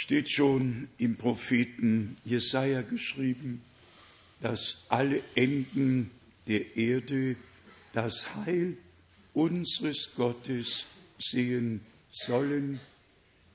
steht 0.00 0.30
schon 0.30 0.88
im 0.96 1.16
Propheten 1.16 2.16
Jesaja 2.24 2.80
geschrieben, 2.80 3.60
dass 4.40 4.78
alle 4.88 5.22
Enden 5.34 6.10
der 6.46 6.74
Erde 6.74 7.36
das 7.92 8.34
Heil 8.34 8.78
unseres 9.34 10.12
Gottes 10.16 10.86
sehen 11.18 11.82
sollen. 12.10 12.80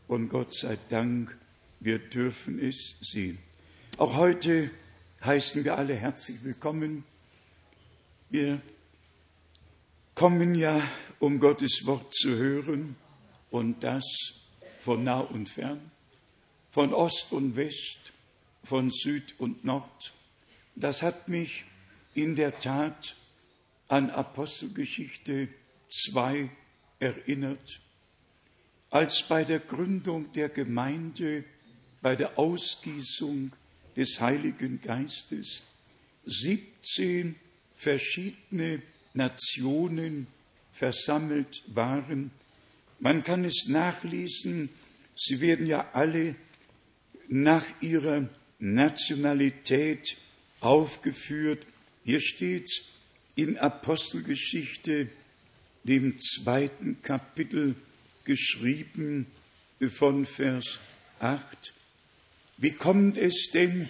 Und 0.07 0.29
Gott 0.29 0.53
sei 0.53 0.77
Dank, 0.89 1.35
wir 1.79 1.97
dürfen 1.97 2.59
es 2.59 2.95
sehen. 3.01 3.39
Auch 3.97 4.15
heute 4.15 4.69
heißen 5.23 5.63
wir 5.63 5.75
alle 5.75 5.95
herzlich 5.95 6.43
willkommen. 6.43 7.05
Wir 8.29 8.61
kommen 10.13 10.53
ja, 10.53 10.79
um 11.17 11.39
Gottes 11.39 11.87
Wort 11.87 12.13
zu 12.13 12.35
hören 12.35 12.95
und 13.49 13.83
das 13.83 14.03
von 14.79 15.03
nah 15.03 15.21
und 15.21 15.49
fern, 15.49 15.81
von 16.75 16.93
Ost 16.93 17.31
und 17.31 17.55
West, 17.55 18.11
von 18.65 18.91
Süd 18.91 19.35
und 19.37 19.63
Nord. 19.63 20.11
Das 20.75 21.01
hat 21.03 21.29
mich 21.29 21.63
in 22.15 22.35
der 22.35 22.51
Tat 22.51 23.15
an 23.87 24.09
Apostelgeschichte 24.09 25.47
2 25.89 26.49
erinnert, 26.99 27.79
als 28.89 29.25
bei 29.29 29.45
der 29.45 29.59
Gründung 29.59 30.33
der 30.33 30.49
Gemeinde, 30.49 31.45
bei 32.01 32.17
der 32.17 32.37
Ausgießung 32.37 33.53
des 33.95 34.19
Heiligen 34.19 34.81
Geistes 34.81 35.63
17 36.25 37.37
verschiedene 37.73 38.81
Nationen 39.13 40.27
versammelt 40.73 41.63
waren. 41.67 42.31
Man 42.99 43.23
kann 43.23 43.45
es 43.45 43.69
nachlesen, 43.69 44.67
sie 45.15 45.39
werden 45.39 45.67
ja 45.67 45.89
alle 45.93 46.35
nach 47.29 47.65
ihrer 47.81 48.27
Nationalität 48.59 50.17
aufgeführt. 50.59 51.65
Hier 52.03 52.19
steht 52.19 52.69
in 53.35 53.57
Apostelgeschichte, 53.57 55.07
dem 55.83 56.19
zweiten 56.19 57.01
Kapitel, 57.01 57.75
geschrieben 58.23 59.27
von 59.93 60.25
Vers 60.25 60.79
8. 61.19 61.73
Wie 62.57 62.71
kommt 62.71 63.17
es 63.17 63.49
denn, 63.53 63.89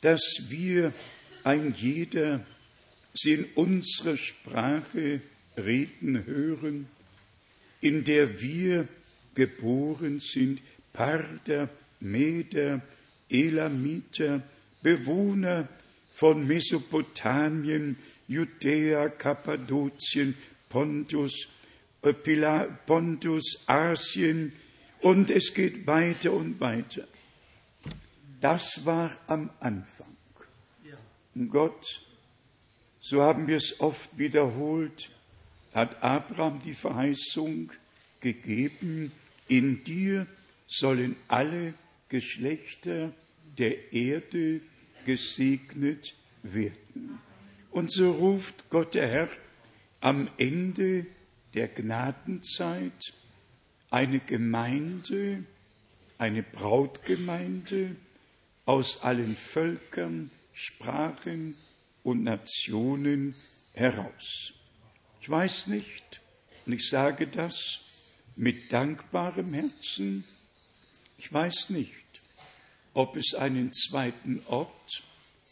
dass 0.00 0.22
wir 0.48 0.92
ein 1.44 1.74
jeder 1.76 2.44
sie 3.14 3.32
in 3.32 3.44
unserer 3.54 4.16
Sprache 4.16 5.20
reden 5.56 6.24
hören, 6.24 6.86
in 7.80 8.04
der 8.04 8.40
wir 8.40 8.86
geboren 9.34 10.20
sind, 10.20 10.60
Parder, 10.92 11.68
Meder, 12.00 12.80
Elamiter, 13.28 14.42
Bewohner 14.82 15.68
von 16.12 16.46
Mesopotamien, 16.46 17.96
Judäa, 18.26 19.08
Kappadokien, 19.08 20.34
Pontus, 20.68 21.48
Pontus, 22.86 23.64
Asien 23.66 24.52
und 25.00 25.30
es 25.30 25.54
geht 25.54 25.86
weiter 25.86 26.32
und 26.32 26.60
weiter. 26.60 27.06
Das 28.40 28.84
war 28.84 29.16
am 29.26 29.50
Anfang. 29.60 30.16
Und 31.34 31.50
Gott, 31.50 32.04
so 33.00 33.22
haben 33.22 33.46
wir 33.46 33.56
es 33.56 33.80
oft 33.80 34.18
wiederholt, 34.18 35.10
hat 35.72 36.02
Abraham 36.02 36.60
die 36.62 36.74
Verheißung 36.74 37.70
gegeben, 38.20 39.12
in 39.46 39.84
dir 39.84 40.26
sollen 40.66 41.16
alle 41.28 41.74
Geschlechter 42.08 43.12
der 43.58 43.92
Erde 43.92 44.60
gesegnet 45.04 46.14
werden. 46.42 47.18
Und 47.70 47.92
so 47.92 48.10
ruft 48.10 48.70
Gott 48.70 48.94
der 48.94 49.08
Herr 49.08 49.28
am 50.00 50.28
Ende 50.38 51.06
der 51.54 51.68
Gnadenzeit 51.68 53.12
eine 53.90 54.18
Gemeinde, 54.20 55.44
eine 56.18 56.42
Brautgemeinde 56.42 57.96
aus 58.64 59.02
allen 59.02 59.36
Völkern, 59.36 60.30
Sprachen 60.52 61.56
und 62.02 62.22
Nationen 62.22 63.34
heraus. 63.72 64.52
Ich 65.20 65.30
weiß 65.30 65.68
nicht, 65.68 66.20
und 66.66 66.72
ich 66.72 66.88
sage 66.88 67.26
das 67.26 67.80
mit 68.36 68.72
dankbarem 68.72 69.54
Herzen, 69.54 70.24
ich 71.16 71.32
weiß 71.32 71.70
nicht, 71.70 71.97
ob 72.94 73.16
es 73.16 73.34
einen 73.34 73.72
zweiten 73.72 74.42
Ort 74.46 75.02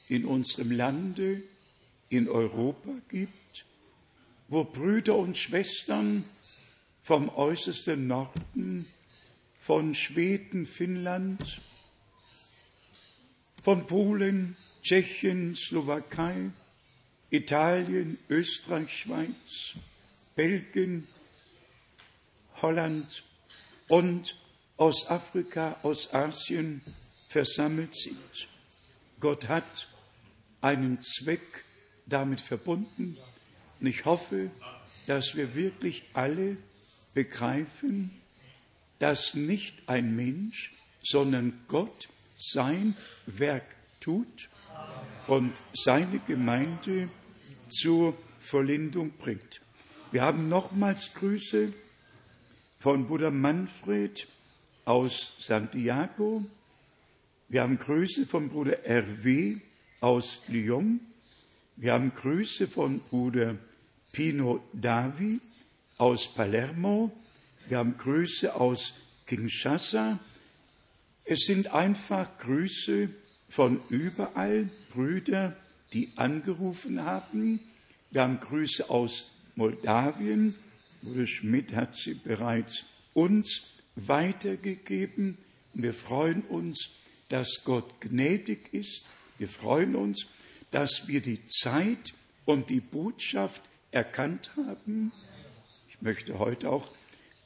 in 0.08 0.24
unserem 0.24 0.70
Lande, 0.70 1.42
in 2.08 2.28
Europa 2.28 2.91
gibt, 3.08 3.64
wo 4.48 4.64
Brüder 4.64 5.16
und 5.16 5.36
Schwestern 5.36 6.24
vom 7.02 7.28
äußersten 7.28 8.06
Norden, 8.06 8.86
von 9.60 9.94
Schweden, 9.94 10.66
Finnland, 10.66 11.60
von 13.62 13.86
Polen, 13.86 14.56
Tschechien, 14.82 15.56
Slowakei, 15.56 16.50
Italien, 17.30 18.18
Österreich, 18.28 18.97
Schweiz, 18.97 19.74
Belgien, 20.36 21.08
Holland 22.62 23.24
und 23.88 24.36
aus 24.76 25.08
Afrika, 25.10 25.78
aus 25.82 26.14
Asien 26.14 26.80
versammelt 27.36 27.94
sind. 27.94 28.48
Gott 29.20 29.47
hat 29.47 29.88
einen 30.62 31.02
Zweck 31.02 31.42
damit 32.06 32.41
verbunden 32.41 33.19
und 33.78 33.86
ich 33.86 34.06
hoffe, 34.06 34.50
dass 35.06 35.36
wir 35.36 35.54
wirklich 35.54 36.04
alle 36.14 36.56
begreifen, 37.12 38.10
dass 39.00 39.34
nicht 39.34 39.86
ein 39.86 40.16
Mensch, 40.16 40.72
sondern 41.02 41.52
Gott 41.69 42.08
sein 42.38 42.97
Werk 43.26 43.66
tut 44.00 44.48
und 45.26 45.53
seine 45.74 46.20
Gemeinde 46.20 47.10
zur 47.68 48.16
Vollendung 48.41 49.10
bringt. 49.10 49.60
Wir 50.10 50.22
haben 50.22 50.48
nochmals 50.48 51.12
Grüße 51.12 51.70
von 52.80 53.06
Bruder 53.06 53.30
Manfred 53.30 54.26
aus 54.86 55.34
Santiago. 55.38 56.42
Wir 57.48 57.62
haben 57.62 57.78
Grüße 57.78 58.26
von 58.26 58.48
Bruder 58.48 58.78
Hervé 58.84 59.60
aus 60.00 60.42
Lyon. 60.48 60.98
Wir 61.76 61.92
haben 61.92 62.12
Grüße 62.12 62.66
von 62.66 62.98
Bruder 62.98 63.54
Pino 64.10 64.64
Davi 64.72 65.38
aus 65.96 66.26
Palermo. 66.26 67.12
Wir 67.68 67.78
haben 67.78 67.96
Grüße 67.98 68.52
aus 68.52 68.94
Kinshasa. 69.28 70.18
Es 71.24 71.46
sind 71.46 71.72
einfach 71.72 72.36
Grüße 72.38 73.10
von 73.48 73.80
überall, 73.90 74.68
Brüder, 74.92 75.56
die 75.92 76.10
angerufen 76.16 77.04
haben. 77.04 77.60
Wir 78.10 78.22
haben 78.22 78.40
Grüße 78.40 78.90
aus 78.90 79.30
Moldawien. 79.54 80.56
Bruder 81.00 81.28
Schmidt 81.28 81.72
hat 81.76 81.94
sie 81.94 82.14
bereits 82.14 82.84
uns 83.14 83.62
weitergegeben. 83.94 85.38
Wir 85.74 85.94
freuen 85.94 86.42
uns, 86.42 86.90
dass 87.28 87.62
Gott 87.64 88.00
gnädig 88.00 88.72
ist. 88.72 89.04
Wir 89.38 89.48
freuen 89.48 89.97
uns, 89.97 90.26
dass 90.70 91.09
wir 91.09 91.20
die 91.20 91.47
Zeit 91.47 92.14
und 92.44 92.70
die 92.70 92.81
Botschaft 92.81 93.62
erkannt 93.91 94.50
haben. 94.56 95.12
Ich 95.88 96.00
möchte 96.03 96.38
heute 96.38 96.70
auch 96.70 96.88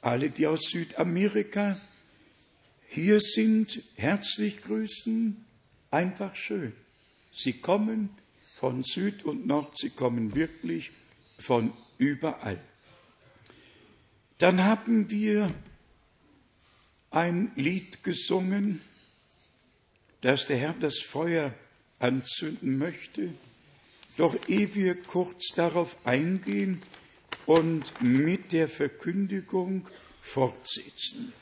alle, 0.01 0.29
die 0.29 0.47
aus 0.47 0.69
Südamerika 0.69 1.79
hier 2.87 3.19
sind, 3.21 3.81
herzlich 3.95 4.61
grüßen. 4.63 5.45
Einfach 5.91 6.35
schön. 6.35 6.73
Sie 7.33 7.53
kommen 7.53 8.09
von 8.59 8.83
Süd 8.83 9.23
und 9.23 9.47
Nord, 9.47 9.77
sie 9.77 9.89
kommen 9.89 10.35
wirklich 10.35 10.91
von 11.39 11.73
überall. 11.97 12.59
Dann 14.37 14.63
haben 14.63 15.09
wir 15.09 15.53
ein 17.11 17.51
Lied 17.55 18.03
gesungen, 18.03 18.81
dass 20.21 20.47
der 20.47 20.57
Herr 20.57 20.73
das 20.79 20.99
Feuer 20.99 21.53
anzünden 21.99 22.77
möchte. 22.77 23.33
Doch 24.17 24.35
ehe 24.47 24.73
wir 24.75 24.95
kurz 24.95 25.53
darauf 25.55 26.05
eingehen 26.05 26.81
und 27.45 28.01
mit 28.01 28.51
der 28.51 28.67
Verkündigung 28.67 29.87
fortsetzen, 30.21 31.33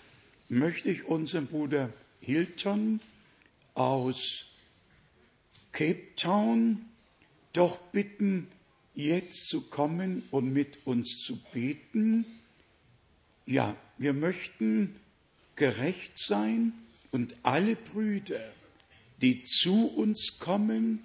möchte 0.48 0.90
ich 0.90 1.06
unseren 1.06 1.48
Bruder 1.48 1.92
Hilton 2.22 3.00
aus 3.74 4.46
Cape 5.72 6.16
Town 6.16 6.86
doch 7.54 7.78
bitten, 7.78 8.48
jetzt 8.96 9.48
zu 9.48 9.62
kommen 9.70 10.24
und 10.32 10.54
mit 10.54 10.86
uns 10.86 11.22
zu 11.26 11.38
beten. 11.54 12.26
Ja, 13.46 13.76
wir 13.98 14.14
möchten 14.14 14.96
gerecht 15.56 16.18
sein 16.18 16.74
Und 17.12 17.36
alle 17.42 17.76
Brüder, 17.76 18.40
die 19.22 19.44
zu 19.44 19.88
uns 19.88 20.38
kommen, 20.40 21.00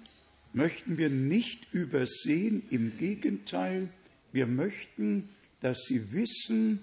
möchten 0.53 0.97
wir 0.97 1.09
nicht 1.09 1.67
übersehen. 1.73 2.63
Im 2.69 2.97
Gegenteil, 2.97 3.89
wir 4.31 4.47
möchten, 4.47 5.29
dass 5.61 5.83
sie 5.87 6.11
wissen, 6.13 6.79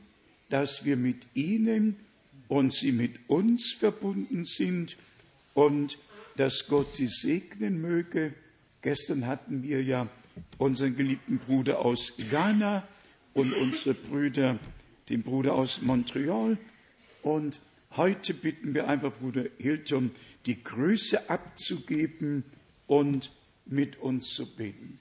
dass 0.51 0.85
wir 0.85 0.97
mit 0.97 1.19
ihnen 1.35 1.97
und 2.49 2.75
sie 2.75 2.93
mit 2.93 3.19
uns 3.29 3.73
verbunden 3.79 4.45
sind 4.45 4.97
und 5.55 5.99
dass 6.37 6.67
Gott 6.69 6.95
sie 6.95 7.07
segnen 7.07 7.81
möge. 7.81 8.35
Gestern 8.83 9.27
hatten 9.27 9.63
wir 9.63 9.83
ja 9.83 10.09
unseren 10.59 10.97
geliebten 10.97 11.39
Bruder 11.39 11.79
aus 11.79 12.13
Ghana 12.31 12.87
und 13.35 13.53
unsere 13.55 13.95
Brüder, 13.95 14.59
den 15.09 15.23
Bruder 15.23 15.55
aus 15.55 15.83
Montreal. 15.83 16.59
Und 17.23 17.61
heute 17.97 18.35
bitten 18.35 18.75
wir 18.75 18.89
einfach 18.89 19.13
Bruder 19.13 19.45
Hilton, 19.59 20.11
die 20.47 20.63
Grüße 20.63 21.29
abzugeben 21.31 22.45
und 22.87 23.31
mit 23.67 23.99
uns 24.01 24.29
zu 24.35 24.47
beten. 24.47 24.99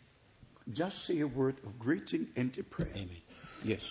Just 0.74 1.06
say 1.06 1.22
a 1.22 1.26
word 1.36 1.56
of 1.66 1.78
greeting 1.80 2.28
and 2.36 2.58
a 2.60 2.64
prayer. 2.64 2.94
Amen. 2.96 3.22
Yes. 3.66 3.82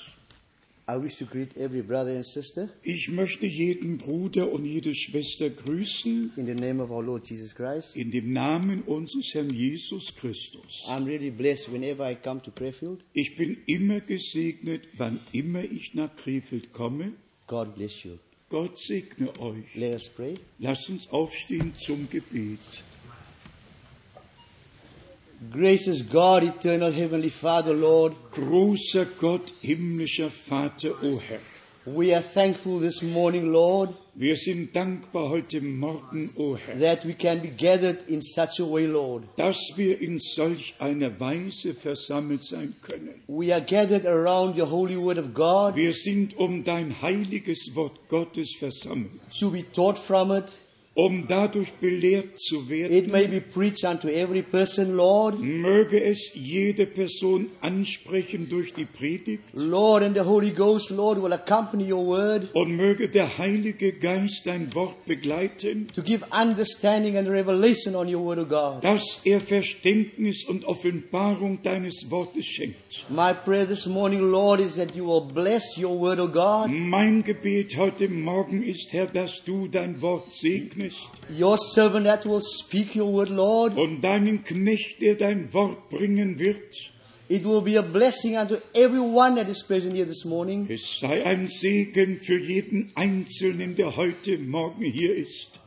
I 0.88 0.96
wish 0.96 1.16
to 1.18 1.24
greet 1.24 1.56
every 1.56 1.82
brother 1.82 2.16
and 2.16 2.26
sister 2.26 2.68
Ich 2.82 3.08
möchte 3.10 3.46
jeden 3.46 3.98
Bruder 3.98 4.50
und 4.50 4.64
jede 4.64 4.92
Schwester 4.92 5.48
grüßen 5.48 6.32
in 6.36 6.46
the 6.46 6.54
name 6.54 6.82
of 6.82 6.90
our 6.90 7.02
Lord 7.04 7.28
Jesus 7.28 7.54
Christ. 7.54 7.94
in 7.96 8.10
dem 8.10 8.32
Namen 8.32 8.82
unseres 8.82 9.32
Herrn 9.34 9.50
Jesus 9.50 10.12
Christus. 10.16 10.84
I'm 10.88 11.04
really 11.04 11.30
blessed 11.30 11.70
whenever 11.72 12.10
I 12.10 12.16
come 12.16 12.40
to 12.42 12.50
Crayfield. 12.50 13.04
Ich 13.12 13.36
bin 13.36 13.58
immer 13.66 14.00
gesegnet, 14.00 14.88
wann 14.96 15.20
immer 15.32 15.62
ich 15.62 15.94
nach 15.94 16.14
Krefeld 16.16 16.72
komme. 16.72 17.12
God 17.46 17.74
bless 17.76 18.02
you. 18.02 18.18
Gott 18.50 18.76
segne 18.78 19.30
euch. 19.38 19.64
Lasst 20.58 20.90
uns 20.90 21.08
aufstehen 21.10 21.72
zum 21.74 22.10
Gebet. 22.10 22.58
Gracious 25.52 26.06
God, 26.06 26.42
eternal 26.42 26.92
heavenly 26.92 27.30
Father, 27.30 27.72
Lord, 27.72 28.14
Großer 28.32 29.06
Gott, 29.18 29.54
himmlischer 29.62 30.30
Vater, 30.30 30.90
o 31.02 31.18
Herr. 31.18 31.40
We 31.86 32.14
are 32.14 32.22
thankful 32.22 32.78
this 32.78 33.02
morning, 33.02 33.52
Lord, 33.52 33.90
Wir 34.14 34.36
sind 34.36 34.74
dankbar 34.74 35.30
heute 35.30 35.60
Morgen, 35.62 36.30
o 36.36 36.56
Herr, 36.56 36.78
that 36.80 37.06
we 37.06 37.14
can 37.14 37.40
be 37.40 37.48
gathered 37.48 38.08
in 38.08 38.20
such 38.20 38.60
a 38.60 38.64
way, 38.70 38.84
Lord. 38.86 39.22
dass 39.36 39.56
wir 39.76 39.98
in 40.00 40.18
solch 40.18 40.74
einer 40.78 41.18
Weise 41.20 41.72
versammelt 41.74 42.42
sein 42.44 42.74
können. 42.82 43.14
We 43.28 43.52
are 43.54 43.62
gathered 43.62 44.04
around 44.04 44.58
your 44.58 44.68
holy 44.68 44.96
word 44.98 45.16
of 45.18 45.32
God 45.32 45.74
Wir 45.76 45.92
sind 45.94 46.36
um 46.36 46.64
dein 46.64 47.00
heiliges 47.00 47.70
Wort 47.74 47.98
Gottes 48.08 48.54
versammelt, 48.58 49.12
to 49.38 49.50
be 49.50 49.62
taught 49.62 49.98
from 49.98 50.32
it. 50.32 50.46
Um 50.94 51.26
dadurch 51.28 51.72
belehrt 51.80 52.36
zu 52.40 52.68
werden. 52.68 52.92
It 52.92 53.06
may 53.06 53.26
be 53.28 53.40
preached 53.40 53.84
unto 53.84 54.08
every 54.08 54.42
person, 54.42 54.96
Lord. 54.96 55.38
Möge 55.40 56.02
es 56.02 56.32
jede 56.34 56.84
Person 56.84 57.46
ansprechen 57.60 58.48
durch 58.48 58.74
die 58.74 58.86
Predigt 58.86 59.44
Lord, 59.52 60.02
and 60.02 60.16
the 60.16 60.24
Holy 60.24 60.50
Ghost, 60.50 60.90
Lord, 60.90 61.22
will 61.22 61.32
accompany 61.32 61.90
your 61.92 62.04
word 62.04 62.48
und 62.54 62.74
möge 62.76 63.08
der 63.08 63.38
Heilige 63.38 63.92
Geist 63.92 64.46
dein 64.46 64.74
Wort 64.74 65.06
begleiten, 65.06 65.86
to 65.94 66.02
give 66.02 66.24
understanding 66.32 67.16
and 67.16 67.28
revelation 67.28 67.94
on 67.94 68.12
your 68.12 68.24
word 68.24 68.38
of 68.40 68.48
God. 68.48 68.82
dass 68.82 69.20
er 69.24 69.40
Verständnis 69.40 70.44
und 70.44 70.64
Offenbarung 70.64 71.60
deines 71.62 72.10
Wortes 72.10 72.46
schenkt. 72.46 73.06
My 73.08 73.32
prayer 73.32 73.66
this 73.66 73.86
morning, 73.86 74.28
Lord, 74.28 74.58
is 74.60 74.74
that 74.74 74.96
you 74.96 75.06
will 75.06 75.32
bless 75.32 75.78
your 75.78 75.96
word 75.98 76.18
of 76.18 76.32
God. 76.32 76.68
Mein 76.68 77.22
Gebet 77.22 77.76
heute 77.76 78.08
Morgen 78.08 78.64
ist, 78.64 78.92
Herr, 78.92 79.06
dass 79.06 79.44
du 79.44 79.68
dein 79.68 80.02
Wort 80.02 80.32
segnest 80.32 80.79
Your 81.38 81.58
servant 81.58 82.04
that 82.04 82.24
will 82.26 82.40
speak 82.40 82.94
your 82.94 83.12
word, 83.12 83.28
Lord. 83.30 83.76
und 83.76 84.00
deinen 84.00 84.44
Knecht, 84.44 85.00
der 85.00 85.14
dein 85.14 85.52
Wort 85.52 85.88
bringen 85.90 86.38
wird. 86.38 86.92
It 87.28 87.44
will 87.44 87.60
be 87.60 87.78
a 87.78 87.82
blessing 87.82 88.36
unto 88.36 88.56
everyone 88.74 89.36
that 89.36 89.48
is 89.48 89.62
present 89.62 89.94
here 89.94 90.04
this 90.04 90.24
morning. 90.24 90.66
Es 90.68 90.98
sei 90.98 91.24
ein 91.24 91.46
Segen 91.46 92.18
für 92.18 92.38
jeden 92.38 92.90
Einzelnen, 92.96 93.76
der 93.76 93.96
heute 93.96 94.36
Morgen 94.38 94.82
hier 94.82 95.14
ist. 95.14 95.59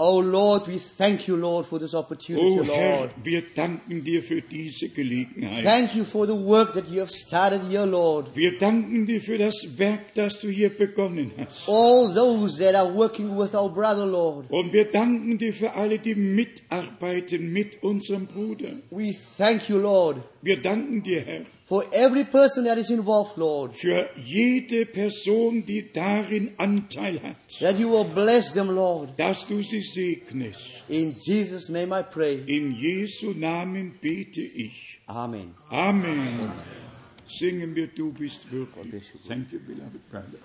Oh 0.00 0.20
Lord, 0.20 0.68
we 0.68 0.78
thank 0.78 1.26
you, 1.26 1.34
Lord, 1.34 1.66
for 1.66 1.80
this 1.80 1.92
opportunity, 1.92 2.46
oh, 2.46 2.60
O 2.60 2.62
Herr, 2.62 2.98
Lord. 3.00 3.10
wir 3.24 3.42
danken 3.52 4.04
dir 4.04 4.22
für 4.22 4.40
diese 4.42 4.90
Gelegenheit. 4.90 5.64
Thank 5.64 5.96
you 5.96 6.04
for 6.04 6.24
the 6.24 6.36
work 6.36 6.72
that 6.74 6.88
you 6.88 7.00
have 7.00 7.10
started 7.10 7.62
here, 7.68 7.84
Lord. 7.84 8.28
Wir 8.36 8.56
danken 8.58 9.06
dir 9.06 9.20
für 9.20 9.38
das 9.38 9.76
Werk, 9.76 10.14
das 10.14 10.38
du 10.38 10.48
hier 10.50 10.68
begonnen 10.70 11.32
hast. 11.36 11.68
All 11.68 12.14
those 12.14 12.58
that 12.58 12.76
are 12.76 12.94
working 12.94 13.36
with 13.36 13.54
our 13.56 13.68
brother, 13.68 14.06
Lord. 14.06 14.48
Und 14.50 14.72
wir 14.72 14.84
danken 14.84 15.36
dir 15.36 15.52
für 15.52 15.74
alle, 15.74 15.98
die 15.98 16.14
mitarbeiten 16.14 17.52
mit 17.52 17.82
unserem 17.82 18.26
Bruder. 18.26 18.68
We 18.90 19.16
thank 19.36 19.68
you, 19.68 19.78
Lord, 19.78 20.18
Wir 20.40 20.62
danken 20.62 21.02
dir, 21.02 21.20
Herr, 21.22 21.44
for 21.64 21.84
every 21.92 22.24
person 22.24 22.64
that 22.64 22.78
is 22.78 22.90
involved, 22.90 23.36
Lord, 23.36 23.76
für 23.76 24.08
jede 24.16 24.86
Person, 24.86 25.66
die 25.66 25.90
darin 25.92 26.52
Anteil 26.56 27.20
hat, 27.22 27.36
that 27.60 27.78
you 27.78 27.90
will 27.90 28.04
bless 28.04 28.52
them, 28.52 28.70
Lord. 28.70 29.18
dass 29.18 29.46
du 29.46 29.62
sie 29.62 29.80
segnest. 29.80 30.84
In 30.88 31.16
Jesus' 31.18 31.68
name 31.68 31.92
I 31.92 32.02
pray. 32.02 32.42
In 32.46 32.72
Jesu 32.72 33.32
Namen 33.34 33.94
bete 34.00 34.42
ich. 34.42 35.00
Amen. 35.06 35.54
Amen. 35.70 36.52
Singen 37.26 37.74
wir, 37.74 37.88
du 37.88 38.12
bist 38.12 38.50
würdig. 38.50 39.02
Thank 39.26 39.52
you, 39.52 39.58
beloved 39.58 40.08
brother. 40.10 40.38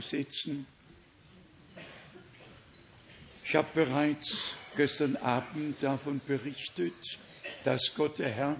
Setzen. 0.00 0.66
Ich 3.44 3.56
habe 3.56 3.68
bereits 3.74 4.54
gestern 4.76 5.16
Abend 5.16 5.82
davon 5.82 6.20
berichtet, 6.26 7.18
dass 7.64 7.94
Gott 7.94 8.18
der 8.18 8.30
Herr 8.30 8.56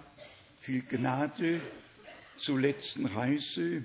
viel 0.61 0.83
Gnade 0.83 1.61
zur 2.37 2.61
letzten 2.61 3.07
Reise 3.07 3.85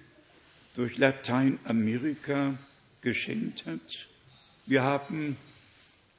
durch 0.76 0.98
Lateinamerika 0.98 2.58
geschenkt 3.02 3.66
hat. 3.66 4.08
Wir 4.66 4.82
haben 4.82 5.38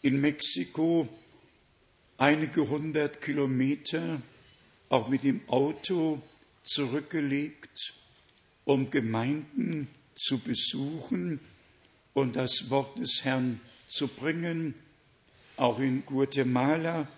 in 0.03 0.21
Mexiko 0.21 1.09
einige 2.17 2.69
hundert 2.69 3.21
Kilometer 3.21 4.23
auch 4.89 5.09
mit 5.09 5.25
dem 5.25 5.41
Auto 5.49 6.23
zurückgelegt, 6.63 7.95
um 8.65 8.91
Gemeinden 8.91 9.89
zu 10.17 10.39
besuchen 10.39 11.41
und 12.15 12.37
das 12.37 12.71
Wort 12.71 12.99
des 12.99 13.21
Herrn 13.23 13.61
zu 13.89 14.09
bringen. 14.09 14.75
Auch 15.57 15.79
in 15.79 16.05
Guatemala 16.05 17.09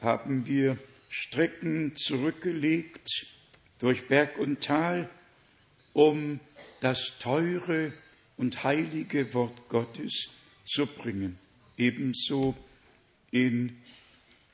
haben 0.00 0.46
wir 0.46 0.76
Strecken 1.08 1.94
zurückgelegt 1.96 3.26
durch 3.80 4.08
Berg 4.08 4.38
und 4.38 4.62
Tal, 4.62 5.08
um 5.92 6.40
das 6.80 7.18
teure 7.18 7.92
und 8.36 8.64
heilige 8.64 9.32
Wort 9.34 9.68
Gottes 9.68 10.30
zu 10.64 10.86
bringen. 10.86 11.38
Ebenso 11.76 12.56
in 13.30 13.76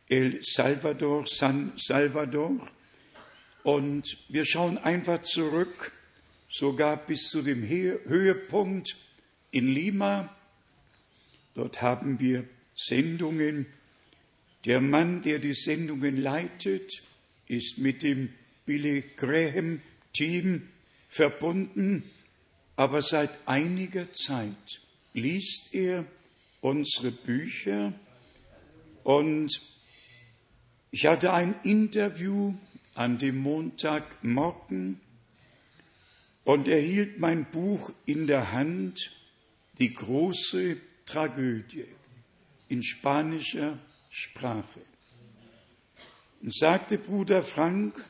El 0.09 0.41
Salvador, 0.43 1.27
San 1.27 1.73
Salvador. 1.77 2.69
Und 3.63 4.17
wir 4.29 4.45
schauen 4.45 4.79
einfach 4.79 5.23
zurück, 5.23 5.93
sogar 6.49 6.97
bis 6.97 7.29
zu 7.29 7.43
dem 7.43 7.67
Höhepunkt 7.67 8.97
in 9.51 9.69
Lima. 9.69 10.35
Dort 11.55 11.83
haben 11.83 12.21
wir 12.21 12.45
Sendungen. 12.75 13.67
Der 14.65 14.81
Mann, 14.81 15.23
der 15.23 15.39
die 15.39 15.55
Sendungen 15.55 16.17
leitet, 16.17 17.03
ist 17.47 17.79
mit 17.79 18.03
dem 18.03 18.33
Billy 18.67 19.03
Graham 19.17 19.81
Team 20.13 20.69
verbunden, 21.09 22.03
aber 22.77 23.03
seit 23.03 23.31
einiger 23.47 24.13
Zeit 24.13 24.81
liest 25.15 25.75
er 25.75 26.05
unsere 26.61 27.11
Bücher 27.11 27.93
und 29.05 29.51
ich 30.91 31.07
hatte 31.07 31.33
ein 31.33 31.55
Interview 31.63 32.55
an 32.95 33.19
dem 33.19 33.39
Montagmorgen 33.39 35.01
und 36.49 36.67
er 36.67 36.81
hielt 36.81 37.19
mein 37.19 37.45
Buch 37.51 37.93
in 38.07 38.27
der 38.27 38.53
Hand, 38.53 39.13
die 39.79 39.93
große 39.93 40.79
Tragödie 41.05 41.85
in 42.71 42.83
spanischer 42.83 43.79
Sprache. 44.09 44.81
Und 46.41 46.55
sagte 46.57 46.97
Bruder 46.97 47.43
Frank, 47.43 48.03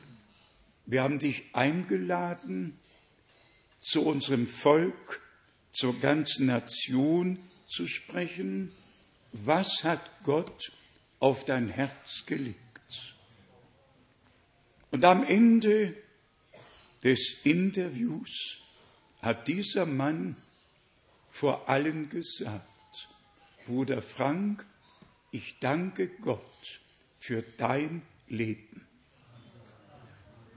wir 0.85 1.03
haben 1.03 1.19
dich 1.19 1.53
eingeladen, 1.53 2.79
zu 3.81 4.05
unserem 4.05 4.47
Volk, 4.47 5.19
zur 5.73 5.99
ganzen 5.99 6.45
Nation 6.45 7.39
zu 7.67 7.87
sprechen. 7.87 8.71
Was 9.33 9.83
hat 9.83 9.99
Gott 10.23 10.71
auf 11.19 11.43
dein 11.43 11.67
Herz 11.67 12.25
gelegt? 12.25 13.17
Und 14.91 15.03
am 15.03 15.25
Ende 15.25 15.93
des 17.03 17.41
Interviews 17.43 18.59
hat 19.21 19.47
dieser 19.47 19.85
Mann 19.85 20.35
vor 21.31 21.69
allen 21.69 22.09
gesagt, 22.09 22.65
Bruder 23.65 24.01
Frank, 24.01 24.65
ich 25.31 25.59
danke 25.59 26.07
Gott 26.07 26.79
für 27.19 27.43
dein 27.57 28.01
Leben. 28.27 28.87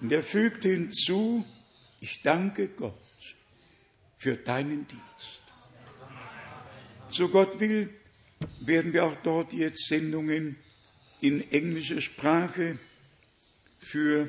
Und 0.00 0.10
er 0.12 0.22
fügte 0.22 0.70
hinzu, 0.70 1.44
ich 2.00 2.22
danke 2.22 2.68
Gott 2.68 2.94
für 4.18 4.36
deinen 4.36 4.86
Dienst. 4.88 5.42
So 7.10 7.28
Gott 7.28 7.60
will, 7.60 7.92
werden 8.60 8.92
wir 8.92 9.04
auch 9.04 9.16
dort 9.22 9.52
jetzt 9.52 9.86
Sendungen 9.86 10.56
in 11.20 11.52
englischer 11.52 12.00
Sprache 12.00 12.78
für 13.78 14.28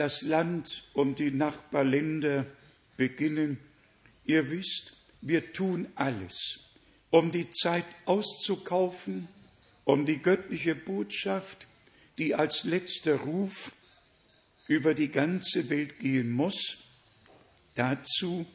das 0.00 0.22
Land 0.22 0.84
und 0.94 1.18
die 1.18 1.30
Nachbarländer 1.30 2.46
beginnen. 2.96 3.58
Ihr 4.24 4.50
wisst, 4.50 4.96
wir 5.20 5.52
tun 5.52 5.88
alles, 5.94 6.70
um 7.10 7.30
die 7.30 7.50
Zeit 7.50 7.84
auszukaufen, 8.06 9.28
um 9.84 10.06
die 10.06 10.16
göttliche 10.16 10.74
Botschaft, 10.74 11.66
die 12.16 12.34
als 12.34 12.64
letzter 12.64 13.16
Ruf 13.16 13.72
über 14.68 14.94
die 14.94 15.10
ganze 15.10 15.68
Welt 15.68 15.98
gehen 15.98 16.30
muss. 16.30 16.78
Dazu 17.74 18.46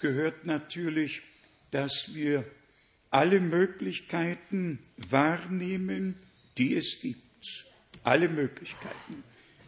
gehört 0.00 0.46
natürlich, 0.46 1.20
dass 1.70 2.14
wir 2.14 2.50
alle 3.10 3.40
Möglichkeiten 3.40 4.78
wahrnehmen, 4.96 6.14
die 6.56 6.74
es 6.74 6.98
gibt. 7.02 7.66
Alle 8.04 8.30
Möglichkeiten. 8.30 9.22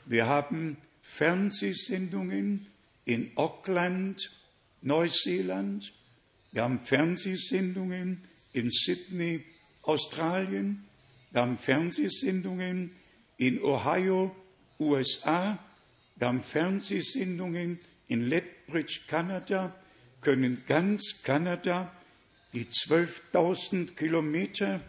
Wir 0.07 0.25
haben 0.25 0.79
Fernsehsendungen 1.09 2.67
in 3.05 3.31
Auckland, 3.37 4.31
Neuseeland. 4.83 5.93
Wir 6.53 6.63
haben 6.63 6.81
Fernsehsendungen 6.81 8.23
in 8.53 8.71
Sydney, 8.71 9.45
Australien. 9.83 10.85
Wir 11.31 11.43
haben 11.43 11.59
Fernsehsendungen 11.59 12.91
in 13.37 13.63
Ohio, 13.63 14.35
USA. 14.79 15.59
Wir 16.17 16.29
haben 16.29 16.43
Fernsehsendungen 16.43 17.79
in 18.09 18.23
Lethbridge, 18.23 19.01
Kanada, 19.07 19.75
können 20.21 20.63
ganz 20.67 21.23
Kanada 21.23 21.93
die 22.53 22.65
12.000 22.67 23.95
Kilometer 23.95 24.81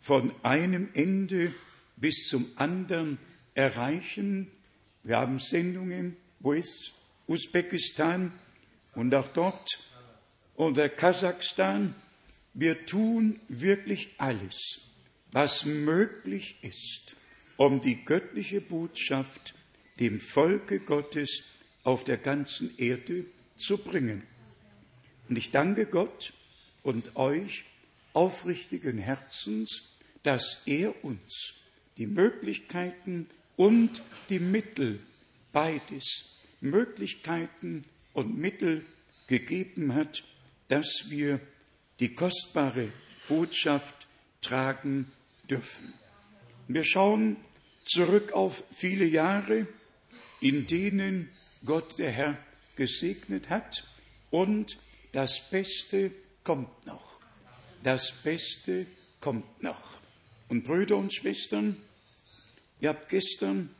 von 0.00 0.32
einem 0.42 0.88
Ende 0.94 1.54
bis 1.96 2.26
zum 2.28 2.46
anderen 2.56 3.18
erreichen. 3.54 4.50
Wir 5.04 5.16
haben 5.16 5.38
Sendungen, 5.38 6.16
wo 6.40 6.52
ist 6.52 6.92
Usbekistan 7.26 8.32
und 8.94 9.14
auch 9.14 9.28
dort 9.32 9.68
oder 10.54 10.88
Kasachstan. 10.88 11.94
Wir 12.54 12.86
tun 12.86 13.40
wirklich 13.48 14.10
alles, 14.18 14.80
was 15.32 15.64
möglich 15.64 16.56
ist, 16.62 17.16
um 17.56 17.80
die 17.80 18.04
göttliche 18.04 18.60
Botschaft 18.60 19.54
dem 19.98 20.20
Volke 20.20 20.78
Gottes 20.78 21.44
auf 21.84 22.04
der 22.04 22.18
ganzen 22.18 22.76
Erde 22.78 23.24
zu 23.56 23.78
bringen. 23.78 24.22
Und 25.28 25.36
ich 25.36 25.50
danke 25.50 25.86
Gott 25.86 26.32
und 26.82 27.16
euch 27.16 27.64
aufrichtigen 28.12 28.98
Herzens, 28.98 29.96
dass 30.22 30.62
er 30.66 31.04
uns 31.04 31.54
die 31.96 32.06
Möglichkeiten 32.06 33.28
und 33.62 34.02
die 34.28 34.40
Mittel, 34.40 34.98
beides, 35.52 36.40
Möglichkeiten 36.60 37.82
und 38.12 38.36
Mittel 38.36 38.84
gegeben 39.28 39.94
hat, 39.94 40.24
dass 40.66 41.04
wir 41.10 41.38
die 42.00 42.12
kostbare 42.12 42.88
Botschaft 43.28 44.08
tragen 44.40 45.12
dürfen. 45.48 45.94
Wir 46.66 46.82
schauen 46.82 47.36
zurück 47.86 48.32
auf 48.32 48.64
viele 48.74 49.04
Jahre, 49.04 49.68
in 50.40 50.66
denen 50.66 51.28
Gott 51.64 52.00
der 52.00 52.10
Herr 52.10 52.38
gesegnet 52.74 53.48
hat 53.48 53.84
und 54.32 54.76
das 55.12 55.50
Beste 55.50 56.10
kommt 56.42 56.84
noch. 56.84 57.20
Das 57.84 58.10
Beste 58.24 58.86
kommt 59.20 59.62
noch. 59.62 60.00
Und 60.48 60.64
Brüder 60.64 60.96
und 60.96 61.14
Schwestern, 61.14 61.76
Ihr 62.82 62.88
habt 62.88 63.10
gestern 63.10 63.70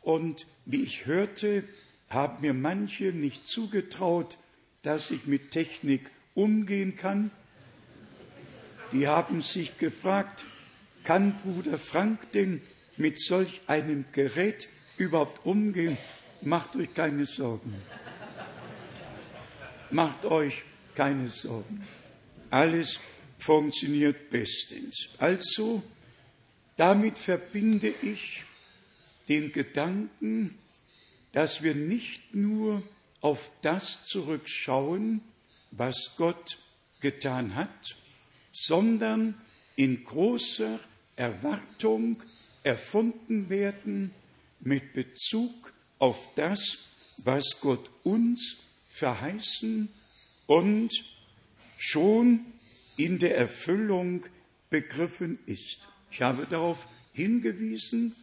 und 0.00 0.46
wie 0.64 0.84
ich 0.84 1.06
hörte, 1.06 1.64
haben 2.08 2.40
mir 2.40 2.54
manche 2.54 3.06
nicht 3.06 3.48
zugetraut, 3.48 4.38
dass 4.82 5.10
ich 5.10 5.26
mit 5.26 5.50
Technik 5.50 6.08
umgehen 6.34 6.94
kann 6.94 7.32
die 8.92 9.08
haben 9.08 9.42
sich 9.42 9.78
gefragt, 9.78 10.44
kann 11.04 11.34
Bruder 11.40 11.78
Frank 11.78 12.32
denn 12.32 12.62
mit 12.96 13.20
solch 13.20 13.60
einem 13.66 14.04
Gerät 14.12 14.68
überhaupt 14.96 15.44
umgehen? 15.44 15.96
Macht 16.42 16.76
euch 16.76 16.92
keine 16.94 17.26
Sorgen. 17.26 17.74
Macht 19.90 20.24
euch 20.24 20.62
keine 20.94 21.28
Sorgen. 21.28 21.86
Alles 22.50 23.00
funktioniert 23.38 24.30
bestens. 24.30 25.08
Also, 25.18 25.82
damit 26.76 27.18
verbinde 27.18 27.92
ich 28.02 28.44
den 29.28 29.52
Gedanken, 29.52 30.58
dass 31.32 31.62
wir 31.62 31.74
nicht 31.74 32.34
nur 32.34 32.82
auf 33.20 33.50
das 33.62 34.04
zurückschauen, 34.04 35.22
was 35.70 36.12
Gott 36.16 36.58
getan 37.00 37.54
hat, 37.54 37.96
sondern 38.52 39.34
in 39.76 40.04
großer 40.04 40.78
Erwartung 41.16 42.22
erfunden 42.62 43.48
werden 43.48 44.12
mit 44.60 44.92
Bezug 44.92 45.72
auf 45.98 46.28
das, 46.34 46.78
was 47.18 47.60
Gott 47.60 47.90
uns 48.04 48.58
verheißen 48.90 49.88
und 50.46 50.90
schon 51.78 52.40
in 52.96 53.18
der 53.18 53.36
Erfüllung 53.36 54.26
begriffen 54.70 55.38
ist. 55.46 55.88
Ich 56.10 56.22
habe 56.22 56.46
darauf 56.46 56.86
hingewiesen, 57.12 58.14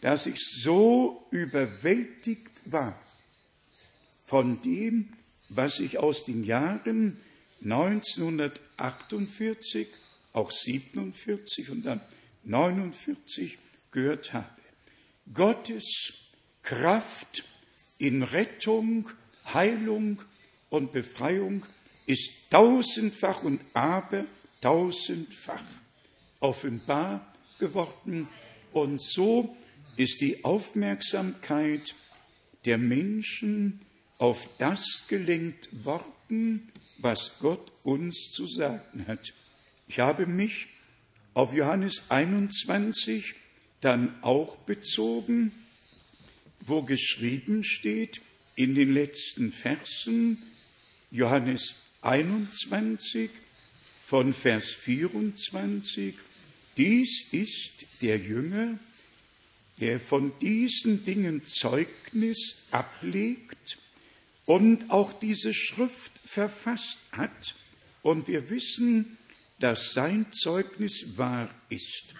dass 0.00 0.26
ich 0.26 0.38
so 0.38 1.26
überwältigt 1.30 2.50
war 2.66 3.00
von 4.26 4.60
dem, 4.62 5.12
was 5.48 5.80
ich 5.80 5.98
aus 5.98 6.24
den 6.24 6.44
Jahren 6.44 7.20
1948, 7.64 9.88
auch 10.32 10.50
47 10.50 11.70
und 11.70 11.86
dann 11.86 12.00
49 12.44 13.58
gehört 13.90 14.32
habe. 14.32 14.48
Gottes 15.32 16.12
Kraft 16.62 17.44
in 17.98 18.22
Rettung, 18.22 19.10
Heilung 19.52 20.22
und 20.70 20.92
Befreiung 20.92 21.64
ist 22.06 22.30
tausendfach 22.50 23.42
und 23.44 23.60
aber 23.74 24.24
tausendfach 24.60 25.62
offenbar 26.40 27.32
geworden. 27.58 28.28
Und 28.72 29.00
so 29.00 29.56
ist 29.96 30.20
die 30.20 30.44
Aufmerksamkeit 30.44 31.94
der 32.64 32.78
Menschen 32.78 33.80
auf 34.18 34.48
das 34.58 35.04
gelenkt 35.08 35.68
worden, 35.84 36.72
was 37.02 37.38
Gott 37.40 37.72
uns 37.82 38.30
zu 38.32 38.46
sagen 38.46 39.06
hat. 39.06 39.34
Ich 39.88 39.98
habe 39.98 40.26
mich 40.26 40.68
auf 41.34 41.52
Johannes 41.52 42.04
21 42.08 43.34
dann 43.80 44.22
auch 44.22 44.56
bezogen, 44.56 45.52
wo 46.60 46.82
geschrieben 46.82 47.64
steht 47.64 48.20
in 48.54 48.74
den 48.74 48.92
letzten 48.92 49.50
Versen 49.52 50.38
Johannes 51.10 51.74
21 52.02 53.30
von 54.06 54.32
Vers 54.32 54.70
24, 54.70 56.14
dies 56.76 57.26
ist 57.32 57.86
der 58.00 58.18
Jünger, 58.18 58.78
der 59.80 60.00
von 60.00 60.32
diesen 60.40 61.04
Dingen 61.04 61.42
Zeugnis 61.46 62.62
ablegt 62.70 63.78
und 64.46 64.90
auch 64.90 65.12
diese 65.12 65.54
Schrift 65.54 66.11
verfasst 66.32 66.98
hat. 67.12 67.54
Und 68.02 68.26
wir 68.26 68.48
wissen, 68.48 69.18
dass 69.60 69.92
sein 69.92 70.26
Zeugnis 70.32 71.16
wahr 71.16 71.50
ist. 71.68 72.14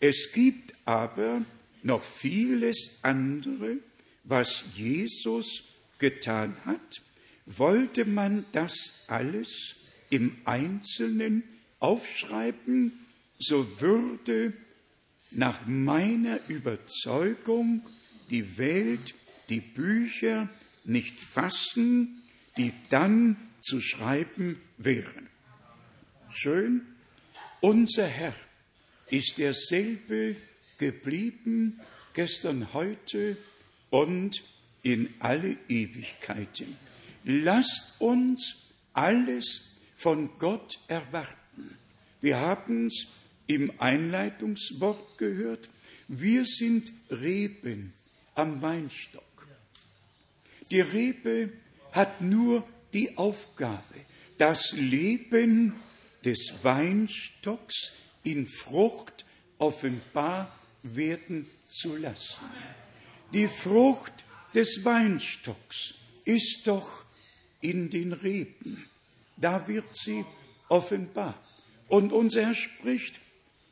Es 0.00 0.32
gibt 0.32 0.74
aber 0.84 1.42
noch 1.82 2.02
vieles 2.02 2.98
andere, 3.02 3.76
was 4.24 4.64
Jesus 4.74 5.64
getan 5.98 6.56
hat. 6.64 7.02
Wollte 7.46 8.04
man 8.04 8.44
das 8.52 9.04
alles 9.06 9.76
im 10.10 10.36
Einzelnen 10.44 11.44
aufschreiben, 11.78 12.92
so 13.38 13.80
würde 13.80 14.52
nach 15.30 15.66
meiner 15.66 16.38
Überzeugung 16.48 17.82
die 18.28 18.58
Welt 18.58 19.14
die 19.48 19.60
Bücher 19.60 20.48
nicht 20.84 21.18
fassen, 21.18 22.22
die 22.56 22.72
dann 22.90 23.36
zu 23.62 23.80
schreiben 23.80 24.60
wären. 24.76 25.28
Schön, 26.30 26.82
unser 27.60 28.06
Herr 28.06 28.34
ist 29.08 29.38
derselbe 29.38 30.36
geblieben, 30.78 31.80
gestern, 32.14 32.72
heute 32.72 33.36
und 33.90 34.42
in 34.82 35.12
alle 35.20 35.56
Ewigkeiten. 35.68 36.76
Lasst 37.24 38.00
uns 38.00 38.66
alles 38.92 39.70
von 39.96 40.30
Gott 40.38 40.80
erwarten. 40.88 41.76
Wir 42.20 42.38
haben 42.38 42.86
es 42.86 43.06
im 43.46 43.72
Einleitungswort 43.78 45.18
gehört. 45.18 45.68
Wir 46.08 46.44
sind 46.44 46.92
Reben 47.10 47.92
am 48.34 48.60
Weinstock. 48.62 49.22
Die 50.70 50.80
Rebe 50.80 51.50
hat 51.92 52.20
nur 52.20 52.66
die 52.92 53.16
Aufgabe, 53.16 53.94
das 54.38 54.72
Leben 54.72 55.74
des 56.24 56.52
Weinstocks 56.62 57.92
in 58.24 58.46
Frucht 58.46 59.24
offenbar 59.58 60.54
werden 60.82 61.48
zu 61.70 61.96
lassen. 61.96 62.44
Die 63.32 63.48
Frucht 63.48 64.12
des 64.54 64.84
Weinstocks 64.84 65.94
ist 66.24 66.66
doch 66.66 67.04
in 67.60 67.90
den 67.90 68.12
Reben. 68.12 68.84
Da 69.36 69.66
wird 69.66 69.86
sie 69.96 70.24
offenbar. 70.68 71.40
Und 71.88 72.12
unser 72.12 72.46
Herr 72.46 72.54
spricht, 72.54 73.20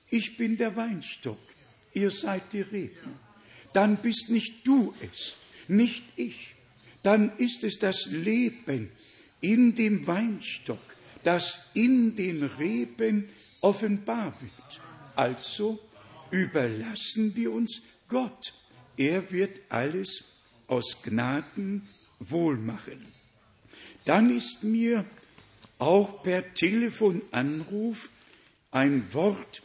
ich 0.08 0.36
bin 0.36 0.56
der 0.56 0.76
Weinstock, 0.76 1.38
ihr 1.94 2.10
seid 2.10 2.52
die 2.52 2.62
Reben. 2.62 3.18
Dann 3.72 3.96
bist 3.96 4.30
nicht 4.30 4.66
du 4.66 4.94
es, 5.00 5.36
nicht 5.68 6.02
ich. 6.16 6.54
Dann 7.02 7.36
ist 7.38 7.64
es 7.64 7.78
das 7.78 8.06
Leben 8.06 8.90
in 9.40 9.74
dem 9.74 10.06
Weinstock, 10.06 10.78
das 11.24 11.70
in 11.74 12.16
den 12.16 12.42
Reben 12.42 13.28
offenbar 13.60 14.34
wird. 14.40 14.80
Also 15.16 15.78
überlassen 16.30 17.34
wir 17.36 17.52
uns 17.52 17.82
Gott. 18.08 18.52
Er 18.96 19.30
wird 19.30 19.60
alles 19.68 20.24
aus 20.66 21.02
Gnaden 21.02 21.88
wohlmachen. 22.18 23.06
Dann 24.04 24.34
ist 24.34 24.62
mir 24.62 25.04
auch 25.78 26.22
per 26.22 26.54
Telefonanruf 26.54 28.10
ein 28.70 29.12
Wort, 29.12 29.62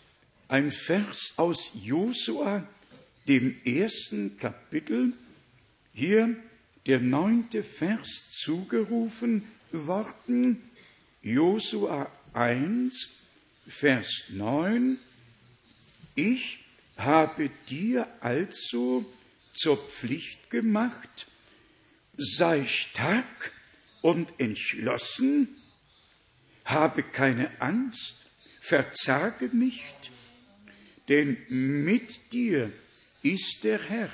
ein 0.47 0.71
Vers 0.71 1.33
aus 1.37 1.71
Josua, 1.73 2.67
dem 3.27 3.55
ersten 3.65 4.37
Kapitel, 4.37 5.13
hier 5.93 6.35
der 6.85 6.99
neunte 6.99 7.63
Vers 7.63 8.07
zugerufen 8.31 9.43
worden, 9.71 10.69
Josua 11.21 12.11
1, 12.33 13.09
Vers 13.67 14.25
9, 14.29 14.97
ich 16.15 16.59
habe 16.97 17.49
dir 17.69 18.07
also 18.21 19.05
zur 19.53 19.77
Pflicht 19.77 20.49
gemacht, 20.49 21.27
sei 22.17 22.65
stark 22.65 23.51
und 24.01 24.31
entschlossen, 24.37 25.49
habe 26.63 27.03
keine 27.03 27.49
Angst, 27.59 28.25
verzage 28.61 29.49
nicht, 29.51 30.11
denn 31.09 31.37
mit 31.49 32.33
dir 32.33 32.71
ist 33.23 33.63
der 33.63 33.81
Herr, 33.89 34.09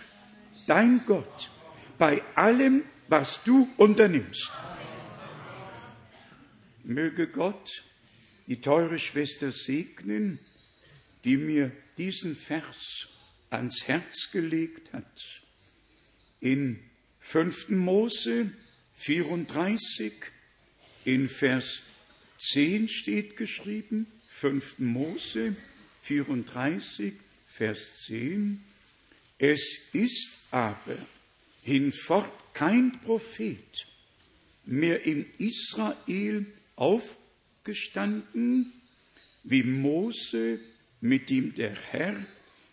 dein 0.67 1.05
Gott, 1.05 1.49
bei 1.97 2.21
allem, 2.35 2.83
was 3.07 3.43
du 3.43 3.69
unternimmst. 3.77 4.51
Möge 6.83 7.27
Gott 7.27 7.83
die 8.47 8.61
teure 8.61 8.99
Schwester 8.99 9.51
segnen, 9.51 10.39
die 11.23 11.37
mir 11.37 11.71
diesen 11.97 12.35
Vers 12.35 13.07
ans 13.49 13.87
Herz 13.87 14.29
gelegt 14.31 14.91
hat. 14.93 15.41
In 16.39 16.79
5. 17.19 17.69
Mose 17.69 18.51
34, 18.95 20.13
in 21.05 21.29
Vers 21.29 21.81
10 22.39 22.87
steht 22.89 23.37
geschrieben, 23.37 24.07
5. 24.31 24.79
Mose 24.79 25.55
34, 26.03 27.13
Vers 27.47 28.03
10, 28.07 28.63
es 29.37 29.77
ist 29.93 30.39
aber 30.51 30.97
hinfort 31.63 32.31
kein 32.53 32.99
Prophet 33.01 33.87
mehr 34.65 35.05
in 35.05 35.25
Israel 35.37 36.45
aufgestanden, 36.81 38.73
wie 39.43 39.61
Mose, 39.61 40.59
mit 40.99 41.29
dem 41.29 41.53
der 41.53 41.75
Herr 41.91 42.15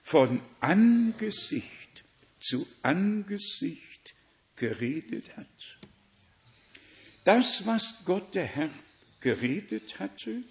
von 0.03 0.41
Angesicht 0.61 2.05
zu 2.41 2.67
Angesicht 2.81 4.15
geredet 4.57 5.37
hat. 5.37 5.79
Das, 7.25 7.67
was 7.67 7.97
Gott 8.07 8.35
der 8.35 8.47
Herr 8.47 8.71
geredet 9.21 9.99
hatte, 9.99 10.43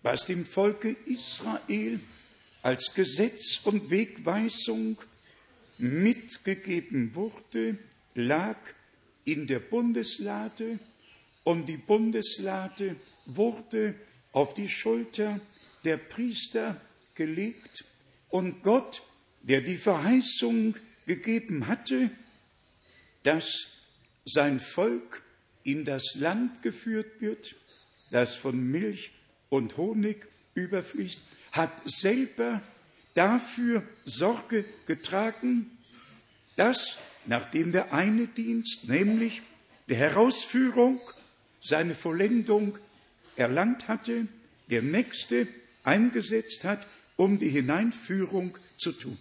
was 0.00 0.24
dem 0.24 0.46
Volke 0.46 0.96
Israel 1.04 2.00
als 2.62 2.94
Gesetz 2.94 3.60
und 3.64 3.90
Wegweisung 3.90 4.96
mitgegeben 5.76 7.14
wurde, 7.14 7.76
lag 8.14 8.56
in 9.26 9.46
der 9.46 9.60
Bundeslade 9.60 10.78
und 11.48 11.66
die 11.66 11.78
Bundeslade 11.78 12.96
wurde 13.24 13.94
auf 14.32 14.52
die 14.52 14.68
Schulter 14.68 15.40
der 15.82 15.96
Priester 15.96 16.78
gelegt 17.14 17.86
und 18.28 18.62
Gott, 18.62 19.02
der 19.40 19.62
die 19.62 19.78
Verheißung 19.78 20.76
gegeben 21.06 21.66
hatte, 21.66 22.10
dass 23.22 23.48
sein 24.26 24.60
Volk 24.60 25.22
in 25.64 25.86
das 25.86 26.16
Land 26.16 26.60
geführt 26.60 27.18
wird, 27.22 27.56
das 28.10 28.34
von 28.34 28.70
Milch 28.70 29.10
und 29.48 29.78
Honig 29.78 30.26
überfließt, 30.54 31.22
hat 31.52 31.80
selber 31.86 32.60
dafür 33.14 33.82
Sorge 34.04 34.66
getragen, 34.86 35.78
dass, 36.56 36.98
nachdem 37.24 37.72
der 37.72 37.94
eine 37.94 38.26
Dienst, 38.26 38.86
nämlich 38.86 39.40
der 39.88 39.96
Herausführung, 39.96 41.00
seine 41.60 41.94
Vollendung 41.94 42.78
erlangt 43.36 43.88
hatte, 43.88 44.26
der 44.70 44.82
nächste 44.82 45.48
eingesetzt 45.84 46.64
hat, 46.64 46.86
um 47.16 47.38
die 47.38 47.48
Hineinführung 47.48 48.56
zu 48.76 48.92
tun. 48.92 49.18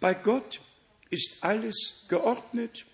Bei 0.00 0.14
Gott 0.14 0.60
ist 1.10 1.38
alles 1.42 2.04
geordnet 2.08 2.84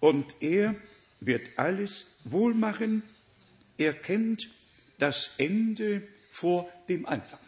und 0.00 0.34
er 0.40 0.74
wird 1.20 1.42
alles 1.56 2.06
wohlmachen. 2.24 3.02
Er 3.78 3.92
kennt 3.92 4.48
das 4.98 5.30
Ende 5.38 6.02
vor 6.30 6.70
dem 6.88 7.06
Anfang. 7.06 7.40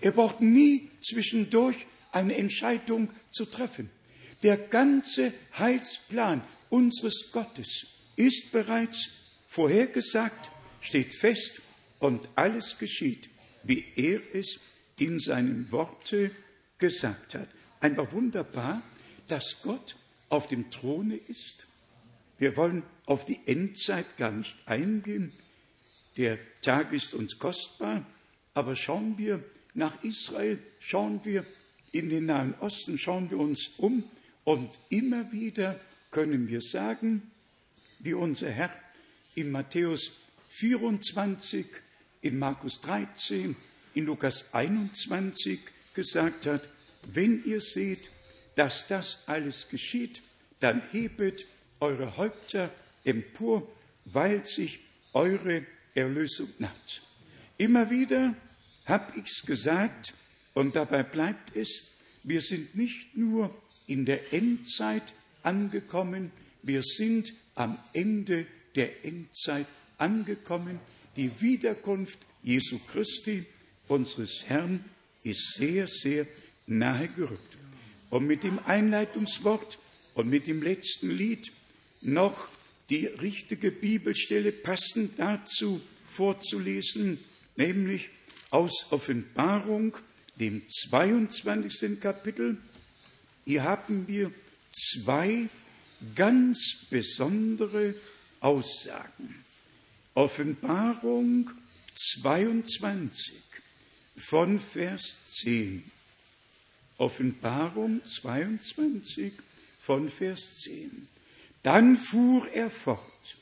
Er 0.00 0.12
braucht 0.12 0.40
nie 0.40 0.90
zwischendurch 1.00 1.86
eine 2.10 2.36
Entscheidung 2.36 3.08
zu 3.30 3.44
treffen. 3.44 3.90
Der 4.42 4.56
ganze 4.56 5.32
Heilsplan 5.58 6.42
unseres 6.70 7.30
Gottes 7.32 7.86
ist 8.16 8.50
bereits 8.52 9.21
vorhergesagt, 9.52 10.50
steht 10.80 11.14
fest 11.14 11.60
und 12.00 12.26
alles 12.36 12.78
geschieht, 12.78 13.28
wie 13.62 13.84
er 13.96 14.20
es 14.32 14.60
in 14.96 15.20
seinen 15.20 15.70
Worte 15.70 16.30
gesagt 16.78 17.34
hat. 17.34 17.48
Einfach 17.78 18.12
wunderbar, 18.12 18.80
dass 19.28 19.60
Gott 19.62 19.96
auf 20.30 20.48
dem 20.48 20.70
Throne 20.70 21.16
ist. 21.16 21.66
Wir 22.38 22.56
wollen 22.56 22.82
auf 23.04 23.26
die 23.26 23.40
Endzeit 23.44 24.16
gar 24.16 24.30
nicht 24.30 24.56
eingehen. 24.66 25.34
Der 26.16 26.38
Tag 26.62 26.92
ist 26.94 27.12
uns 27.12 27.38
kostbar, 27.38 28.06
aber 28.54 28.74
schauen 28.74 29.18
wir 29.18 29.44
nach 29.74 30.02
Israel, 30.02 30.58
schauen 30.80 31.20
wir 31.24 31.44
in 31.92 32.08
den 32.08 32.24
Nahen 32.24 32.54
Osten, 32.60 32.96
schauen 32.96 33.30
wir 33.30 33.38
uns 33.38 33.72
um 33.76 34.02
und 34.44 34.70
immer 34.88 35.30
wieder 35.30 35.78
können 36.10 36.48
wir 36.48 36.62
sagen, 36.62 37.30
wie 37.98 38.14
unser 38.14 38.50
Herr 38.50 38.81
in 39.34 39.50
Matthäus 39.50 40.12
24, 40.50 41.66
in 42.22 42.38
Markus 42.38 42.80
13, 42.80 43.56
in 43.94 44.04
Lukas 44.06 44.52
21 44.52 45.60
gesagt 45.94 46.46
hat, 46.46 46.62
wenn 47.12 47.44
ihr 47.44 47.60
seht, 47.60 48.10
dass 48.54 48.86
das 48.86 49.26
alles 49.26 49.68
geschieht, 49.68 50.22
dann 50.60 50.82
hebet 50.92 51.46
eure 51.80 52.16
Häupter 52.16 52.70
empor, 53.04 53.66
weil 54.04 54.46
sich 54.46 54.80
eure 55.12 55.66
Erlösung 55.94 56.48
naht. 56.58 57.02
Immer 57.58 57.90
wieder 57.90 58.34
habe 58.86 59.18
ich's 59.18 59.44
gesagt 59.44 60.14
und 60.54 60.76
dabei 60.76 61.02
bleibt 61.02 61.56
es, 61.56 61.88
wir 62.22 62.40
sind 62.40 62.74
nicht 62.74 63.16
nur 63.16 63.54
in 63.86 64.04
der 64.04 64.32
Endzeit 64.32 65.14
angekommen, 65.42 66.30
wir 66.62 66.82
sind 66.82 67.32
am 67.54 67.78
Ende 67.92 68.46
der 68.74 69.04
Endzeit 69.04 69.66
angekommen. 69.98 70.80
Die 71.16 71.30
Wiederkunft 71.40 72.18
Jesu 72.42 72.78
Christi, 72.90 73.44
unseres 73.88 74.44
Herrn, 74.46 74.84
ist 75.22 75.54
sehr, 75.54 75.86
sehr 75.86 76.26
nahe 76.66 77.08
gerückt. 77.08 77.58
Und 78.10 78.26
mit 78.26 78.42
dem 78.42 78.58
Einleitungswort 78.64 79.78
und 80.14 80.28
mit 80.28 80.46
dem 80.46 80.62
letzten 80.62 81.10
Lied 81.10 81.52
noch 82.02 82.48
die 82.90 83.06
richtige 83.06 83.70
Bibelstelle 83.70 84.52
passend 84.52 85.18
dazu 85.18 85.80
vorzulesen, 86.08 87.18
nämlich 87.56 88.10
aus 88.50 88.88
Offenbarung, 88.90 89.96
dem 90.38 90.62
22. 90.68 92.00
Kapitel. 92.00 92.58
Hier 93.44 93.62
haben 93.62 94.06
wir 94.08 94.30
zwei 94.72 95.48
ganz 96.14 96.86
besondere 96.90 97.94
Aussagen. 98.42 99.42
Offenbarung 100.14 101.50
22 101.96 103.42
von 104.16 104.58
Vers 104.58 105.20
10. 105.42 105.82
Offenbarung 106.98 108.04
22 108.04 109.32
von 109.80 110.08
Vers 110.08 110.58
10. 110.64 111.08
Dann 111.62 111.96
fuhr 111.96 112.48
er 112.48 112.70
fort, 112.70 113.36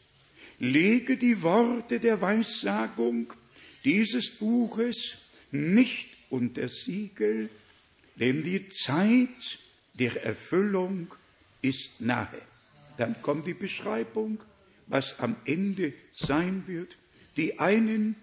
lege 0.59 1.17
die 1.17 1.43
Worte 1.43 1.99
der 1.99 2.21
Weissagung 2.21 3.33
dieses 3.85 4.39
Buches 4.39 5.19
nicht 5.51 6.09
unter 6.29 6.69
Siegel, 6.69 7.49
denn 8.17 8.43
die 8.43 8.69
Zeit 8.69 9.59
der 9.95 10.23
Erfüllung 10.23 11.11
ist 11.63 12.01
nahe. 12.01 12.43
Dann 12.99 13.21
kommt 13.23 13.47
die 13.47 13.55
Beschreibung, 13.55 14.43
was 14.91 15.19
am 15.21 15.37
Ende 15.45 15.95
sein 16.13 16.65
wird. 16.67 16.97
Die 17.37 17.59
einen 17.59 18.17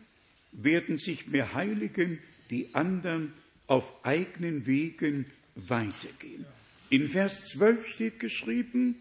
werden 0.52 0.98
sich 0.98 1.28
mehr 1.28 1.54
heiligen, 1.54 2.20
die 2.50 2.76
anderen 2.76 3.34
auf 3.68 4.06
eigenen 4.06 4.66
Wegen 4.66 5.26
weitergehen. 5.56 6.46
In 6.90 7.10
Vers 7.10 7.48
12 7.48 7.88
steht 7.88 8.20
geschrieben, 8.20 8.96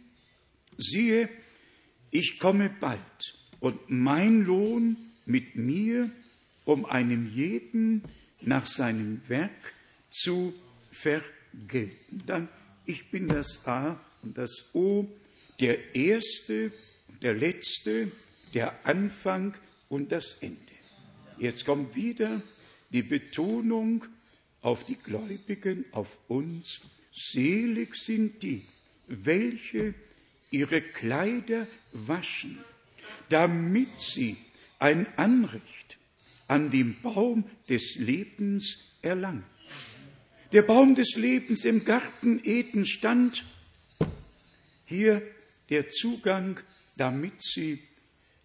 siehe, 0.76 1.28
ich 2.10 2.38
komme 2.38 2.70
bald 2.80 3.00
und 3.60 3.90
mein 3.90 4.44
Lohn 4.44 4.96
mit 5.24 5.56
mir, 5.56 6.10
um 6.64 6.84
einem 6.84 7.32
jeden 7.34 8.02
nach 8.40 8.66
seinem 8.66 9.20
Werk 9.28 9.74
zu 10.10 10.54
vergelten. 10.90 12.22
Dann, 12.26 12.48
ich 12.86 13.10
bin 13.10 13.28
das 13.28 13.66
A 13.66 14.00
und 14.22 14.38
das 14.38 14.70
O, 14.72 15.08
der 15.60 15.94
Erste, 15.94 16.72
der 17.22 17.34
Letzte, 17.34 18.10
der 18.54 18.86
Anfang 18.86 19.54
und 19.88 20.12
das 20.12 20.36
Ende. 20.40 20.60
Jetzt 21.38 21.64
kommt 21.64 21.94
wieder 21.94 22.40
die 22.90 23.02
Betonung 23.02 24.04
auf 24.62 24.84
die 24.84 24.96
Gläubigen, 24.96 25.84
auf 25.92 26.18
uns. 26.28 26.80
Selig 27.14 27.94
sind 27.96 28.42
die, 28.42 28.62
welche 29.06 29.94
ihre 30.50 30.80
Kleider 30.80 31.66
waschen, 31.92 32.58
damit 33.28 33.98
sie 33.98 34.36
ein 34.78 35.06
Anrecht 35.16 35.98
an 36.48 36.70
dem 36.70 37.00
Baum 37.02 37.44
des 37.68 37.96
Lebens 37.96 38.78
erlangen. 39.02 39.44
Der 40.52 40.62
Baum 40.62 40.94
des 40.94 41.16
Lebens 41.16 41.64
im 41.64 41.84
Garten 41.84 42.40
Eden 42.44 42.86
stand, 42.86 43.44
hier 44.84 45.22
der 45.70 45.88
Zugang, 45.88 46.60
damit 46.96 47.42
sie 47.42 47.78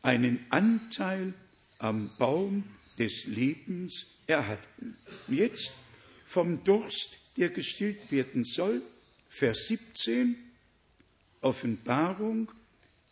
einen 0.01 0.45
Anteil 0.49 1.33
am 1.79 2.09
Baum 2.17 2.63
des 2.97 3.25
Lebens 3.25 4.05
erhalten. 4.27 4.97
Jetzt 5.27 5.73
vom 6.27 6.63
Durst, 6.63 7.19
der 7.37 7.49
gestillt 7.49 8.11
werden 8.11 8.43
soll, 8.43 8.81
Vers 9.29 9.67
17, 9.67 10.35
Offenbarung 11.41 12.51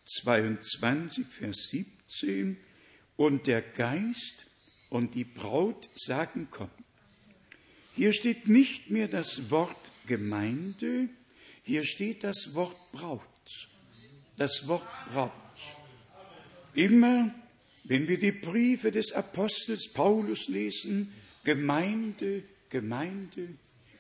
22, 0.06 1.26
Vers 1.26 1.70
17, 1.70 2.58
und 3.16 3.48
der 3.48 3.62
Geist 3.62 4.46
und 4.90 5.16
die 5.16 5.24
Braut 5.24 5.90
sagen, 5.96 6.48
komm. 6.52 6.70
Hier 7.96 8.14
steht 8.14 8.48
nicht 8.48 8.90
mehr 8.90 9.08
das 9.08 9.50
Wort 9.50 9.92
Gemeinde, 10.08 11.10
hier 11.64 11.84
steht 11.84 12.24
das 12.24 12.54
Wort 12.54 12.78
Braut. 12.92 13.22
Das 14.40 14.70
Wort 14.70 14.88
Braut. 15.12 15.32
Immer, 16.74 17.36
wenn 17.84 18.08
wir 18.08 18.18
die 18.18 18.32
Briefe 18.32 18.90
des 18.90 19.12
Apostels 19.12 19.92
Paulus 19.94 20.48
lesen, 20.48 21.14
Gemeinde, 21.44 22.44
Gemeinde, 22.70 23.50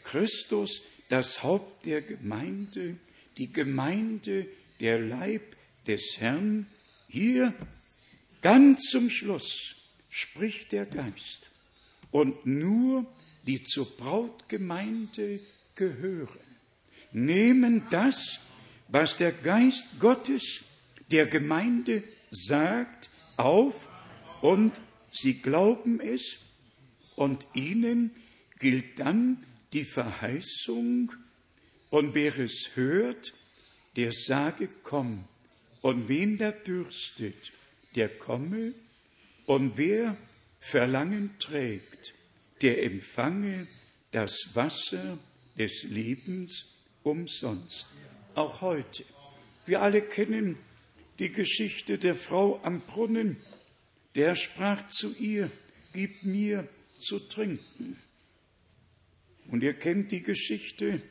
Christus, 0.05 0.81
das 1.09 1.43
Haupt 1.43 1.85
der 1.85 2.01
Gemeinde, 2.01 2.95
die 3.37 3.51
Gemeinde, 3.51 4.47
der 4.79 4.99
Leib 4.99 5.57
des 5.87 6.15
Herrn. 6.19 6.67
Hier 7.09 7.53
ganz 8.41 8.83
zum 8.83 9.09
Schluss 9.09 9.75
spricht 10.09 10.71
der 10.71 10.85
Geist. 10.85 11.51
Und 12.11 12.45
nur 12.45 13.05
die 13.45 13.61
zur 13.63 13.89
Brautgemeinde 13.97 15.41
gehören, 15.75 16.39
nehmen 17.11 17.83
das, 17.89 18.39
was 18.89 19.17
der 19.17 19.31
Geist 19.31 19.99
Gottes 19.99 20.63
der 21.11 21.27
Gemeinde 21.27 22.03
sagt, 22.31 23.09
auf 23.37 23.87
und 24.41 24.73
sie 25.11 25.41
glauben 25.41 25.99
es 25.99 26.39
und 27.15 27.47
ihnen 27.53 28.11
gilt 28.59 28.99
dann 28.99 29.43
die 29.73 29.85
Verheißung 29.85 31.11
und 31.89 32.15
wer 32.15 32.37
es 32.37 32.71
hört, 32.75 33.33
der 33.95 34.11
sage, 34.11 34.69
komm. 34.83 35.25
Und 35.81 36.09
wem 36.09 36.37
da 36.37 36.51
dürstet, 36.51 37.53
der 37.95 38.09
komme, 38.09 38.73
und 39.45 39.77
wer 39.77 40.15
Verlangen 40.59 41.31
trägt, 41.39 42.13
der 42.61 42.83
empfange 42.83 43.65
das 44.11 44.49
Wasser 44.53 45.17
des 45.57 45.83
Lebens 45.83 46.65
umsonst. 47.03 47.93
Auch 48.39 48.61
heute. 48.61 49.03
Wir 49.65 49.81
alle 49.81 50.01
kennen 50.01 50.57
die 51.19 51.29
Geschichte 51.29 51.97
der 51.97 52.15
Frau 52.15 52.61
am 52.63 52.79
Brunnen. 52.79 53.35
Der 54.15 54.33
sprach 54.33 54.87
zu 54.87 55.13
ihr, 55.17 55.51
gib 55.91 56.23
mir 56.23 56.65
zu 57.01 57.19
trinken. 57.19 57.97
Und 59.51 59.61
ihr 59.61 59.73
kennt 59.73 60.13
die 60.13 60.23
Geschichte. 60.23 61.01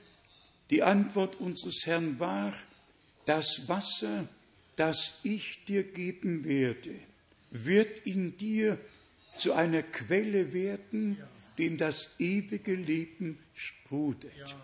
Die 0.71 0.83
Antwort 0.83 1.39
unseres 1.39 1.83
Herrn 1.85 2.19
war, 2.19 2.55
das 3.27 3.69
Wasser, 3.69 4.27
das 4.77 5.21
ich 5.23 5.67
dir 5.67 5.83
geben 5.83 6.47
werde, 6.47 6.95
wird 7.51 8.07
in 8.07 8.39
dir 8.39 8.79
zu 9.37 9.53
einer 9.53 9.83
Quelle 9.83 10.55
werden, 10.55 11.19
in 11.59 11.77
das 11.77 12.09
ewige 12.19 12.75
Leben 12.75 13.39
sprudelt. 13.53 14.57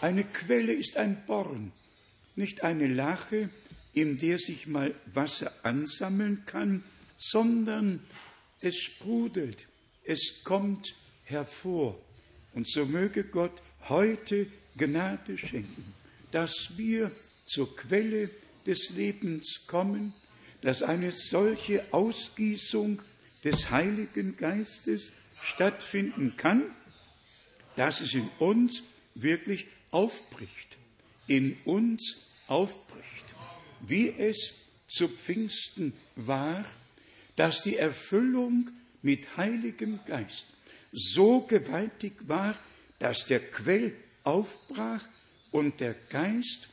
Eine 0.00 0.22
Quelle 0.22 0.74
ist 0.74 0.96
ein 0.96 1.20
Born, 1.26 1.72
nicht 2.36 2.62
eine 2.62 2.88
Lache, 2.88 3.48
in 3.92 4.18
der 4.18 4.38
sich 4.38 4.66
mal 4.66 4.94
Wasser 5.12 5.52
ansammeln 5.62 6.42
kann, 6.46 6.82
sondern 7.16 8.00
es 8.60 8.76
sprudelt, 8.76 9.68
es 10.04 10.42
kommt 10.42 10.94
hervor. 11.24 11.98
Und 12.54 12.68
so 12.68 12.84
möge 12.86 13.24
Gott 13.24 13.62
heute 13.88 14.46
Gnade 14.76 15.38
schenken, 15.38 15.94
dass 16.32 16.76
wir 16.76 17.10
zur 17.46 17.76
Quelle 17.76 18.30
des 18.66 18.90
Lebens 18.90 19.62
kommen, 19.66 20.12
dass 20.62 20.82
eine 20.82 21.12
solche 21.12 21.84
Ausgießung 21.92 23.00
des 23.44 23.70
Heiligen 23.70 24.36
Geistes 24.36 25.12
stattfinden 25.42 26.34
kann, 26.36 26.62
dass 27.76 28.00
es 28.00 28.14
in 28.14 28.28
uns 28.38 28.82
wirklich 29.14 29.66
aufbricht, 29.90 30.73
in 31.26 31.56
uns 31.64 32.30
aufbricht, 32.46 33.34
wie 33.80 34.08
es 34.08 34.54
zu 34.88 35.08
Pfingsten 35.08 35.92
war, 36.16 36.64
dass 37.36 37.62
die 37.62 37.76
Erfüllung 37.76 38.70
mit 39.02 39.36
Heiligem 39.36 40.00
Geist 40.06 40.46
so 40.92 41.40
gewaltig 41.40 42.12
war, 42.26 42.56
dass 42.98 43.26
der 43.26 43.40
Quell 43.40 43.94
aufbrach 44.22 45.06
und 45.50 45.80
der 45.80 45.94
Geist 46.10 46.68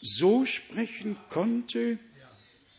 so 0.00 0.44
sprechen 0.44 1.16
konnte, 1.30 1.98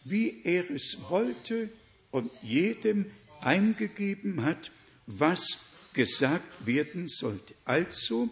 wie 0.03 0.41
er 0.43 0.69
es 0.69 0.97
wollte 1.09 1.69
und 2.11 2.31
jedem 2.43 3.05
eingegeben 3.41 4.43
hat, 4.43 4.71
was 5.07 5.59
gesagt 5.93 6.67
werden 6.67 7.07
sollte. 7.07 7.55
Also, 7.63 8.29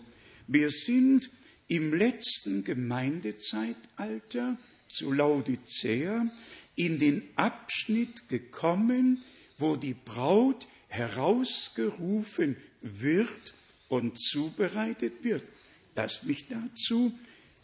wir 0.48 0.70
sind 0.70 1.30
im 1.74 1.92
letzten 1.92 2.64
Gemeindezeitalter 2.64 4.58
zu 4.88 5.12
Laodicea 5.12 6.28
in 6.76 7.00
den 7.00 7.24
Abschnitt 7.36 8.30
gekommen, 8.30 9.24
wo 9.58 9.76
die 9.76 9.96
Braut 9.96 10.68
herausgerufen 10.88 12.58
wird 12.84 13.56
und 13.90 14.20
zubereitet 14.20 15.24
wird. 15.24 15.42
Lasst 15.96 16.26
mich 16.26 16.46
dazu 16.48 17.12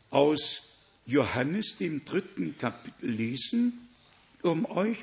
aus 0.10 0.70
Johannes 1.06 1.76
dem 1.76 2.04
dritten 2.04 2.58
Kapitel 2.58 3.12
lesen, 3.12 3.90
um 4.42 4.66
euch 4.66 4.98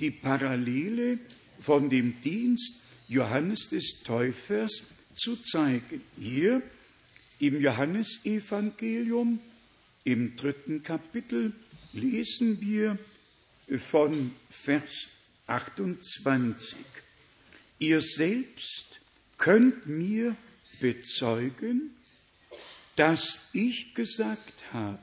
die 0.00 0.10
Parallele 0.10 1.18
von 1.60 1.90
dem 1.90 2.22
Dienst 2.22 2.80
Johannes 3.06 3.68
des 3.68 3.98
Täufers 4.02 4.82
zu 5.14 5.36
zeigen. 5.36 6.00
Hier 6.18 6.62
im 7.38 7.60
Johannesevangelium 7.60 9.40
im 10.04 10.36
dritten 10.36 10.82
Kapitel 10.82 11.52
lesen 11.92 12.60
wir 12.60 12.98
von 13.78 14.32
Vers 14.50 15.08
28. 15.46 16.78
Ihr 17.78 18.00
selbst 18.00 19.00
könnt 19.38 19.86
mir 19.86 20.36
bezeugen, 20.80 21.90
dass 22.96 23.48
ich 23.52 23.94
gesagt 23.94 24.72
habe, 24.72 24.98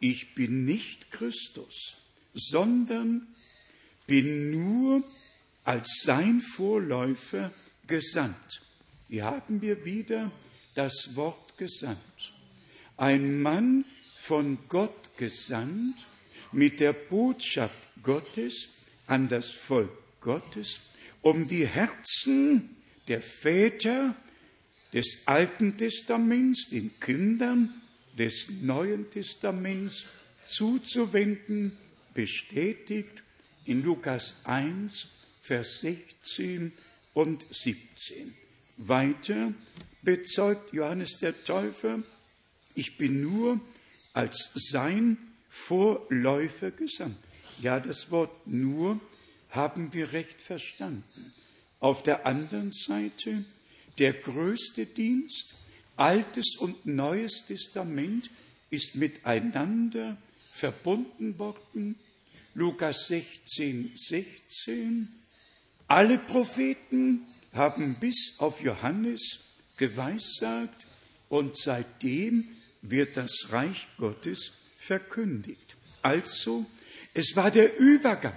ich 0.00 0.34
bin 0.34 0.64
nicht 0.64 1.10
Christus, 1.10 1.96
sondern 2.34 3.26
bin 4.06 4.50
nur 4.50 5.04
als 5.64 6.02
sein 6.04 6.40
Vorläufer 6.40 7.52
gesandt. 7.86 8.62
Hier 9.08 9.24
haben 9.24 9.60
wir 9.60 9.84
wieder 9.84 10.32
das 10.74 11.14
Wort 11.14 11.49
gesandt. 11.60 12.32
Ein 12.96 13.40
Mann 13.40 13.84
von 14.18 14.58
Gott 14.68 15.16
gesandt 15.18 15.94
mit 16.52 16.80
der 16.80 16.94
Botschaft 16.94 17.76
Gottes 18.02 18.70
an 19.06 19.28
das 19.28 19.50
Volk 19.50 19.90
Gottes, 20.20 20.80
um 21.22 21.46
die 21.46 21.66
Herzen 21.66 22.76
der 23.08 23.20
Väter 23.20 24.16
des 24.92 25.22
Alten 25.26 25.76
Testaments, 25.76 26.68
den 26.70 26.98
Kindern 26.98 27.74
des 28.18 28.48
Neuen 28.62 29.10
Testaments 29.10 30.06
zuzuwenden, 30.46 31.76
bestätigt 32.14 33.22
in 33.66 33.82
Lukas 33.82 34.36
1, 34.44 35.08
Vers 35.42 35.80
16 35.80 36.72
und 37.12 37.44
17. 37.50 38.34
Weiter 38.78 39.52
bezeugt 40.02 40.72
Johannes 40.72 41.18
der 41.18 41.44
Täufer, 41.44 42.00
ich 42.74 42.96
bin 42.96 43.22
nur 43.22 43.60
als 44.12 44.52
sein 44.54 45.18
Vorläufer 45.48 46.70
gesandt. 46.70 47.16
Ja, 47.60 47.80
das 47.80 48.10
Wort 48.10 48.46
nur 48.46 49.00
haben 49.50 49.92
wir 49.92 50.12
recht 50.12 50.40
verstanden. 50.40 51.32
Auf 51.80 52.02
der 52.02 52.26
anderen 52.26 52.72
Seite 52.72 53.44
der 53.98 54.12
größte 54.12 54.86
Dienst, 54.86 55.56
Altes 55.96 56.56
und 56.58 56.86
Neues 56.86 57.44
Testament 57.46 58.30
ist 58.70 58.96
miteinander 58.96 60.16
verbunden 60.52 61.38
worden. 61.38 61.96
Lukas 62.54 63.08
16, 63.08 63.92
16. 63.94 65.08
Alle 65.86 66.18
Propheten 66.18 67.26
haben 67.52 67.96
bis 68.00 68.36
auf 68.38 68.62
Johannes 68.62 69.40
geweissagt 69.80 70.86
und 71.28 71.56
seitdem 71.56 72.46
wird 72.82 73.16
das 73.16 73.48
Reich 73.50 73.88
Gottes 73.96 74.52
verkündigt. 74.78 75.76
Also, 76.02 76.66
es 77.14 77.34
war 77.34 77.50
der 77.50 77.78
Übergang, 77.78 78.36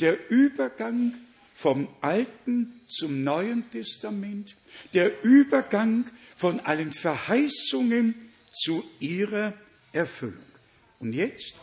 der 0.00 0.30
Übergang 0.30 1.14
vom 1.54 1.88
Alten 2.00 2.80
zum 2.86 3.24
Neuen 3.24 3.68
Testament, 3.70 4.56
der 4.94 5.24
Übergang 5.24 6.08
von 6.36 6.60
allen 6.60 6.92
Verheißungen 6.92 8.14
zu 8.52 8.84
ihrer 9.00 9.54
Erfüllung. 9.92 10.38
Und 11.00 11.12
jetzt 11.12 11.56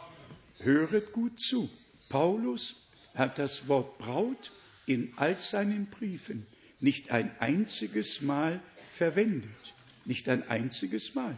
höret 0.60 1.14
gut 1.14 1.40
zu. 1.40 1.70
Paulus 2.10 2.76
hat 3.14 3.40
das 3.40 3.70
Wort 3.70 3.98
Braut 3.98 4.52
in 4.86 5.14
all 5.16 5.36
seinen 5.38 5.86
Briefen 5.88 6.46
nicht 6.80 7.12
ein 7.12 7.32
einziges 7.40 8.22
Mal 8.22 8.62
verwendet. 8.96 9.74
Nicht 10.06 10.30
ein 10.30 10.48
einziges 10.50 11.16
Mal. 11.16 11.36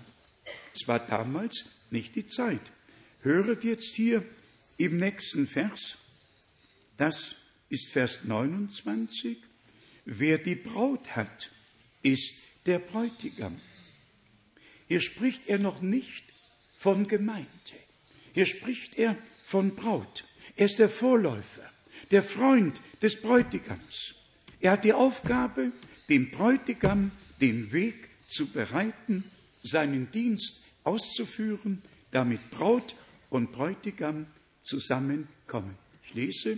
Es 0.74 0.88
war 0.88 1.00
damals 1.00 1.66
nicht 1.90 2.16
die 2.16 2.28
Zeit. 2.28 2.62
Höret 3.22 3.64
jetzt 3.64 3.96
hier 3.96 4.24
im 4.78 4.98
nächsten 4.98 5.48
Vers, 5.48 5.98
das 6.98 7.36
ist 7.70 7.92
Vers 7.92 8.22
29, 8.24 9.38
wer 10.06 10.38
die 10.38 10.56
Braut 10.56 11.16
hat, 11.16 11.52
ist 12.04 12.36
der 12.66 12.80
Bräutigam. 12.80 13.60
Hier 14.88 15.02
spricht 15.02 15.48
er 15.48 15.60
noch 15.60 15.82
nicht 15.82 16.26
von 16.78 17.08
Gemeinde. 17.08 17.48
Hier 18.34 18.46
spricht 18.46 18.98
er 18.98 19.18
von 19.44 19.76
Braut. 19.76 20.26
Er 20.56 20.68
ist 20.68 20.80
der 20.80 20.90
Vorläufer, 20.90 21.70
der 22.12 22.24
Freund 22.24 22.80
des 23.02 23.20
Bräutigams. 23.20 24.16
Er 24.60 24.72
hat 24.72 24.84
die 24.84 24.94
Aufgabe, 24.94 25.72
dem 26.10 26.32
Bräutigam 26.32 27.12
den 27.42 27.72
Weg 27.72 28.10
zu 28.28 28.48
bereiten, 28.48 29.24
seinen 29.64 30.12
Dienst 30.12 30.64
auszuführen, 30.84 31.82
damit 32.12 32.50
Braut 32.50 32.96
und 33.30 33.52
Bräutigam 33.52 34.28
zusammenkommen. 34.64 35.78
Ich 36.06 36.14
lese 36.14 36.58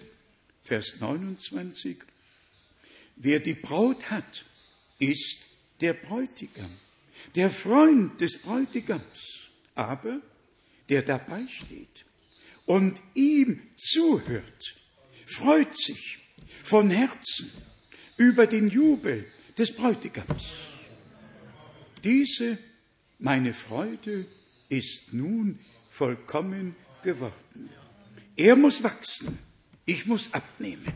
Vers 0.63 0.97
29. 0.99 1.97
Wer 3.15 3.39
die 3.39 3.53
Braut 3.53 4.09
hat, 4.09 4.45
ist 4.99 5.47
der 5.81 5.93
Bräutigam, 5.93 6.71
der 7.35 7.49
Freund 7.49 8.19
des 8.21 8.37
Bräutigams, 8.39 9.49
aber 9.75 10.21
der 10.89 11.01
dabei 11.01 11.47
steht 11.47 12.05
und 12.65 13.01
ihm 13.15 13.61
zuhört, 13.75 14.75
freut 15.25 15.75
sich 15.75 16.19
von 16.63 16.91
Herzen 16.91 17.51
über 18.17 18.45
den 18.45 18.69
Jubel 18.69 19.25
des 19.57 19.75
Bräutigams. 19.75 20.68
Diese, 22.03 22.57
meine 23.17 23.53
Freude, 23.53 24.25
ist 24.69 25.13
nun 25.13 25.59
vollkommen 25.89 26.75
geworden. 27.03 27.69
Er 28.35 28.55
muss 28.55 28.81
wachsen, 28.83 29.37
ich 29.85 30.05
muss 30.05 30.33
abnehmen. 30.33 30.93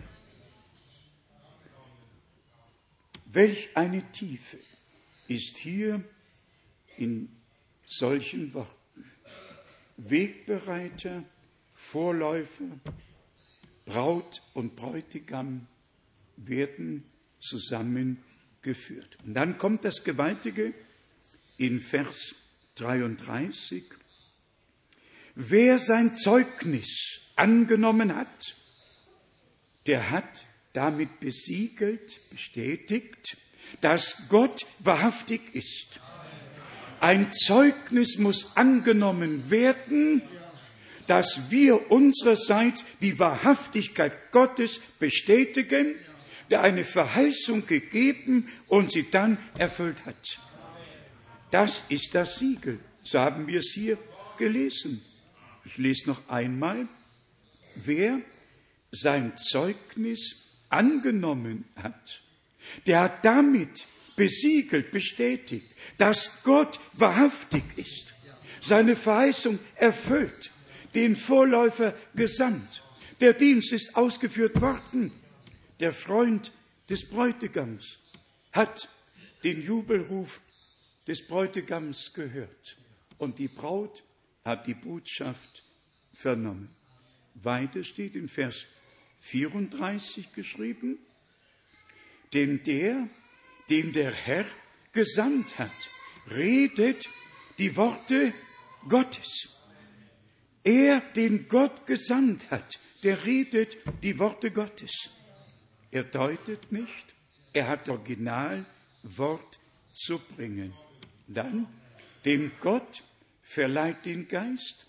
Welch 3.26 3.76
eine 3.76 4.12
Tiefe 4.12 4.58
ist 5.28 5.58
hier 5.58 6.04
in 6.98 7.30
solchen 7.86 8.54
Worten. 8.54 9.12
Wegbereiter, 9.98 11.24
Vorläufer, 11.74 12.80
Braut 13.86 14.42
und 14.54 14.76
Bräutigam 14.76 15.68
werden 16.38 17.04
zusammengeführt. 17.40 19.18
Und 19.26 19.34
dann 19.34 19.58
kommt 19.58 19.84
das 19.84 20.04
Gewaltige 20.04 20.74
in 21.58 21.80
Vers 21.80 22.36
33. 22.76 23.84
Wer 25.36 25.78
sein 25.78 26.16
Zeugnis 26.16 27.22
angenommen 27.36 28.16
hat, 28.16 28.56
der 29.86 30.12
hat 30.12 30.46
damit 30.74 31.20
besiegelt, 31.20 32.20
bestätigt, 32.30 33.38
dass 33.82 34.28
Gott 34.30 34.66
wahrhaftig 34.80 35.42
ist. 35.54 36.00
Ein 37.00 37.32
Zeugnis 37.32 38.18
muss 38.18 38.56
angenommen 38.56 39.50
werden, 39.50 40.22
dass 41.08 41.52
wir 41.52 41.92
unsererseits 41.92 42.86
die 43.02 43.20
Wahrhaftigkeit 43.20 44.32
Gottes 44.32 44.80
bestätigen, 45.00 45.96
der 46.50 46.62
eine 46.62 46.86
Verheißung 46.86 47.66
gegeben 47.66 48.50
und 48.68 48.92
sie 48.92 49.10
dann 49.10 49.38
erfüllt 49.58 50.06
hat. 50.06 50.40
Das 51.54 51.84
ist 51.88 52.16
das 52.16 52.40
Siegel. 52.40 52.80
So 53.04 53.20
haben 53.20 53.46
wir 53.46 53.60
es 53.60 53.74
hier 53.76 54.00
gelesen. 54.40 55.06
Ich 55.66 55.78
lese 55.78 56.10
noch 56.10 56.28
einmal. 56.28 56.88
Wer 57.76 58.22
sein 58.92 59.38
Zeugnis 59.38 60.48
angenommen 60.70 61.66
hat, 61.76 62.24
der 62.88 63.02
hat 63.02 63.24
damit 63.24 63.86
besiegelt, 64.16 64.90
bestätigt, 64.90 65.70
dass 66.00 66.42
Gott 66.42 66.80
wahrhaftig 66.94 67.64
ist, 67.76 68.16
seine 68.64 68.96
Verheißung 68.96 69.60
erfüllt, 69.76 70.50
den 70.96 71.16
Vorläufer 71.16 71.94
gesandt. 72.16 72.82
Der 73.22 73.34
Dienst 73.34 73.74
ist 73.74 73.96
ausgeführt 73.96 74.60
worden. 74.60 75.12
Der 75.80 75.94
Freund 75.94 76.52
des 76.90 77.08
Bräutigams 77.08 78.00
hat 78.52 78.90
den 79.44 79.62
Jubelruf 79.62 80.40
des 81.08 81.26
Bräutigams 81.28 82.14
gehört 82.14 82.78
und 83.18 83.40
die 83.40 83.48
Braut 83.48 84.04
hat 84.44 84.68
die 84.68 84.74
Botschaft 84.74 85.64
vernommen. 86.14 86.70
Weiter 87.36 87.84
steht 87.84 88.16
in 88.16 88.30
Vers 88.30 88.66
34 89.22 90.34
geschrieben, 90.34 91.00
denn 92.34 92.64
der, 92.64 93.08
dem 93.70 93.94
der 93.94 94.12
Herr 94.12 94.46
gesandt 94.92 95.58
hat, 95.58 95.72
redet 96.30 97.10
die 97.58 97.76
Worte 97.76 98.34
Gottes. 98.88 99.50
Er, 100.64 101.02
den 101.16 101.48
Gott 101.48 101.86
gesandt 101.86 102.50
hat, 102.52 102.80
der 103.04 103.26
redet 103.26 103.78
die 104.02 104.18
Worte 104.20 104.52
Gottes. 104.52 105.10
Er 105.92 106.04
deutet 106.04 106.72
nicht, 106.72 107.16
er 107.52 107.68
hat 107.68 107.90
Originalwort 107.90 109.60
zu 109.94 110.20
bringen. 110.20 110.74
Dann, 111.34 111.68
dem 112.26 112.52
Gott 112.62 113.04
verleiht 113.42 114.06
den 114.06 114.28
Geist 114.28 114.88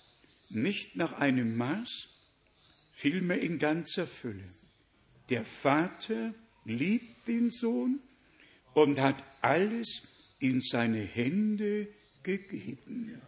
nicht 0.50 0.96
nach 0.96 1.14
einem 1.14 1.56
Maß, 1.56 2.08
vielmehr 2.92 3.40
in 3.40 3.58
ganzer 3.58 4.06
Fülle. 4.06 4.48
Der 5.30 5.44
Vater 5.44 6.34
liebt 6.64 7.26
den 7.28 7.50
Sohn 7.50 8.00
und 8.74 9.00
hat 9.00 9.22
alles 9.40 10.02
in 10.38 10.60
seine 10.60 11.00
Hände 11.00 11.88
gegeben. 12.22 13.20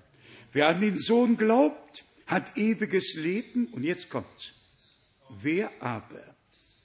Wer 0.53 0.69
an 0.69 0.81
den 0.81 0.99
Sohn 0.99 1.37
glaubt, 1.37 2.05
hat 2.27 2.57
ewiges 2.57 3.15
Leben. 3.15 3.67
Und 3.67 3.85
jetzt 3.85 4.11
kommt's. 4.11 4.53
Wer 5.41 5.71
aber 5.81 6.37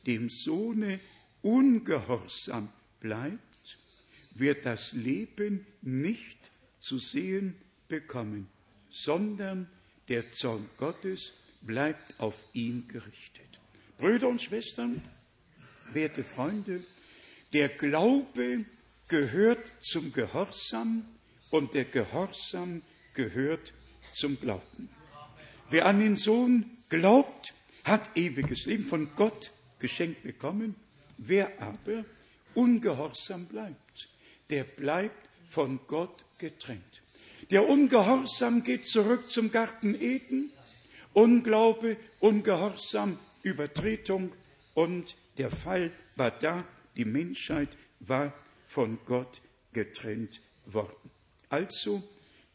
dem 0.06 0.30
Sohne 0.30 1.00
ungehorsam 1.42 2.70
bleibt, 3.00 3.51
wird 4.36 4.66
das 4.66 4.94
Leben 4.94 5.66
nicht 5.82 6.52
zu 6.80 6.98
sehen 6.98 7.56
bekommen, 7.88 8.48
sondern 8.90 9.68
der 10.08 10.32
Zorn 10.32 10.70
Gottes 10.78 11.34
bleibt 11.62 12.20
auf 12.20 12.44
ihn 12.54 12.88
gerichtet. 12.88 13.60
Brüder 13.98 14.28
und 14.28 14.42
Schwestern, 14.42 15.02
werte 15.94 16.24
Freunde, 16.24 16.84
der 17.54 17.70
Glaube 17.70 18.66
gehört 19.08 19.74
zum 19.80 20.12
Gehorsam 20.14 21.06
und 21.50 21.74
der 21.74 21.86
Gehorsam 21.86 22.82
gehört 23.14 23.74
zum 24.14 24.40
Glauben. 24.40 24.90
Wer 25.70 25.86
an 25.86 26.00
den 26.00 26.16
Sohn 26.16 26.66
glaubt, 26.90 27.54
hat 27.84 28.16
ewiges 28.16 28.66
Leben 28.66 28.86
von 28.86 29.10
Gott 29.16 29.52
geschenkt 29.80 30.24
bekommen. 30.24 30.76
Wer 31.18 31.62
aber 31.62 32.06
ungehorsam 32.54 33.46
bleibt, 33.46 34.10
der 34.52 34.66
bleibt 34.66 35.30
von 35.50 35.80
Gott 35.88 36.26
getrennt. 36.38 37.02
Der 37.50 37.68
Ungehorsam 37.68 38.64
geht 38.64 38.86
zurück 38.86 39.30
zum 39.30 39.52
Garten 39.52 39.96
Eden 40.00 40.52
Unglaube, 41.14 41.98
Ungehorsam, 42.20 43.20
Übertretung 43.44 44.32
und 44.74 45.16
der 45.38 45.52
Fall 45.52 45.92
war 46.16 46.32
da, 46.32 46.66
die 46.96 47.06
Menschheit 47.06 47.70
war 48.00 48.34
von 48.68 48.98
Gott 49.06 49.42
getrennt 49.74 50.40
worden. 50.66 51.10
Also 51.50 52.02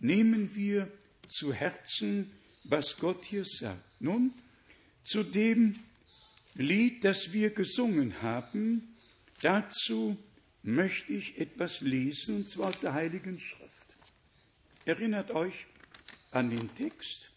nehmen 0.01 0.55
wir 0.55 0.91
zu 1.29 1.53
Herzen, 1.53 2.31
was 2.65 2.97
Gott 2.99 3.25
hier 3.25 3.45
sagt. 3.45 4.01
Nun, 4.01 4.33
zu 5.05 5.23
dem 5.23 5.79
Lied, 6.55 7.05
das 7.05 7.33
wir 7.33 7.51
gesungen 7.51 8.23
haben, 8.23 8.97
dazu 9.43 10.17
möchte 10.67 11.13
ich 11.13 11.39
etwas 11.39 11.81
lesen, 11.81 12.37
und 12.37 12.51
zwar 12.51 12.69
aus 12.69 12.81
der 12.81 12.93
Heiligen 12.93 13.39
Schrift. 13.39 13.97
Erinnert 14.85 15.31
euch 15.31 15.67
an 16.33 16.51
den 16.51 16.75
Text, 16.75 17.31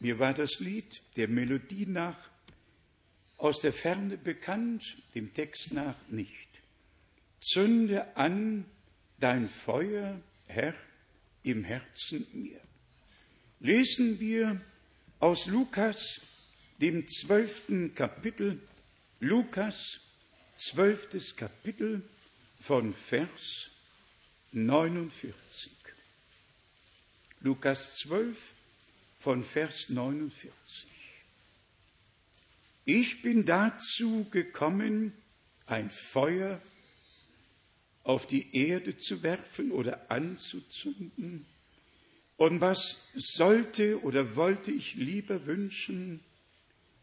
mir 0.00 0.18
war 0.18 0.32
das 0.32 0.60
Lied 0.60 1.02
der 1.16 1.28
Melodie 1.28 1.86
nach 1.86 2.16
aus 3.36 3.60
der 3.60 3.72
Ferne 3.72 4.16
bekannt, 4.16 4.98
dem 5.14 5.32
Text 5.32 5.72
nach 5.72 5.96
nicht. 6.08 6.48
Zünde 7.40 8.16
an 8.16 8.64
dein 9.18 9.48
Feuer, 9.48 10.20
Herr, 10.46 10.74
im 11.42 11.64
Herzen 11.64 12.26
mir. 12.32 12.60
Lesen 13.60 14.20
wir 14.20 14.60
aus 15.20 15.46
Lukas, 15.46 16.20
dem 16.80 17.06
zwölften 17.08 17.94
Kapitel, 17.94 18.60
Lukas, 19.20 20.00
zwölftes 20.56 21.36
Kapitel 21.36 22.02
von 22.60 22.94
Vers 22.94 23.70
49. 24.52 25.72
Lukas 27.40 27.96
12, 27.98 28.36
von 29.18 29.42
Vers 29.42 29.88
49. 29.88 30.86
Ich 32.84 33.22
bin 33.22 33.46
dazu 33.46 34.28
gekommen, 34.30 35.12
ein 35.66 35.90
Feuer 35.90 36.60
auf 38.04 38.26
die 38.26 38.54
Erde 38.56 38.98
zu 38.98 39.22
werfen 39.22 39.72
oder 39.72 40.10
anzuzünden. 40.10 41.46
Und 42.36 42.60
was 42.60 43.08
sollte 43.14 44.02
oder 44.02 44.36
wollte 44.36 44.70
ich 44.70 44.94
lieber 44.94 45.46
wünschen, 45.46 46.20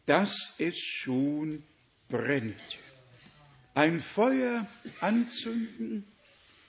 dass 0.05 0.55
es 0.57 0.77
schon 0.79 1.63
brennt. 2.09 2.79
Ein 3.77 4.01
Feuer 4.01 4.67
anzünden. 5.01 6.07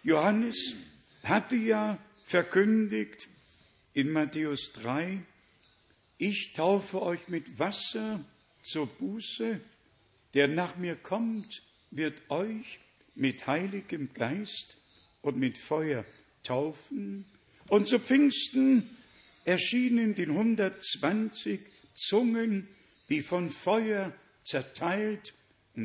Johannes 0.03 0.75
hatte 1.23 1.57
ja 1.57 1.97
verkündigt 2.27 3.31
in 3.95 4.11
Matthäus 4.13 4.73
3, 4.75 5.19
ich 6.19 6.53
taufe 6.53 7.01
euch 7.01 7.29
mit 7.29 7.59
Wasser 7.59 8.23
zur 8.63 8.89
Buße, 8.89 9.59
der 10.35 10.49
nach 10.49 10.77
mir 10.77 10.97
kommt, 10.97 11.63
wird 11.91 12.21
euch 12.29 12.79
mit 13.15 13.47
heiligem 13.47 14.13
Geist 14.13 14.77
und 15.23 15.39
mit 15.39 15.57
Feuer 15.57 16.05
taufen. 16.43 17.25
Und 17.69 17.89
zu 17.89 17.99
Pfingsten 17.99 18.87
erschienen 19.47 20.15
den 20.15 20.33
120 20.33 21.61
Zungen, 21.95 22.69
die 23.09 23.23
von 23.23 23.49
Feuer 23.49 24.13
zerteilt 24.45 25.33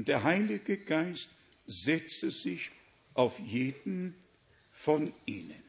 der 0.02 0.24
Heilige 0.24 0.78
Geist 0.78 1.30
setzte 1.68 2.32
sich 2.32 2.72
auf 3.14 3.40
jeden 3.40 4.16
von 4.72 5.14
ihnen. 5.26 5.62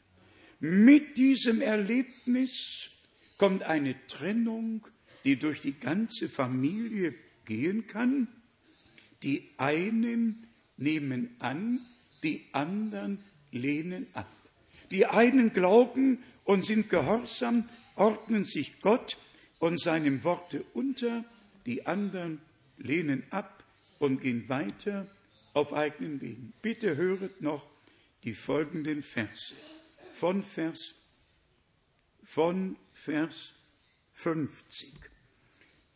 Mit 0.61 1.19
diesem 1.19 1.61
Erlebnis 1.61 2.91
kommt 3.37 3.65
eine 3.65 3.95
Trennung, 4.07 4.87
die 5.25 5.37
durch 5.37 5.61
die 5.61 5.79
ganze 5.79 6.29
Familie 6.29 7.15
gehen 7.45 7.87
kann. 7.87 8.29
Die 9.23 9.51
einen 9.59 10.47
nehmen 10.77 11.37
an, 11.39 11.81
die 12.23 12.47
anderen 12.53 13.19
lehnen 13.53 14.07
ab. 14.15 14.31
Die 14.91 15.07
einen 15.07 15.53
glauben 15.53 16.23
und 16.45 16.65
sind 16.65 16.89
gehorsam, 16.89 17.69
ordnen 17.97 18.45
sich 18.45 18.81
Gott 18.81 19.17
und 19.59 19.81
seinem 19.81 20.25
Worte 20.25 20.65
unter, 20.73 21.25
die 21.67 21.87
anderen 21.87 22.41
lehnen 22.79 23.23
ab 23.31 23.64
und 23.99 24.21
gehen 24.21 24.49
weiter 24.49 25.09
auf 25.53 25.73
eigenen 25.73 26.21
Wegen. 26.21 26.53
Bitte 26.63 26.97
höret 26.97 27.41
noch 27.41 27.67
die 28.25 28.35
folgenden 28.35 29.03
Verse 29.03 29.55
von 30.15 30.43
Vers, 30.43 30.95
von 32.25 32.77
Vers 32.93 33.53
50. 34.15 34.93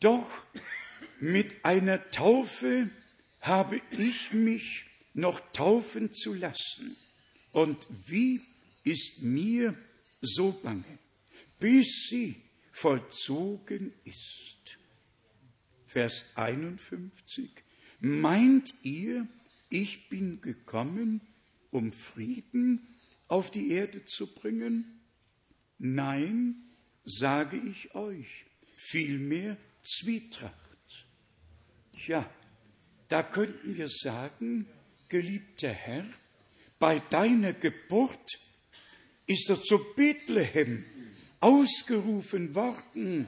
Doch 0.01 0.29
mit 1.21 1.65
einer 1.65 2.11
Taufe 2.11 2.91
habe 3.41 3.81
ich 3.91 4.33
mich 4.33 4.85
noch 5.15 5.41
taufen 5.53 6.13
zu 6.13 6.35
lassen. 6.35 6.97
Und 7.53 7.87
wie 8.07 8.43
ist 8.85 9.23
mir 9.23 9.75
so 10.21 10.53
bange, 10.53 10.99
bis 11.59 12.09
sie 12.09 12.37
vollzogen 12.73 13.93
ist. 14.05 14.79
Vers 15.87 16.27
51. 16.35 17.51
Meint 18.01 18.75
ihr, 18.83 19.27
ich 19.71 20.09
bin 20.09 20.41
gekommen, 20.41 21.21
um 21.71 21.93
Frieden 21.93 22.87
auf 23.27 23.51
die 23.51 23.71
Erde 23.73 24.05
zu 24.05 24.27
bringen? 24.27 25.01
Nein, 25.79 26.57
sage 27.05 27.57
ich 27.57 27.95
euch, 27.95 28.45
vielmehr 28.77 29.57
Zwietracht. 29.83 30.55
Tja, 31.97 32.31
da 33.09 33.23
könnten 33.23 33.77
wir 33.77 33.89
sagen, 33.89 34.67
geliebter 35.09 35.71
Herr, 35.71 36.07
bei 36.79 37.01
deiner 37.11 37.53
Geburt 37.53 38.39
ist 39.27 39.51
er 39.51 39.61
zu 39.61 39.79
Bethlehem 39.95 40.85
ausgerufen 41.41 42.55
worden, 42.55 43.27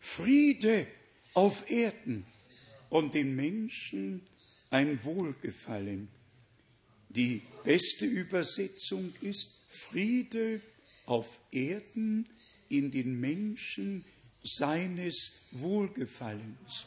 Friede 0.00 0.86
auf 1.34 1.70
Erden 1.70 2.24
und 2.90 3.14
den 3.14 3.34
Menschen 3.36 4.22
ein 4.70 5.02
Wohlgefallen. 5.04 6.08
Die 7.08 7.42
beste 7.64 8.06
Übersetzung 8.06 9.12
ist 9.20 9.50
Friede 9.68 10.60
auf 11.06 11.40
Erden 11.50 12.26
in 12.68 12.90
den 12.90 13.18
Menschen 13.18 14.04
seines 14.42 15.32
Wohlgefallens. 15.52 16.86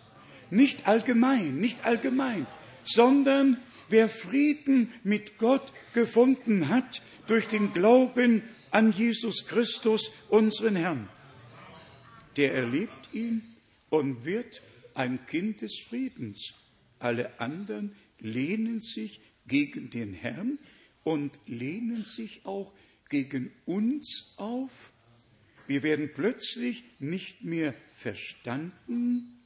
Nicht 0.50 0.88
allgemein, 0.88 1.58
nicht 1.58 1.86
allgemein, 1.86 2.46
sondern 2.84 3.58
wer 3.90 4.10
Frieden 4.10 4.92
mit 5.04 5.38
Gott 5.38 5.72
gefunden 5.94 6.70
hat 6.70 7.02
durch 7.28 7.48
den 7.48 7.72
Glauben 7.74 8.44
an 8.70 8.92
Jesus 8.92 9.48
Christus, 9.48 10.12
unseren 10.30 10.76
Herrn, 10.76 11.10
der 12.38 12.54
erlebt 12.54 13.10
ihn 13.14 13.42
und 13.90 14.24
wird 14.24 14.62
ein 14.96 15.26
Kind 15.26 15.62
des 15.62 15.80
Friedens. 15.80 16.54
Alle 17.00 17.40
anderen 17.40 17.96
lehnen 18.20 18.80
sich 18.80 19.20
gegen 19.48 19.90
den 19.90 20.14
Herrn 20.14 20.58
und 21.04 21.40
lehnen 21.48 22.04
sich 22.06 22.46
auch 22.46 22.72
gegen 23.10 23.52
uns 23.66 24.36
auf. 24.38 24.92
Wir 25.68 25.84
werden 25.84 26.10
plötzlich 26.14 26.84
nicht 27.00 27.44
mehr 27.44 27.74
verstanden. 27.96 29.40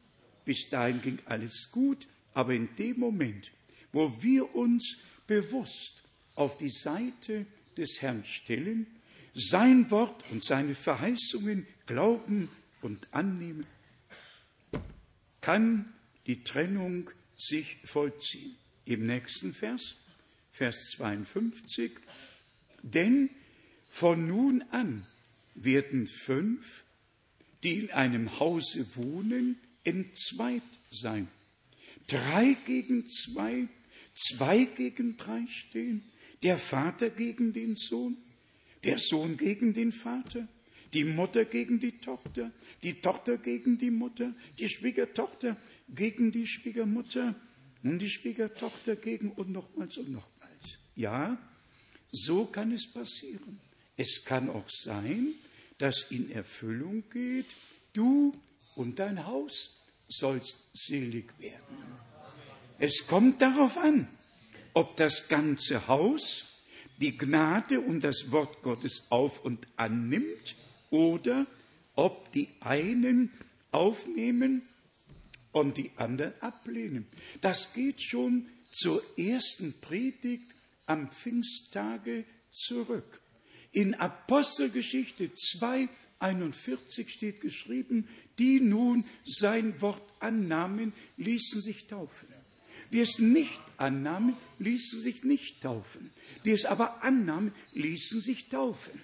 Bis 0.44 0.70
dahin 0.70 1.02
ging 1.02 1.20
alles 1.26 1.70
gut, 1.72 2.08
aber 2.34 2.54
in 2.54 2.70
dem 2.78 3.00
Moment, 3.00 3.52
wo 3.92 4.22
wir 4.22 4.56
uns 4.56 4.98
bewusst 5.28 6.04
auf 6.36 6.58
die 6.58 6.70
Seite 6.70 7.46
des 7.78 8.02
Herrn 8.02 8.24
stellen, 8.26 8.88
sein 9.34 9.90
Wort 9.92 10.24
und 10.32 10.44
seine 10.44 10.76
Verheißungen 10.76 11.66
glauben 11.86 12.50
und 12.82 13.14
annehmen, 13.14 13.66
kann 15.46 15.94
die 16.26 16.44
Trennung 16.44 17.12
sich 17.38 17.78
vollziehen. 17.84 18.56
Im 18.86 19.06
nächsten 19.06 19.54
Vers, 19.54 19.96
Vers 20.52 20.90
52, 20.96 21.92
denn 22.82 23.30
von 23.92 24.28
nun 24.28 24.64
an 24.72 25.06
werden 25.54 26.08
fünf, 26.08 26.84
die 27.64 27.76
in 27.78 27.92
einem 27.92 28.40
Hause 28.40 28.88
wohnen, 28.96 29.60
entzweit 29.84 30.64
sein. 30.90 31.28
Drei 32.08 32.58
gegen 32.66 33.06
zwei, 33.08 33.68
zwei 34.16 34.66
gegen 34.66 35.16
drei 35.16 35.46
stehen, 35.48 36.04
der 36.42 36.58
Vater 36.58 37.12
gegen 37.12 37.54
den 37.54 37.76
Sohn, 37.76 38.18
der 38.84 38.98
Sohn 38.98 39.38
gegen 39.38 39.76
den 39.76 39.92
Vater, 39.92 40.48
die 40.96 41.04
Mutter 41.04 41.44
gegen 41.44 41.80
die 41.80 42.00
Tochter, 42.00 42.52
die 42.82 43.02
Tochter 43.02 43.38
gegen 43.38 43.78
die 43.78 43.92
Mutter, 43.92 44.34
die 44.58 44.70
Schwiegertochter 44.70 45.58
gegen 45.90 46.32
die 46.32 46.48
Schwiegermutter 46.48 47.36
und 47.84 48.00
die 48.00 48.10
Schwiegertochter 48.10 48.96
gegen 48.96 49.32
und 49.32 49.52
nochmals 49.52 49.98
und 49.98 50.12
nochmals. 50.12 50.78
Ja, 50.96 51.38
so 52.12 52.46
kann 52.46 52.72
es 52.72 52.88
passieren. 52.88 53.60
Es 53.98 54.24
kann 54.24 54.50
auch 54.50 54.70
sein, 54.70 55.34
dass 55.78 56.12
in 56.12 56.32
Erfüllung 56.32 57.04
geht, 57.12 57.48
du 57.92 58.34
und 58.76 59.00
dein 59.00 59.26
Haus 59.26 59.82
sollst 60.08 60.70
selig 60.74 61.34
werden. 61.40 61.78
Es 62.80 63.06
kommt 63.06 63.42
darauf 63.42 63.78
an, 63.78 64.08
ob 64.74 64.96
das 64.96 65.28
ganze 65.28 65.88
Haus 65.88 66.46
die 67.02 67.18
Gnade 67.18 67.82
und 67.82 68.02
das 68.02 68.32
Wort 68.32 68.62
Gottes 68.62 69.04
auf 69.10 69.44
und 69.44 69.68
annimmt 69.76 70.56
oder 70.90 71.46
ob 71.96 72.32
die 72.32 72.50
einen 72.60 73.32
aufnehmen 73.72 74.62
und 75.52 75.78
die 75.78 75.92
anderen 75.96 76.34
ablehnen. 76.42 77.08
Das 77.42 77.74
geht 77.74 78.02
schon 78.02 78.48
zur 78.72 79.02
ersten 79.18 79.74
Predigt 79.80 80.48
am 80.86 81.10
Pfingsttage 81.10 82.26
zurück. 82.52 83.22
In 83.72 83.94
Apostelgeschichte 83.96 85.32
2, 85.36 85.90
41 86.20 87.10
steht 87.10 87.42
geschrieben, 87.42 88.08
die 88.38 88.60
nun 88.60 89.06
sein 89.26 89.82
Wort 89.82 90.14
annahmen, 90.20 90.94
ließen 91.18 91.62
sich 91.62 91.88
taufen. 91.88 92.28
Die 92.92 93.00
es 93.00 93.20
nicht 93.20 93.62
annahmen, 93.78 94.36
ließen 94.60 95.02
sich 95.02 95.24
nicht 95.24 95.62
taufen. 95.62 96.12
Die 96.46 96.52
es 96.52 96.66
aber 96.66 97.04
annahmen, 97.04 97.54
ließen 97.74 98.22
sich 98.22 98.48
taufen. 98.48 99.00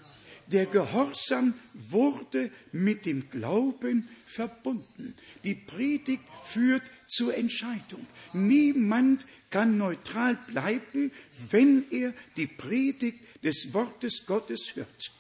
Der 0.52 0.66
Gehorsam 0.66 1.54
wurde 1.74 2.52
mit 2.72 3.06
dem 3.06 3.30
Glauben 3.30 4.10
verbunden. 4.28 5.16
Die 5.44 5.56
Predigt 5.56 6.24
führt 6.44 6.84
zur 7.08 7.36
Entscheidung. 7.36 8.06
Niemand 8.34 9.26
kann 9.50 9.78
neutral 9.78 10.36
bleiben, 10.48 11.12
wenn 11.50 11.86
er 11.92 12.14
die 12.38 12.48
Predigt 12.48 13.20
des 13.44 13.74
Wortes 13.74 14.26
Gottes 14.26 14.76
hört. 14.76 15.12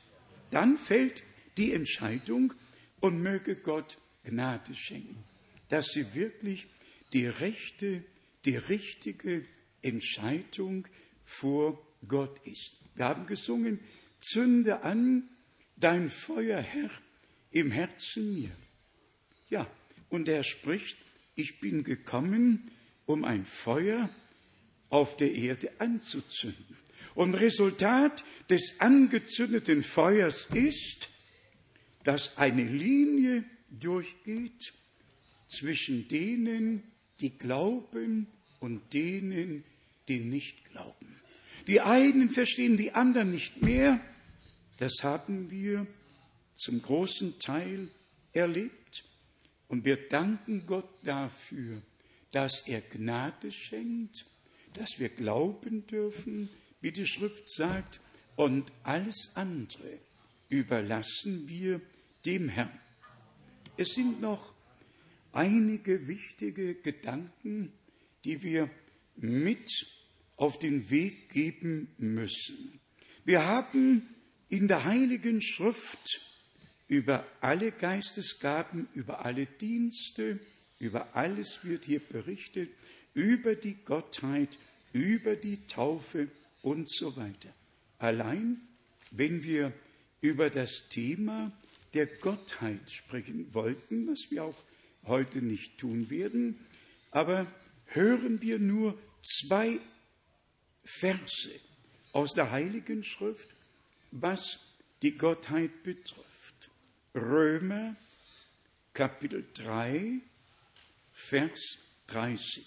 Dann 0.49 0.77
fällt 0.77 1.23
die 1.57 1.73
Entscheidung 1.73 2.53
und 2.99 3.21
möge 3.21 3.55
Gott 3.55 3.97
Gnade 4.23 4.75
schenken, 4.75 5.23
dass 5.69 5.88
sie 5.88 6.13
wirklich 6.13 6.67
die 7.13 7.25
rechte 7.25 8.03
die 8.45 8.57
richtige 8.57 9.45
Entscheidung 9.82 10.88
vor 11.25 11.82
Gott 12.07 12.39
ist. 12.45 12.75
Wir 12.95 13.05
haben 13.05 13.25
gesungen, 13.25 13.79
zünde 14.22 14.84
an 14.84 15.30
dein 15.76 16.09
Feuer, 16.09 16.61
Herr, 16.61 16.89
im 17.51 17.72
Herzen 17.72 18.34
mir. 18.34 18.51
Ja, 19.49 19.67
und 20.09 20.30
er 20.30 20.43
spricht, 20.43 20.97
ich 21.36 21.59
bin 21.59 21.84
gekommen, 21.84 22.72
um 23.05 23.26
ein 23.26 23.45
Feuer 23.45 24.09
auf 24.89 25.17
der 25.17 25.34
Erde 25.34 25.72
anzuzünden. 25.80 26.78
Und 27.15 27.34
Resultat 27.34 28.24
des 28.49 28.80
angezündeten 28.80 29.84
Feuers 29.84 30.47
ist, 30.53 31.09
dass 32.03 32.38
eine 32.38 32.63
Linie 32.63 33.43
durchgeht 33.69 34.74
zwischen 35.47 36.07
denen, 36.07 36.84
die 37.19 37.38
glauben 37.38 38.28
und 38.59 38.93
denen, 38.93 39.63
die 40.07 40.19
nicht 40.19 40.65
glauben. 40.65 41.11
Die 41.68 41.82
einen 41.82 42.30
verstehen 42.30 42.78
die 42.78 42.93
anderen 42.93 43.32
nicht 43.32 43.62
mehr. 43.62 43.99
Das 44.78 44.93
haben 45.03 45.51
wir 45.51 45.86
zum 46.55 46.82
großen 46.82 47.39
Teil 47.39 47.89
erlebt. 48.34 49.05
Und 49.68 49.86
wir 49.86 50.09
danken 50.09 50.66
Gott 50.66 50.89
dafür, 51.03 51.82
dass 52.32 52.68
er 52.68 52.82
Gnade 52.82 53.51
schenkt, 53.51 54.26
dass 54.74 54.99
wir 54.99 55.09
glauben 55.09 55.86
dürfen, 55.88 56.49
wie 56.82 56.91
die 56.91 57.07
Schrift 57.07 57.49
sagt, 57.49 58.01
und 58.36 58.72
alles 58.84 59.32
andere 59.36 59.99
überlassen 60.49 61.47
wir 61.47 61.82
dem 62.26 62.49
Herrn. 62.49 62.80
Es 63.78 63.89
sind 63.89 64.22
noch 64.22 64.53
einige 65.32 66.07
wichtige 66.07 66.76
Gedanken, 66.76 67.72
die 68.26 68.41
wir 68.43 68.70
mit 69.16 69.70
auf 70.41 70.57
den 70.57 70.89
Weg 70.89 71.29
geben 71.29 71.93
müssen. 71.99 72.79
Wir 73.25 73.45
haben 73.45 74.09
in 74.49 74.67
der 74.67 74.85
Heiligen 74.85 75.39
Schrift 75.39 76.19
über 76.87 77.23
alle 77.41 77.71
Geistesgaben, 77.71 78.87
über 78.95 79.23
alle 79.23 79.45
Dienste, 79.45 80.39
über 80.79 81.15
alles 81.15 81.59
wird 81.63 81.85
hier 81.85 81.99
berichtet, 81.99 82.71
über 83.13 83.53
die 83.53 83.75
Gottheit, 83.85 84.57
über 84.93 85.35
die 85.35 85.57
Taufe 85.67 86.27
und 86.63 86.89
so 86.89 87.15
weiter. 87.15 87.53
Allein, 87.99 88.61
wenn 89.11 89.43
wir 89.43 89.71
über 90.21 90.49
das 90.49 90.89
Thema 90.89 91.51
der 91.93 92.07
Gottheit 92.07 92.89
sprechen 92.89 93.53
wollten, 93.53 94.07
was 94.07 94.31
wir 94.31 94.45
auch 94.45 94.57
heute 95.05 95.43
nicht 95.43 95.77
tun 95.77 96.09
werden, 96.09 96.57
aber 97.11 97.45
hören 97.85 98.41
wir 98.41 98.57
nur 98.57 98.97
zwei 99.21 99.79
Verse 100.84 101.59
aus 102.13 102.34
der 102.34 102.51
Heiligen 102.51 103.03
Schrift, 103.03 103.49
was 104.11 104.59
die 105.01 105.17
Gottheit 105.17 105.84
betrifft. 105.84 106.71
Römer 107.15 107.95
Kapitel 108.93 109.45
3, 109.53 110.19
Vers 111.13 111.77
30. 112.07 112.65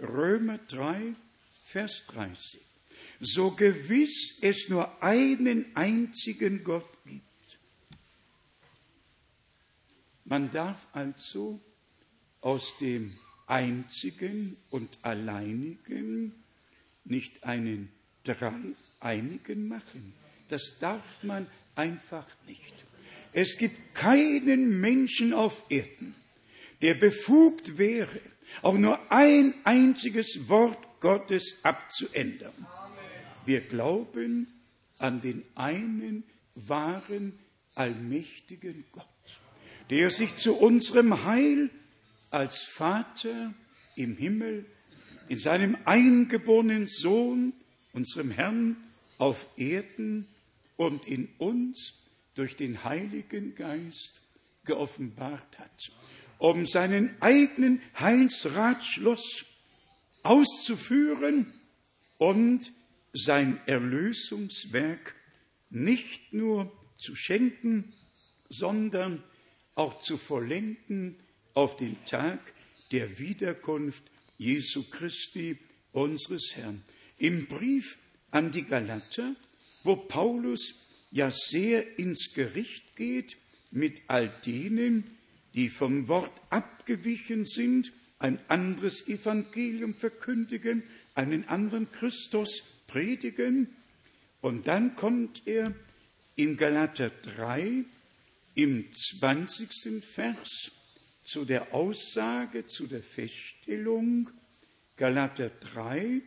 Römer 0.00 0.58
3, 0.58 1.14
Vers 1.64 2.04
30. 2.08 2.60
So 3.20 3.50
gewiss 3.52 4.38
es 4.42 4.68
nur 4.68 5.02
einen 5.02 5.74
einzigen 5.74 6.62
Gott 6.62 6.88
gibt. 7.04 7.22
Man 10.24 10.50
darf 10.50 10.86
also 10.92 11.60
aus 12.40 12.76
dem 12.78 13.16
einzigen 13.46 14.56
und 14.70 14.98
alleinigen 15.02 16.34
nicht 17.10 17.44
einen 17.44 17.90
Dreieinigen 18.24 19.68
machen. 19.68 20.12
Das 20.48 20.78
darf 20.80 21.22
man 21.22 21.46
einfach 21.74 22.26
nicht. 22.46 22.74
Es 23.32 23.58
gibt 23.58 23.94
keinen 23.94 24.80
Menschen 24.80 25.34
auf 25.34 25.62
Erden, 25.68 26.14
der 26.82 26.94
befugt 26.94 27.78
wäre, 27.78 28.20
auch 28.62 28.78
nur 28.78 29.12
ein 29.12 29.54
einziges 29.64 30.48
Wort 30.48 31.00
Gottes 31.00 31.58
abzuändern. 31.62 32.66
Wir 33.44 33.60
glauben 33.60 34.48
an 34.98 35.20
den 35.20 35.44
einen 35.54 36.24
wahren, 36.54 37.38
allmächtigen 37.74 38.84
Gott, 38.92 39.04
der 39.90 40.10
sich 40.10 40.34
zu 40.36 40.54
unserem 40.54 41.24
Heil 41.24 41.70
als 42.30 42.62
Vater 42.62 43.52
im 43.94 44.16
Himmel 44.16 44.64
in 45.28 45.38
seinem 45.38 45.76
eingeborenen 45.84 46.86
Sohn, 46.88 47.52
unserem 47.92 48.30
Herrn, 48.30 48.76
auf 49.18 49.46
Erden 49.56 50.26
und 50.76 51.06
in 51.06 51.28
uns 51.38 52.02
durch 52.34 52.56
den 52.56 52.84
Heiligen 52.84 53.54
Geist 53.54 54.20
geoffenbart 54.64 55.58
hat, 55.58 55.92
um 56.38 56.66
seinen 56.66 57.10
eigenen 57.20 57.80
Heilsratschluss 57.98 59.46
auszuführen 60.22 61.52
und 62.18 62.72
sein 63.12 63.60
Erlösungswerk 63.66 65.14
nicht 65.70 66.32
nur 66.32 66.70
zu 66.98 67.14
schenken, 67.14 67.92
sondern 68.48 69.22
auch 69.74 69.98
zu 69.98 70.16
vollenden 70.16 71.16
auf 71.54 71.76
den 71.76 71.96
Tag 72.04 72.40
der 72.92 73.18
Wiederkunft 73.18 74.04
Jesu 74.38 74.84
Christi, 74.84 75.58
unseres 75.92 76.56
Herrn. 76.56 76.82
Im 77.18 77.46
Brief 77.46 77.98
an 78.30 78.52
die 78.52 78.64
Galater, 78.64 79.34
wo 79.84 79.96
Paulus 79.96 80.74
ja 81.10 81.30
sehr 81.30 81.98
ins 81.98 82.34
Gericht 82.34 82.96
geht 82.96 83.36
mit 83.70 84.02
all 84.08 84.28
denen, 84.44 85.04
die 85.54 85.68
vom 85.68 86.08
Wort 86.08 86.32
abgewichen 86.50 87.44
sind, 87.44 87.92
ein 88.18 88.38
anderes 88.48 89.08
Evangelium 89.08 89.94
verkündigen, 89.94 90.82
einen 91.14 91.48
anderen 91.48 91.90
Christus 91.92 92.62
predigen. 92.86 93.68
Und 94.40 94.68
dann 94.68 94.94
kommt 94.94 95.42
er 95.46 95.74
in 96.34 96.56
Galater 96.56 97.10
3 97.10 97.84
im 98.54 98.92
20. 98.92 100.04
Vers 100.04 100.72
zu 101.26 101.44
der 101.44 101.74
Aussage, 101.74 102.66
zu 102.66 102.86
der 102.86 103.02
Feststellung, 103.02 104.30
Galater 104.96 105.50
3, 105.50 106.22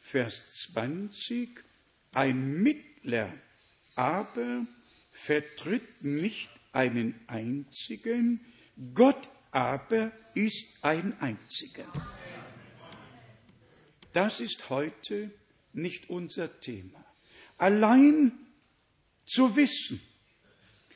Vers 0.00 0.68
20, 0.72 1.60
ein 2.12 2.62
Mittler 2.62 3.32
aber 3.96 4.64
vertritt 5.10 6.02
nicht 6.02 6.50
einen 6.72 7.18
einzigen, 7.26 8.40
Gott 8.94 9.28
aber 9.50 10.12
ist 10.34 10.66
ein 10.82 11.20
einziger. 11.20 11.86
Das 14.12 14.40
ist 14.40 14.70
heute 14.70 15.32
nicht 15.72 16.08
unser 16.10 16.60
Thema. 16.60 17.04
Allein 17.58 18.32
zu 19.26 19.56
wissen, 19.56 20.00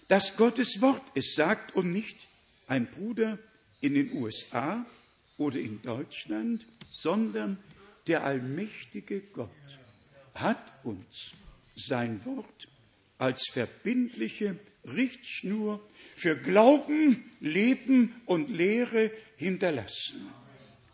dass 0.07 0.37
Gottes 0.37 0.81
Wort 0.81 1.03
es 1.15 1.35
sagt 1.35 1.75
und 1.75 1.93
nicht 1.93 2.17
ein 2.69 2.87
Bruder 2.91 3.39
in 3.81 3.95
den 3.95 4.13
USA 4.13 4.87
oder 5.37 5.59
in 5.59 5.83
Deutschland, 5.83 6.67
sondern 6.91 7.59
der 8.07 8.25
allmächtige 8.25 9.21
Gott 9.21 9.51
hat 10.35 10.73
uns 10.85 11.33
sein 11.75 12.25
Wort 12.25 12.69
als 13.19 13.49
verbindliche 13.53 14.57
Richtschnur 14.85 15.81
für 16.17 16.37
Glauben, 16.37 17.25
Leben 17.41 18.15
und 18.27 18.51
Lehre 18.51 19.11
hinterlassen. 19.37 20.29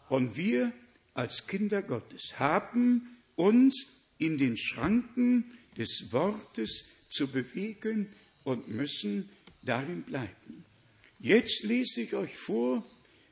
Und 0.08 0.36
wir 0.36 0.72
als 1.12 1.46
Kinder 1.46 1.82
Gottes 1.82 2.38
haben 2.38 3.18
uns 3.36 3.86
in 4.18 4.38
den 4.38 4.56
Schranken 4.56 5.52
des 5.76 6.12
Wortes 6.12 6.86
zu 7.10 7.28
bewegen 7.28 8.08
und 8.42 8.68
müssen 8.68 9.28
darin 9.62 10.02
bleiben. 10.02 10.63
Jetzt 11.24 11.62
lese 11.62 12.02
ich 12.02 12.12
euch 12.12 12.36
vor, 12.36 12.84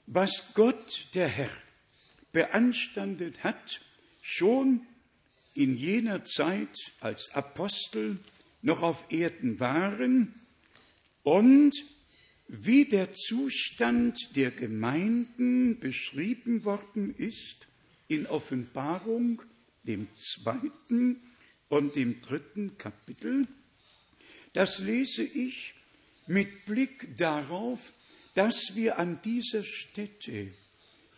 was 0.06 0.54
Gott, 0.54 1.08
der 1.12 1.28
Herr, 1.28 1.50
beanstandet 2.32 3.44
hat, 3.44 3.82
schon 4.22 4.86
in 5.52 5.76
jener 5.76 6.24
Zeit 6.24 6.74
als 7.00 7.34
Apostel 7.34 8.18
noch 8.62 8.80
auf 8.80 9.04
Erden 9.10 9.60
waren 9.60 10.32
und 11.22 11.74
wie 12.48 12.86
der 12.86 13.12
Zustand 13.12 14.36
der 14.36 14.52
Gemeinden 14.52 15.78
beschrieben 15.78 16.64
worden 16.64 17.14
ist 17.18 17.66
in 18.08 18.26
Offenbarung, 18.26 19.42
dem 19.82 20.08
zweiten 20.16 21.20
und 21.68 21.96
dem 21.96 22.22
dritten 22.22 22.78
Kapitel, 22.78 23.46
das 24.54 24.78
lese 24.78 25.24
ich 25.24 25.74
mit 26.26 26.64
Blick 26.66 27.16
darauf, 27.16 27.92
dass 28.34 28.74
wir 28.74 28.98
an 28.98 29.20
dieser 29.22 29.64
Stätte 29.64 30.48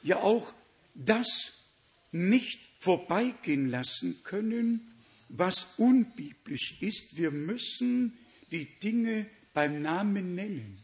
ja 0.03 0.19
auch 0.19 0.53
das 0.95 1.65
nicht 2.13 2.61
vorbeigehen 2.79 3.71
lassen 3.71 4.23
können, 4.23 4.95
was 5.29 5.75
unbiblisch 5.79 6.77
ist. 6.81 7.17
Wir 7.17 7.31
müssen 7.31 8.17
die 8.51 8.67
Dinge 8.81 9.27
beim 9.53 9.83
Namen 9.83 10.35
nennen. 10.35 10.79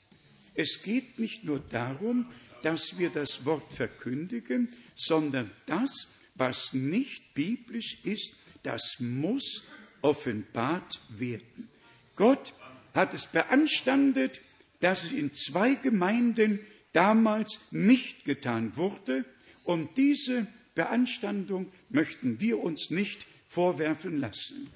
Es 0.54 0.82
geht 0.82 1.18
nicht 1.18 1.44
nur 1.44 1.60
darum, 1.60 2.26
dass 2.62 2.98
wir 2.98 3.10
das 3.10 3.44
Wort 3.44 3.72
verkündigen, 3.72 4.68
sondern 4.96 5.50
das, 5.66 6.08
was 6.34 6.72
nicht 6.72 7.34
biblisch 7.34 7.98
ist, 8.04 8.34
das 8.62 8.96
muss 8.98 9.64
offenbart 10.02 11.00
werden. 11.08 11.68
Gott 12.16 12.52
hat 12.94 13.14
es 13.14 13.26
beanstandet, 13.26 14.40
dass 14.80 15.04
es 15.04 15.12
in 15.12 15.32
zwei 15.32 15.74
Gemeinden 15.74 16.60
damals 16.92 17.60
nicht 17.70 18.24
getan 18.24 18.76
wurde, 18.76 19.24
und 19.64 19.96
diese 19.98 20.46
Beanstandung 20.74 21.70
möchten 21.90 22.40
wir 22.40 22.58
uns 22.58 22.90
nicht 22.90 23.26
vorwerfen 23.48 24.18
lassen. 24.18 24.70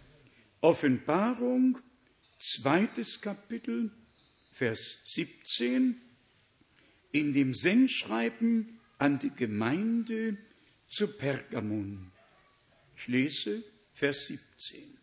Offenbarung, 0.60 1.78
zweites 2.38 3.20
Kapitel, 3.20 3.90
Vers 4.52 4.98
17, 5.04 6.00
in 7.12 7.32
dem 7.32 7.54
Sendschreiben 7.54 8.78
an 8.98 9.18
die 9.18 9.30
Gemeinde 9.30 10.36
zu 10.88 11.08
Pergamon. 11.08 12.12
Ich 12.96 13.08
lese 13.08 13.64
Vers 13.92 14.26
17. 14.28 14.93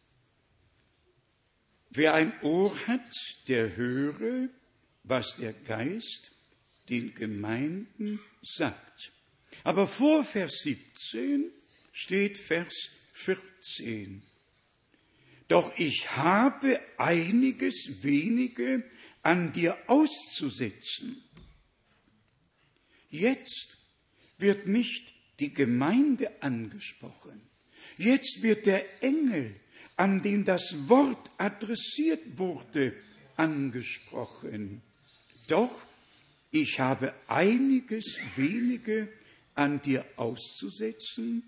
Wer 1.91 2.13
ein 2.13 2.33
Ohr 2.41 2.75
hat, 2.87 3.11
der 3.47 3.75
höre, 3.75 4.47
was 5.03 5.35
der 5.35 5.53
Geist 5.53 6.31
den 6.89 7.13
Gemeinden 7.13 8.19
sagt. 8.41 9.11
Aber 9.63 9.87
vor 9.87 10.23
Vers 10.23 10.61
17 10.63 11.51
steht 11.91 12.37
Vers 12.37 12.91
14. 13.13 14.23
Doch 15.49 15.73
ich 15.77 16.15
habe 16.15 16.79
einiges 16.97 18.01
wenige 18.01 18.83
an 19.21 19.51
dir 19.51 19.77
auszusetzen. 19.87 21.21
Jetzt 23.09 23.77
wird 24.37 24.67
nicht 24.67 25.13
die 25.41 25.53
Gemeinde 25.53 26.41
angesprochen. 26.41 27.41
Jetzt 27.97 28.41
wird 28.43 28.65
der 28.65 29.03
Engel, 29.03 29.59
an 30.01 30.23
den 30.23 30.43
das 30.43 30.89
Wort 30.89 31.29
adressiert 31.37 32.35
wurde, 32.35 32.93
angesprochen. 33.37 34.81
Doch 35.47 35.83
ich 36.49 36.79
habe 36.79 37.13
einiges 37.27 38.17
wenige 38.35 39.09
an 39.53 39.79
dir 39.83 40.03
auszusetzen, 40.15 41.43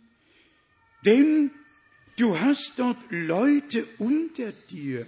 denn 1.04 1.50
du 2.16 2.40
hast 2.40 2.74
dort 2.78 3.00
Leute 3.10 3.88
unter 3.98 4.52
dir, 4.70 5.08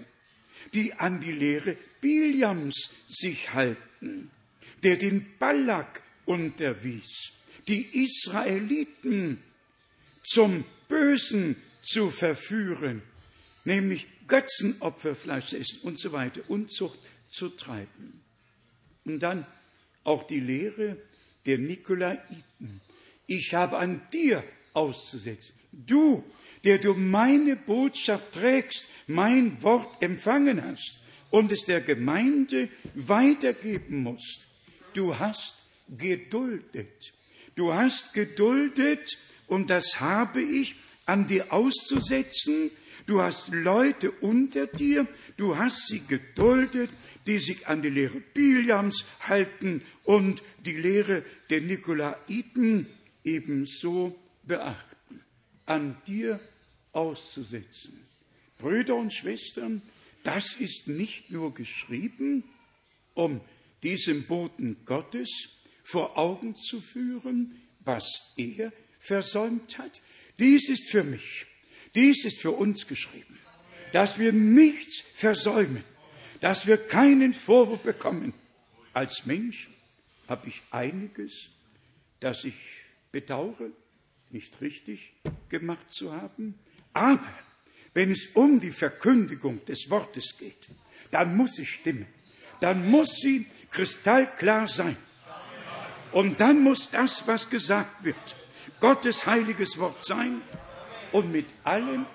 die 0.73 0.93
an 0.93 1.19
die 1.19 1.31
Lehre 1.31 1.77
Biliams 2.01 2.89
sich 3.07 3.53
halten, 3.53 4.31
der 4.83 4.97
den 4.97 5.23
Balak 5.37 6.01
unterwies, 6.25 7.31
die 7.67 8.05
Israeliten 8.05 9.37
zum 10.23 10.65
Bösen 10.89 11.57
zu 11.83 12.09
verführen, 12.09 13.03
nämlich 13.65 14.07
Götzenopferfleisch 14.27 15.53
essen 15.53 15.79
und 15.83 15.99
so 15.99 16.11
weiter, 16.11 16.41
Unzucht 16.47 16.99
zu 17.29 17.49
treiben. 17.49 18.21
Und 19.03 19.19
dann 19.19 19.45
auch 20.03 20.23
die 20.23 20.39
Lehre 20.39 20.97
der 21.45 21.57
Nikolaiten. 21.57 22.43
Ich 23.27 23.53
habe 23.53 23.77
an 23.77 24.01
dir 24.13 24.43
auszusetzen. 24.73 25.53
Du, 25.71 26.23
der 26.63 26.77
du 26.77 26.93
meine 26.93 27.55
Botschaft 27.55 28.33
trägst, 28.33 28.87
mein 29.07 29.61
Wort 29.61 30.01
empfangen 30.01 30.63
hast 30.63 30.97
und 31.29 31.51
es 31.51 31.65
der 31.65 31.81
Gemeinde 31.81 32.69
weitergeben 32.93 34.03
musst. 34.03 34.47
Du 34.93 35.17
hast 35.19 35.65
geduldet. 35.97 37.13
Du 37.55 37.73
hast 37.73 38.13
geduldet 38.13 39.17
und 39.47 39.69
das 39.69 39.99
habe 39.99 40.41
ich 40.41 40.75
an 41.05 41.27
dir 41.27 41.51
auszusetzen. 41.53 42.71
Du 43.05 43.21
hast 43.21 43.49
Leute 43.49 44.11
unter 44.11 44.67
dir, 44.67 45.07
du 45.37 45.57
hast 45.57 45.87
sie 45.87 46.01
geduldet, 46.01 46.89
die 47.27 47.39
sich 47.39 47.67
an 47.67 47.81
die 47.81 47.89
Lehre 47.89 48.19
Biliams 48.19 49.05
halten 49.21 49.81
und 50.03 50.43
die 50.65 50.75
Lehre 50.75 51.23
der 51.49 51.61
Nikolaiten 51.61 52.87
ebenso 53.23 54.19
beachten. 54.43 55.21
An 55.65 55.97
dir 56.07 56.39
auszusetzen. 56.91 57.99
Brüder 58.59 58.95
und 58.95 59.13
Schwestern, 59.13 59.81
das 60.23 60.55
ist 60.55 60.87
nicht 60.87 61.31
nur 61.31 61.53
geschrieben, 61.53 62.43
um 63.13 63.41
diesem 63.83 64.23
Boten 64.23 64.77
Gottes 64.85 65.29
vor 65.83 66.17
Augen 66.17 66.55
zu 66.55 66.81
führen, 66.81 67.61
was 67.79 68.33
er 68.37 68.71
versäumt 68.99 69.77
hat. 69.77 70.01
Dies 70.39 70.69
ist 70.69 70.89
für 70.89 71.03
mich, 71.03 71.45
dies 71.95 72.25
ist 72.25 72.39
für 72.39 72.51
uns 72.51 72.87
geschrieben, 72.87 73.39
dass 73.93 74.19
wir 74.19 74.33
nichts 74.33 75.01
versäumen, 75.15 75.83
dass 76.41 76.67
wir 76.67 76.77
keinen 76.77 77.33
Vorwurf 77.33 77.81
bekommen. 77.81 78.33
Als 78.93 79.25
Mensch 79.25 79.69
habe 80.27 80.49
ich 80.49 80.61
einiges, 80.71 81.49
das 82.19 82.43
ich 82.43 82.55
bedauere, 83.11 83.71
nicht 84.29 84.59
richtig 84.61 85.13
gemacht 85.49 85.91
zu 85.91 86.13
haben. 86.13 86.59
Aber 86.93 87.33
wenn 87.93 88.11
es 88.11 88.27
um 88.33 88.59
die 88.59 88.71
Verkündigung 88.71 89.63
des 89.65 89.89
Wortes 89.89 90.37
geht, 90.37 90.67
dann 91.11 91.35
muss 91.37 91.53
sie 91.55 91.65
stimmen. 91.65 92.07
Dann 92.59 92.89
muss 92.89 93.15
sie 93.21 93.45
kristallklar 93.71 94.67
sein. 94.67 94.97
Und 96.11 96.39
dann 96.39 96.61
muss 96.61 96.89
das, 96.89 97.27
was 97.27 97.49
gesagt 97.49 98.03
wird, 98.03 98.15
Gottes 98.79 99.25
heiliges 99.25 99.77
Wort 99.77 100.05
sein 100.05 100.41
und 101.11 101.31
mit 101.31 101.45
allem, 101.63 102.05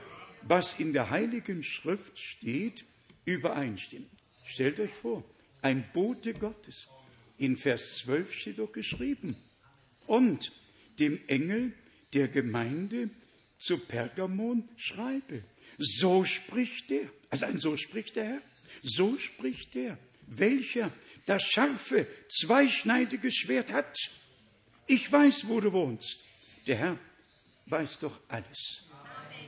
was 0.43 0.79
in 0.79 0.93
der 0.93 1.11
heiligen 1.11 1.63
Schrift 1.63 2.19
steht, 2.19 2.85
übereinstimmen. 3.25 4.11
Stellt 4.45 4.81
euch 4.81 4.93
vor, 4.93 5.25
ein 5.63 5.85
Bote 5.93 6.35
Gottes. 6.35 6.89
In 7.39 7.57
Vers 7.57 7.99
12 7.99 8.33
steht 8.33 8.59
doch 8.59 8.73
geschrieben. 8.73 9.37
Und 10.07 10.53
dem 10.99 11.21
Engel 11.29 11.73
der 12.13 12.29
Gemeinde 12.29 13.11
zu 13.59 13.79
Pergamon 13.79 14.69
schreibe. 14.77 15.45
So 15.79 16.25
spricht 16.25 16.91
der, 16.91 17.09
also 17.31 17.47
ein 17.47 17.59
so 17.59 17.77
spricht 17.77 18.17
der 18.17 18.25
Herr, 18.25 18.43
so 18.83 19.17
spricht 19.17 19.75
der, 19.75 19.99
welcher 20.27 20.93
das 21.27 21.45
scharfe, 21.45 22.07
zweischneidige 22.29 23.31
Schwert 23.31 23.73
hat. 23.73 23.97
Ich 24.87 25.11
weiß, 25.11 25.47
wo 25.49 25.61
du 25.61 25.73
wohnst. 25.73 26.25
Der 26.67 26.77
Herr 26.77 26.99
weiß 27.71 28.01
doch 28.01 28.19
alles. 28.29 28.89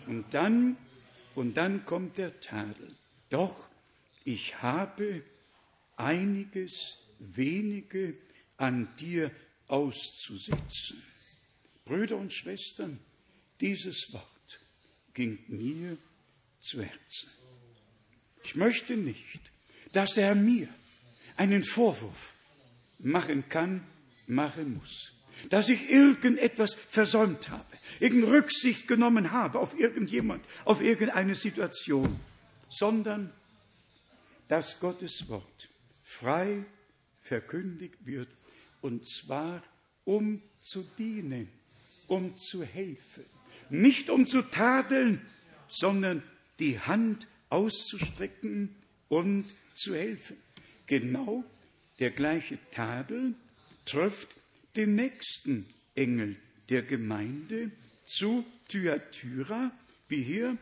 Und 0.07 0.33
dann, 0.33 0.77
und 1.35 1.57
dann 1.57 1.85
kommt 1.85 2.18
der 2.18 2.41
Tadel. 2.41 2.95
Doch 3.29 3.68
ich 4.25 4.62
habe 4.62 5.23
einiges 5.97 6.99
wenige 7.18 8.16
an 8.57 8.95
dir 8.97 9.31
auszusetzen. 9.68 11.03
Brüder 11.85 12.16
und 12.16 12.33
Schwestern, 12.33 12.99
dieses 13.61 14.12
Wort 14.12 14.61
ging 15.14 15.39
mir 15.49 15.97
zu 16.61 16.83
Herzen. 16.83 17.31
Ich 18.45 18.55
möchte 18.55 18.97
nicht, 18.97 19.41
dass 19.93 20.16
er 20.16 20.35
mir 20.35 20.68
einen 21.37 21.64
Vorwurf 21.64 22.35
machen 22.99 23.49
kann, 23.49 23.87
machen 24.27 24.75
muss. 24.75 25.12
Dass 25.51 25.68
ich 25.68 25.91
irgendetwas 25.91 26.74
versäumt 26.74 27.51
habe, 27.51 27.64
irgendeine 28.01 28.35
Rücksicht 28.35 28.87
genommen 28.89 29.33
habe 29.33 29.59
auf 29.59 29.78
irgendjemand, 29.78 30.45
auf 30.64 30.80
irgendeine 30.80 31.35
Situation, 31.35 32.18
sondern 32.68 33.30
dass 34.49 34.80
Gottes 34.80 35.28
Wort 35.28 35.68
frei 36.05 36.64
verkündigt 37.22 38.05
wird, 38.05 38.28
und 38.80 39.09
zwar 39.09 39.62
um 40.05 40.43
zu 40.61 40.85
dienen, 40.99 41.49
um 42.09 42.37
zu 42.37 42.62
helfen, 42.62 43.24
nicht 43.70 44.11
um 44.11 44.26
zu 44.26 44.43
tadeln, 44.43 45.22
sondern 45.68 46.22
die 46.59 46.78
Hand 46.78 47.26
auszustrecken 47.49 48.74
und 49.09 49.47
zu 49.74 49.95
helfen. 49.95 50.37
Genau 50.87 51.45
der 51.99 52.11
gleiche 52.11 52.59
Tadel 52.72 53.35
trifft 53.85 54.28
den 54.77 54.95
nächsten 54.95 55.66
Engel 55.95 56.37
der 56.68 56.83
Gemeinde 56.83 57.70
zu 58.05 58.45
Thyatira, 58.68 59.70
wie 60.09 60.23
hier 60.23 60.57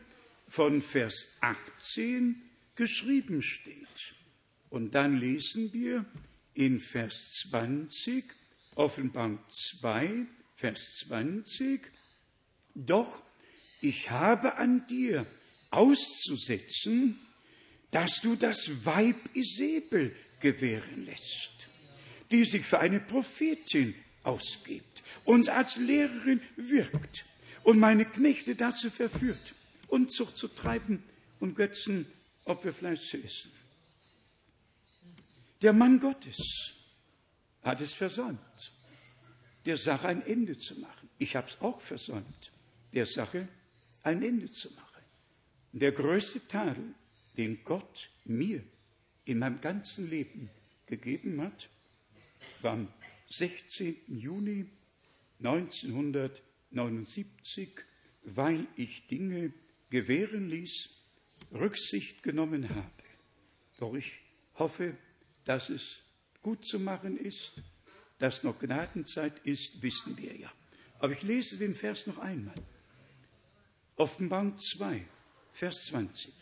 von 0.47 0.81
Vers 0.81 1.27
18 1.39 2.41
geschrieben 2.75 3.41
steht. 3.41 4.15
Und 4.69 4.95
dann 4.95 5.17
lesen 5.17 5.71
wir 5.73 6.05
in 6.53 6.79
Vers 6.79 7.43
20, 7.49 8.25
Offenbarung 8.75 9.39
2, 9.79 10.25
Vers 10.55 11.03
20, 11.07 11.81
doch 12.75 13.21
ich 13.81 14.09
habe 14.09 14.55
an 14.57 14.85
dir 14.87 15.25
auszusetzen, 15.71 17.19
dass 17.91 18.21
du 18.21 18.35
das 18.35 18.85
Weib 18.85 19.17
Isabel 19.33 20.15
gewähren 20.39 21.05
lässt, 21.05 21.50
die 22.31 22.45
sich 22.45 22.65
für 22.65 22.79
eine 22.79 22.99
Prophetin 22.99 23.93
ausgibt, 24.23 25.03
uns 25.25 25.49
als 25.49 25.77
Lehrerin 25.77 26.41
wirkt 26.55 27.25
und 27.63 27.79
meine 27.79 28.05
Knechte 28.05 28.55
dazu 28.55 28.89
verführt, 28.89 29.55
Unzucht 29.87 30.37
zu 30.37 30.47
treiben 30.47 31.03
und 31.39 31.55
Götzen 31.55 32.05
Opferfleisch 32.45 33.09
zu 33.09 33.17
essen. 33.17 33.51
Der 35.61 35.73
Mann 35.73 35.99
Gottes 35.99 36.73
hat 37.61 37.81
es 37.81 37.93
versäumt, 37.93 38.39
der 39.65 39.77
Sache 39.77 40.07
ein 40.07 40.25
Ende 40.25 40.57
zu 40.57 40.79
machen. 40.79 41.09
Ich 41.19 41.35
habe 41.35 41.47
es 41.47 41.61
auch 41.61 41.81
versäumt, 41.81 42.51
der 42.93 43.05
Sache 43.05 43.47
ein 44.01 44.23
Ende 44.23 44.49
zu 44.49 44.69
machen. 44.73 45.03
Der 45.73 45.91
größte 45.91 46.47
Tadel, 46.47 46.95
den 47.37 47.63
Gott 47.63 48.09
mir 48.25 48.63
in 49.25 49.39
meinem 49.39 49.61
ganzen 49.61 50.09
Leben 50.09 50.49
gegeben 50.87 51.41
hat, 51.41 51.69
am 52.63 52.87
16. 53.29 53.97
Juni 54.07 54.65
1979, 55.39 57.69
weil 58.23 58.67
ich 58.75 59.07
Dinge 59.07 59.53
gewähren 59.89 60.49
ließ, 60.49 60.89
Rücksicht 61.51 62.23
genommen 62.23 62.69
habe. 62.69 62.91
Doch 63.77 63.93
ich 63.95 64.19
hoffe, 64.55 64.97
dass 65.43 65.69
es 65.69 65.99
gut 66.41 66.65
zu 66.65 66.79
machen 66.79 67.17
ist, 67.17 67.61
dass 68.19 68.43
noch 68.43 68.59
Gnadenzeit 68.59 69.39
ist, 69.45 69.81
wissen 69.81 70.17
wir 70.17 70.37
ja. 70.37 70.51
Aber 70.99 71.13
ich 71.13 71.23
lese 71.23 71.57
den 71.57 71.73
Vers 71.73 72.05
noch 72.07 72.17
einmal. 72.19 72.55
Offenbarung 73.95 74.57
2, 74.57 75.05
Vers 75.51 75.85
20. 75.87 76.33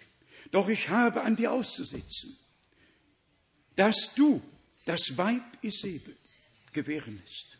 Doch 0.51 0.69
ich 0.69 0.89
habe 0.89 1.21
an 1.21 1.35
dir 1.35 1.53
auszusetzen, 1.53 2.37
dass 3.75 4.13
du 4.15 4.41
das 4.89 5.15
Weib 5.19 5.43
Isabel 5.61 6.15
gewähren 6.73 7.21
lässt, 7.23 7.59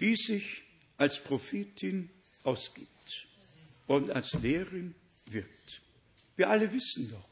die 0.00 0.16
sich 0.16 0.62
als 0.96 1.22
Prophetin 1.22 2.08
ausgibt 2.42 3.26
und 3.86 4.10
als 4.10 4.32
Lehrerin 4.40 4.94
wirkt. 5.26 5.82
Wir 6.36 6.48
alle 6.48 6.72
wissen 6.72 7.10
doch, 7.10 7.28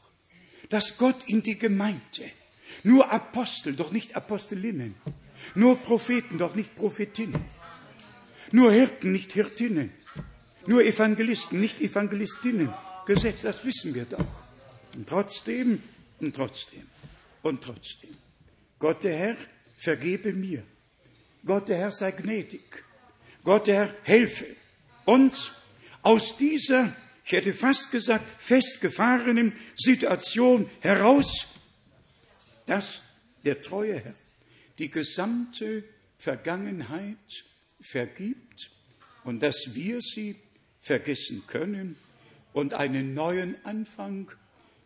dass 0.69 0.99
Gott 0.99 1.23
in 1.25 1.41
die 1.41 1.57
Gemeinde 1.57 2.29
nur 2.83 3.11
Apostel, 3.11 3.73
doch 3.73 3.91
nicht 3.91 4.15
Apostelinnen, 4.15 4.93
nur 5.55 5.77
Propheten, 5.77 6.37
doch 6.37 6.53
nicht 6.53 6.75
Prophetinnen, 6.75 7.43
nur 8.51 8.71
Hirten, 8.71 9.11
nicht 9.11 9.33
Hirtinnen, 9.33 9.91
nur 10.67 10.83
Evangelisten, 10.83 11.59
nicht 11.59 11.81
Evangelistinnen 11.81 12.71
gesetzt, 13.07 13.45
das 13.45 13.65
wissen 13.65 13.95
wir 13.95 14.05
doch. 14.05 14.43
Und 14.93 15.09
trotzdem, 15.09 15.81
und 16.19 16.35
trotzdem, 16.35 16.87
und 17.41 17.63
trotzdem. 17.63 18.15
Gott 18.77 19.03
der 19.03 19.17
Herr, 19.17 19.37
vergebe 19.77 20.33
mir. 20.33 20.63
Gott 21.45 21.69
der 21.69 21.77
Herr 21.77 21.91
sei 21.91 22.11
gnädig. 22.11 22.83
Gott 23.43 23.67
der 23.67 23.75
Herr, 23.75 23.95
helfe 24.03 24.45
uns 25.05 25.51
aus 26.01 26.37
dieser, 26.37 26.95
ich 27.25 27.31
hätte 27.31 27.53
fast 27.53 27.91
gesagt, 27.91 28.29
festgefahrenen 28.41 29.53
Situation 29.75 30.69
heraus, 30.81 31.47
dass 32.65 33.01
der 33.43 33.61
treue 33.61 33.99
Herr 33.99 34.15
die 34.77 34.89
gesamte 34.89 35.83
Vergangenheit 36.17 37.17
vergibt 37.81 38.71
und 39.23 39.41
dass 39.41 39.73
wir 39.73 39.99
sie 40.01 40.35
vergessen 40.81 41.43
können 41.47 41.95
und 42.53 42.73
einen 42.73 43.13
neuen 43.13 43.55
Anfang 43.65 44.31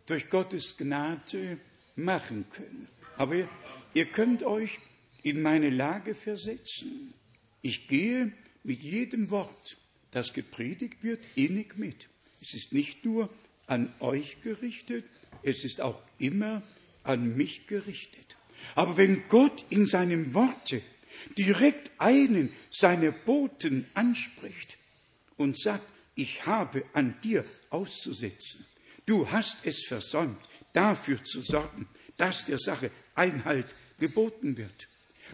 durch 0.06 0.28
Gottes 0.28 0.76
Gnade 0.76 1.58
machen 1.96 2.46
können. 2.50 2.88
Aber 3.16 3.48
ihr 3.94 4.06
könnt 4.06 4.42
euch 4.42 4.78
in 5.22 5.42
meine 5.42 5.70
Lage 5.70 6.14
versetzen. 6.14 7.14
Ich 7.62 7.88
gehe 7.88 8.32
mit 8.62 8.82
jedem 8.82 9.30
Wort, 9.30 9.78
das 10.10 10.32
gepredigt 10.32 11.02
wird, 11.02 11.24
innig 11.34 11.78
mit. 11.78 12.08
Es 12.40 12.54
ist 12.54 12.72
nicht 12.72 13.04
nur 13.04 13.30
an 13.66 13.92
euch 14.00 14.42
gerichtet, 14.42 15.04
es 15.42 15.64
ist 15.64 15.80
auch 15.80 16.00
immer 16.18 16.62
an 17.02 17.36
mich 17.36 17.66
gerichtet. 17.66 18.36
Aber 18.74 18.96
wenn 18.96 19.28
Gott 19.28 19.64
in 19.70 19.86
seinem 19.86 20.34
Worte 20.34 20.82
direkt 21.36 21.90
einen 21.98 22.52
seiner 22.70 23.12
Boten 23.12 23.86
anspricht 23.94 24.76
und 25.36 25.58
sagt, 25.58 25.84
ich 26.14 26.46
habe 26.46 26.84
an 26.92 27.14
dir 27.22 27.44
auszusetzen, 27.70 28.64
du 29.06 29.30
hast 29.30 29.66
es 29.66 29.84
versäumt, 29.86 30.38
dafür 30.74 31.24
zu 31.24 31.40
sorgen, 31.40 31.88
dass 32.18 32.44
der 32.44 32.58
Sache 32.58 32.90
Einhalt 33.14 33.66
geboten 33.98 34.58
wird. 34.58 34.88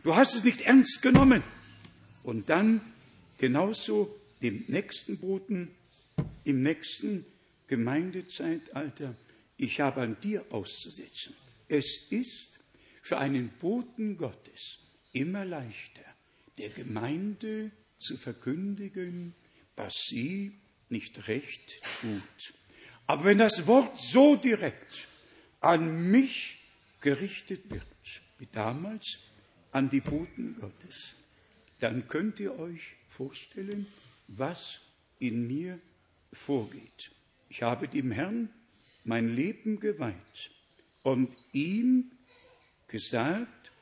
Du 0.04 0.14
hast 0.14 0.36
es 0.36 0.44
nicht 0.44 0.60
ernst 0.60 1.02
genommen. 1.02 1.42
Und 2.22 2.48
dann 2.48 2.80
genauso 3.38 4.14
dem 4.42 4.64
nächsten 4.68 5.18
Boten, 5.18 5.74
im 6.44 6.62
nächsten 6.62 7.24
Gemeindezeitalter, 7.66 9.14
ich 9.56 9.80
habe 9.80 10.02
an 10.02 10.16
dir 10.20 10.44
auszusetzen. 10.50 11.34
Es 11.68 12.06
ist 12.10 12.58
für 13.02 13.18
einen 13.18 13.48
Boten 13.60 14.16
Gottes 14.16 14.78
immer 15.12 15.44
leichter, 15.44 16.04
der 16.58 16.70
Gemeinde 16.70 17.70
zu 17.98 18.16
verkündigen, 18.16 19.34
was 19.76 19.94
sie 20.08 20.52
nicht 20.88 21.28
recht 21.28 21.80
tut. 22.00 22.54
Aber 23.06 23.24
wenn 23.24 23.38
das 23.38 23.66
Wort 23.66 23.98
so 23.98 24.36
direkt 24.36 25.08
an 25.60 26.10
mich 26.10 26.58
gerichtet 27.00 27.70
wird, 27.70 27.84
wie 28.38 28.48
damals 28.52 29.18
an 29.72 29.88
die 29.88 30.00
Boten 30.00 30.56
Gottes, 30.60 31.14
dann 31.78 32.08
könnt 32.08 32.40
ihr 32.40 32.58
euch 32.58 32.94
vorstellen, 33.08 33.86
was 34.28 34.80
in 35.18 35.46
mir 35.46 35.78
vorgeht. 36.32 37.10
Ich 37.48 37.62
habe 37.62 37.88
dem 37.88 38.10
Herrn 38.10 38.50
mein 39.04 39.34
Leben 39.34 39.80
geweiht 39.80 40.50
und 41.02 41.34
ihm 41.52 42.10
gesagt, 42.88 43.72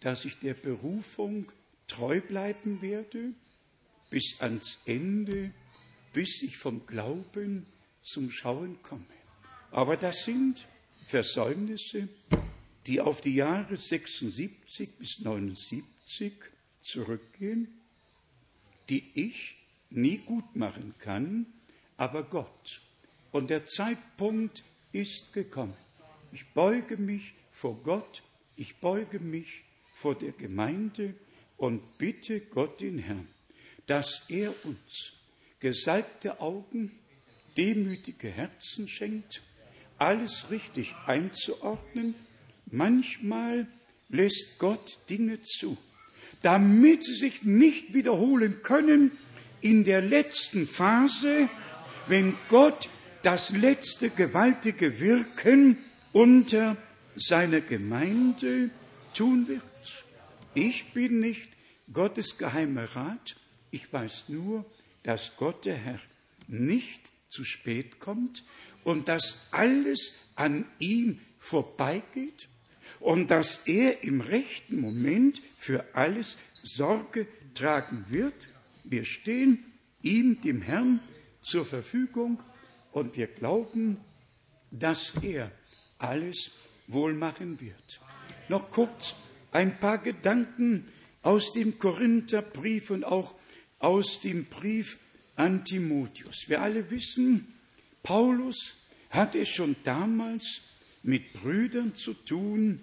dass 0.00 0.24
ich 0.24 0.38
der 0.38 0.54
Berufung 0.54 1.50
treu 1.88 2.20
bleiben 2.20 2.82
werde 2.82 3.32
bis 4.10 4.36
ans 4.40 4.78
Ende, 4.84 5.52
bis 6.12 6.42
ich 6.42 6.56
vom 6.56 6.86
Glauben 6.86 7.66
zum 8.02 8.30
Schauen 8.30 8.80
komme. 8.82 9.04
Aber 9.70 9.96
das 9.96 10.24
sind 10.24 10.68
Versäumnisse, 11.06 12.08
die 12.86 13.00
auf 13.00 13.20
die 13.20 13.36
Jahre 13.36 13.76
76 13.76 14.90
bis 14.98 15.20
79 15.20 16.32
zurückgehen, 16.82 17.68
die 18.88 19.04
ich 19.14 19.56
nie 19.90 20.18
gut 20.18 20.56
machen 20.56 20.94
kann, 20.98 21.46
aber 21.96 22.24
Gott. 22.24 22.80
Und 23.30 23.50
der 23.50 23.66
Zeitpunkt 23.66 24.64
ist 24.92 25.32
gekommen. 25.32 25.76
Ich 26.32 26.46
beuge 26.48 26.96
mich 26.96 27.34
vor 27.52 27.80
Gott, 27.82 28.22
ich 28.56 28.76
beuge 28.76 29.20
mich 29.20 29.62
vor 29.94 30.16
der 30.16 30.32
Gemeinde 30.32 31.14
und 31.56 31.98
bitte 31.98 32.40
Gott 32.40 32.80
den 32.80 32.98
Herrn, 32.98 33.28
dass 33.86 34.28
er 34.28 34.52
uns 34.64 35.12
gesalbte 35.60 36.40
Augen, 36.40 36.98
demütige 37.56 38.28
Herzen 38.28 38.88
schenkt, 38.88 39.40
alles 39.98 40.50
richtig 40.50 40.94
einzuordnen. 41.06 42.14
Manchmal 42.70 43.66
lässt 44.08 44.58
Gott 44.58 44.98
Dinge 45.08 45.40
zu, 45.42 45.76
damit 46.42 47.04
sie 47.04 47.14
sich 47.14 47.42
nicht 47.42 47.94
wiederholen 47.94 48.62
können 48.62 49.12
in 49.60 49.84
der 49.84 50.02
letzten 50.02 50.66
Phase, 50.66 51.48
wenn 52.06 52.34
Gott 52.48 52.88
das 53.22 53.50
letzte 53.50 54.10
gewaltige 54.10 55.00
Wirken 55.00 55.78
unter 56.12 56.76
seiner 57.16 57.60
Gemeinde 57.60 58.70
tun 59.14 59.48
wird. 59.48 59.62
Ich 60.54 60.92
bin 60.92 61.20
nicht 61.20 61.48
Gottes 61.92 62.38
geheimer 62.38 62.84
Rat, 62.84 63.36
ich 63.70 63.92
weiß 63.92 64.24
nur, 64.28 64.64
dass 65.02 65.36
Gott 65.36 65.64
der 65.64 65.76
Herr 65.76 66.00
nicht 66.48 67.10
zu 67.28 67.44
spät 67.44 67.98
kommt 67.98 68.44
und 68.86 69.08
dass 69.08 69.48
alles 69.50 70.14
an 70.36 70.64
ihm 70.78 71.18
vorbeigeht 71.40 72.48
und 73.00 73.32
dass 73.32 73.66
er 73.66 74.04
im 74.04 74.20
rechten 74.20 74.80
Moment 74.80 75.42
für 75.56 75.84
alles 75.92 76.38
Sorge 76.62 77.26
tragen 77.54 78.06
wird. 78.08 78.48
Wir 78.84 79.04
stehen 79.04 79.64
ihm, 80.02 80.40
dem 80.40 80.62
Herrn, 80.62 81.00
zur 81.42 81.66
Verfügung 81.66 82.40
und 82.92 83.16
wir 83.16 83.26
glauben, 83.26 83.96
dass 84.70 85.14
er 85.20 85.50
alles 85.98 86.52
wohl 86.86 87.12
machen 87.12 87.60
wird. 87.60 88.00
Noch 88.48 88.70
kurz 88.70 89.16
ein 89.50 89.80
paar 89.80 89.98
Gedanken 89.98 90.86
aus 91.22 91.52
dem 91.52 91.80
Korintherbrief 91.80 92.90
und 92.90 93.02
auch 93.02 93.34
aus 93.80 94.20
dem 94.20 94.44
Brief 94.44 94.98
an 95.34 95.64
Timotheus. 95.64 96.44
Wir 96.46 96.62
alle 96.62 96.88
wissen, 96.92 97.52
Paulus 98.06 98.74
hat 99.10 99.34
es 99.34 99.48
schon 99.48 99.74
damals 99.82 100.60
mit 101.02 101.32
Brüdern 101.32 101.96
zu 101.96 102.14
tun, 102.14 102.78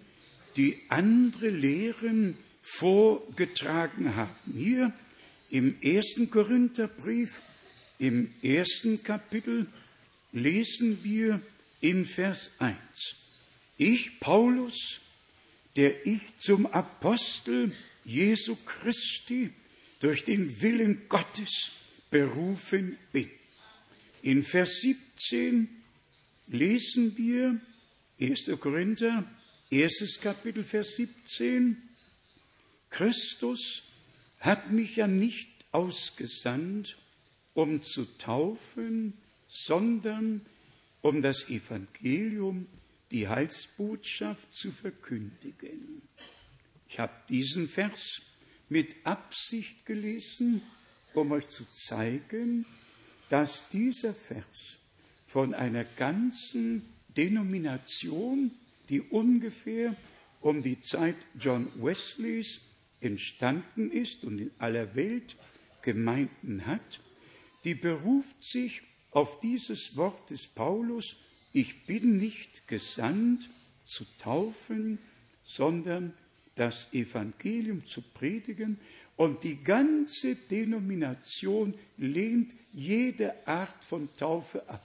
die 0.57 0.77
andere 0.89 1.49
Lehren 1.49 2.37
vorgetragen 2.61 4.17
haben. 4.17 4.53
Hier 4.53 4.91
im 5.49 5.81
ersten 5.81 6.29
Korintherbrief, 6.29 7.41
im 7.99 8.33
ersten 8.41 9.01
Kapitel, 9.01 9.67
lesen 10.33 11.01
wir 11.05 11.39
in 11.79 12.05
Vers 12.05 12.51
1. 12.59 12.75
Ich, 13.77 14.19
Paulus, 14.19 14.99
der 15.77 16.05
ich 16.05 16.19
zum 16.37 16.65
Apostel 16.65 17.71
Jesu 18.03 18.57
Christi 18.65 19.51
durch 20.01 20.25
den 20.25 20.61
Willen 20.61 21.03
Gottes 21.07 21.71
berufen 22.11 22.97
bin. 23.13 23.31
In 24.23 24.41
Vers 24.41 24.79
17 24.79 25.67
lesen 26.47 27.17
wir 27.17 27.59
1. 28.21 28.51
Korinther, 28.57 29.29
erstes 29.69 30.21
Kapitel, 30.21 30.63
Vers 30.63 30.95
17. 30.95 31.75
Christus 32.89 33.83
hat 34.39 34.71
mich 34.71 34.95
ja 34.95 35.07
nicht 35.07 35.49
ausgesandt, 35.73 36.97
um 37.53 37.83
zu 37.83 38.05
taufen, 38.17 39.11
sondern 39.49 40.45
um 41.01 41.21
das 41.21 41.49
Evangelium, 41.49 42.67
die 43.11 43.27
Heilsbotschaft 43.27 44.55
zu 44.55 44.71
verkündigen. 44.71 46.01
Ich 46.87 46.97
habe 46.97 47.11
diesen 47.27 47.67
Vers 47.67 48.21
mit 48.69 48.95
Absicht 49.05 49.85
gelesen, 49.85 50.61
um 51.13 51.33
euch 51.33 51.49
zu 51.49 51.65
zeigen, 51.73 52.65
dass 53.33 53.67
dieser 53.69 54.13
Vers 54.13 54.77
von 55.25 55.55
einer 55.55 55.85
ganzen 55.85 56.87
Denomination, 57.17 58.51
die 58.89 59.01
ungefähr 59.01 59.95
um 60.39 60.61
die 60.61 60.79
Zeit 60.81 61.15
John 61.39 61.67
Wesleys 61.83 62.61
entstanden 63.01 63.89
ist 63.89 64.23
und 64.23 64.37
in 64.37 64.51
aller 64.59 64.93
Welt 64.93 65.35
Gemeinden 65.81 66.67
hat, 66.67 66.99
die 67.63 67.73
beruft 67.73 68.43
sich 68.43 68.83
auf 69.09 69.39
dieses 69.39 69.97
Wort 69.97 70.29
des 70.29 70.45
Paulus, 70.45 71.15
ich 71.53 71.87
bin 71.87 72.17
nicht 72.17 72.67
gesandt 72.67 73.49
zu 73.83 74.05
taufen, 74.19 74.99
sondern 75.43 76.13
das 76.53 76.87
Evangelium 76.93 77.83
zu 77.87 78.03
predigen 78.03 78.79
und 79.23 79.43
die 79.45 79.63
ganze 79.63 80.35
Denomination 80.35 81.73
lehnt 81.97 82.51
jede 82.73 83.47
Art 83.47 83.85
von 83.85 84.09
Taufe 84.17 84.67
ab. 84.67 84.83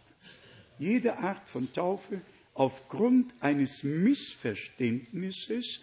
Jede 0.79 1.19
Art 1.19 1.51
von 1.51 1.73
Taufe 1.73 2.21
aufgrund 2.55 3.35
eines 3.41 3.83
Missverständnisses 3.83 5.81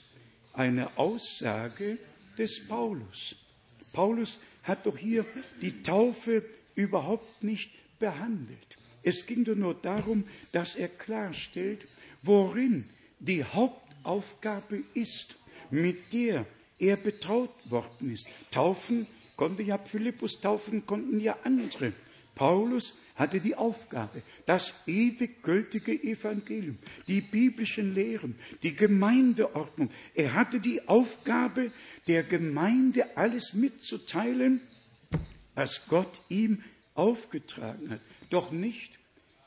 einer 0.53 0.97
Aussage 0.97 1.97
des 2.38 2.66
Paulus. 2.66 3.36
Paulus 3.91 4.39
hat 4.64 4.86
doch 4.86 4.97
hier 4.97 5.26
die 5.62 5.84
Taufe 5.84 6.45
überhaupt 6.76 7.43
nicht 7.43 7.74
behandelt. 7.99 8.78
Es 9.03 9.26
ging 9.26 9.43
doch 9.43 9.56
nur 9.56 9.74
darum, 9.74 10.24
dass 10.53 10.78
er 10.78 10.88
klarstellt, 10.88 11.86
worin 12.22 12.86
die 13.20 13.43
Hauptaufgabe 13.43 14.82
ist, 14.93 15.36
mit 15.72 16.14
der 16.14 16.45
er 16.80 16.98
betraut 16.98 17.52
worden 17.70 18.12
ist. 18.12 18.28
Taufen 18.52 19.08
konnte 19.36 19.64
ja 19.64 19.78
Philippus, 19.78 20.40
taufen 20.40 20.86
konnten 20.86 21.20
ja 21.20 21.38
andere. 21.44 21.94
Paulus 22.36 22.96
hatte 23.16 23.40
die 23.40 23.56
Aufgabe, 23.56 24.22
das 24.46 24.74
ewig 24.88 25.42
gültige 25.42 25.94
Evangelium, 25.94 26.78
die 27.08 27.22
biblischen 27.22 27.94
Lehren, 27.94 28.36
die 28.62 28.76
Gemeindeordnung. 28.76 29.90
Er 30.14 30.34
hatte 30.34 30.60
die 30.60 30.86
Aufgabe, 30.88 31.72
der 32.08 32.24
Gemeinde 32.24 33.16
alles 33.16 33.54
mitzuteilen, 33.54 34.60
was 35.56 35.88
Gott 35.88 36.22
ihm 36.28 36.62
aufgetragen 36.94 37.90
hat. 37.90 38.02
Doch 38.30 38.52
nicht 38.52 39.00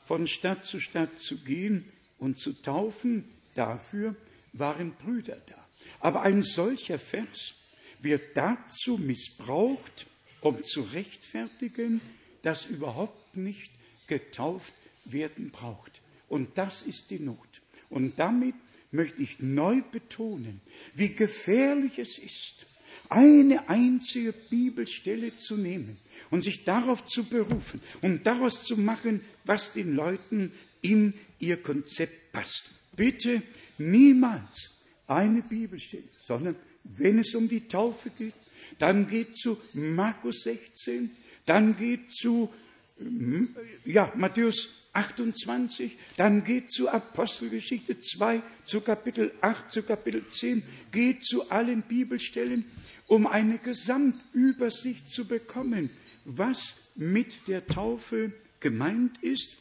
von 0.05 0.25
Stadt 0.25 0.65
zu 0.65 0.79
Stadt 0.79 1.19
zu 1.19 1.37
gehen 1.37 1.85
und 2.17 2.39
zu 2.39 2.53
taufen, 2.53 3.25
dafür 3.53 4.15
waren 4.53 4.93
Brüder 4.93 5.37
da. 5.45 5.68
Aber 5.99 6.21
ein 6.21 6.43
solcher 6.43 6.99
Vers 6.99 7.53
wird 8.01 8.35
dazu 8.35 8.97
missbraucht, 8.97 10.07
um 10.41 10.63
zu 10.63 10.81
rechtfertigen, 10.81 12.01
dass 12.41 12.65
überhaupt 12.65 13.35
nicht 13.35 13.71
getauft 14.07 14.73
werden 15.05 15.51
braucht. 15.51 16.01
Und 16.27 16.57
das 16.57 16.83
ist 16.83 17.09
die 17.09 17.19
Not. 17.19 17.61
Und 17.89 18.17
damit 18.17 18.55
möchte 18.91 19.21
ich 19.21 19.39
neu 19.39 19.81
betonen, 19.91 20.61
wie 20.93 21.09
gefährlich 21.09 21.99
es 21.99 22.17
ist, 22.17 22.65
eine 23.09 23.69
einzige 23.69 24.33
Bibelstelle 24.33 25.35
zu 25.35 25.57
nehmen 25.57 25.97
und 26.29 26.43
sich 26.43 26.63
darauf 26.63 27.05
zu 27.05 27.23
berufen 27.23 27.81
und 28.01 28.25
daraus 28.25 28.63
zu 28.63 28.77
machen, 28.77 29.21
was 29.45 29.73
den 29.73 29.95
Leuten 29.95 30.51
in 30.81 31.13
ihr 31.39 31.57
Konzept 31.57 32.31
passt. 32.31 32.69
Bitte 32.95 33.41
niemals 33.77 34.78
eine 35.09 35.41
Bibelstelle, 35.41 36.03
sondern 36.19 36.55
wenn 36.83 37.19
es 37.19 37.33
um 37.35 37.49
die 37.49 37.67
Taufe 37.67 38.09
geht, 38.17 38.33
dann 38.77 39.07
geht 39.07 39.35
zu 39.35 39.57
Markus 39.73 40.43
16, 40.43 41.11
dann 41.45 41.75
geht 41.77 42.11
zu 42.11 42.49
hm, 42.97 43.55
ja, 43.85 44.11
Matthäus 44.15 44.69
28, 44.93 45.97
dann 46.17 46.43
geht 46.43 46.71
zu 46.71 46.89
Apostelgeschichte 46.89 47.97
2, 47.97 48.41
zu 48.65 48.81
Kapitel 48.81 49.31
8, 49.41 49.71
zu 49.71 49.83
Kapitel 49.83 50.23
10, 50.29 50.63
geht 50.91 51.23
zu 51.23 51.49
allen 51.49 51.81
Bibelstellen, 51.83 52.65
um 53.07 53.27
eine 53.27 53.57
Gesamtübersicht 53.57 55.09
zu 55.09 55.25
bekommen, 55.25 55.89
was 56.25 56.75
mit 56.95 57.47
der 57.47 57.65
Taufe 57.65 58.33
gemeint 58.59 59.17
ist, 59.23 59.57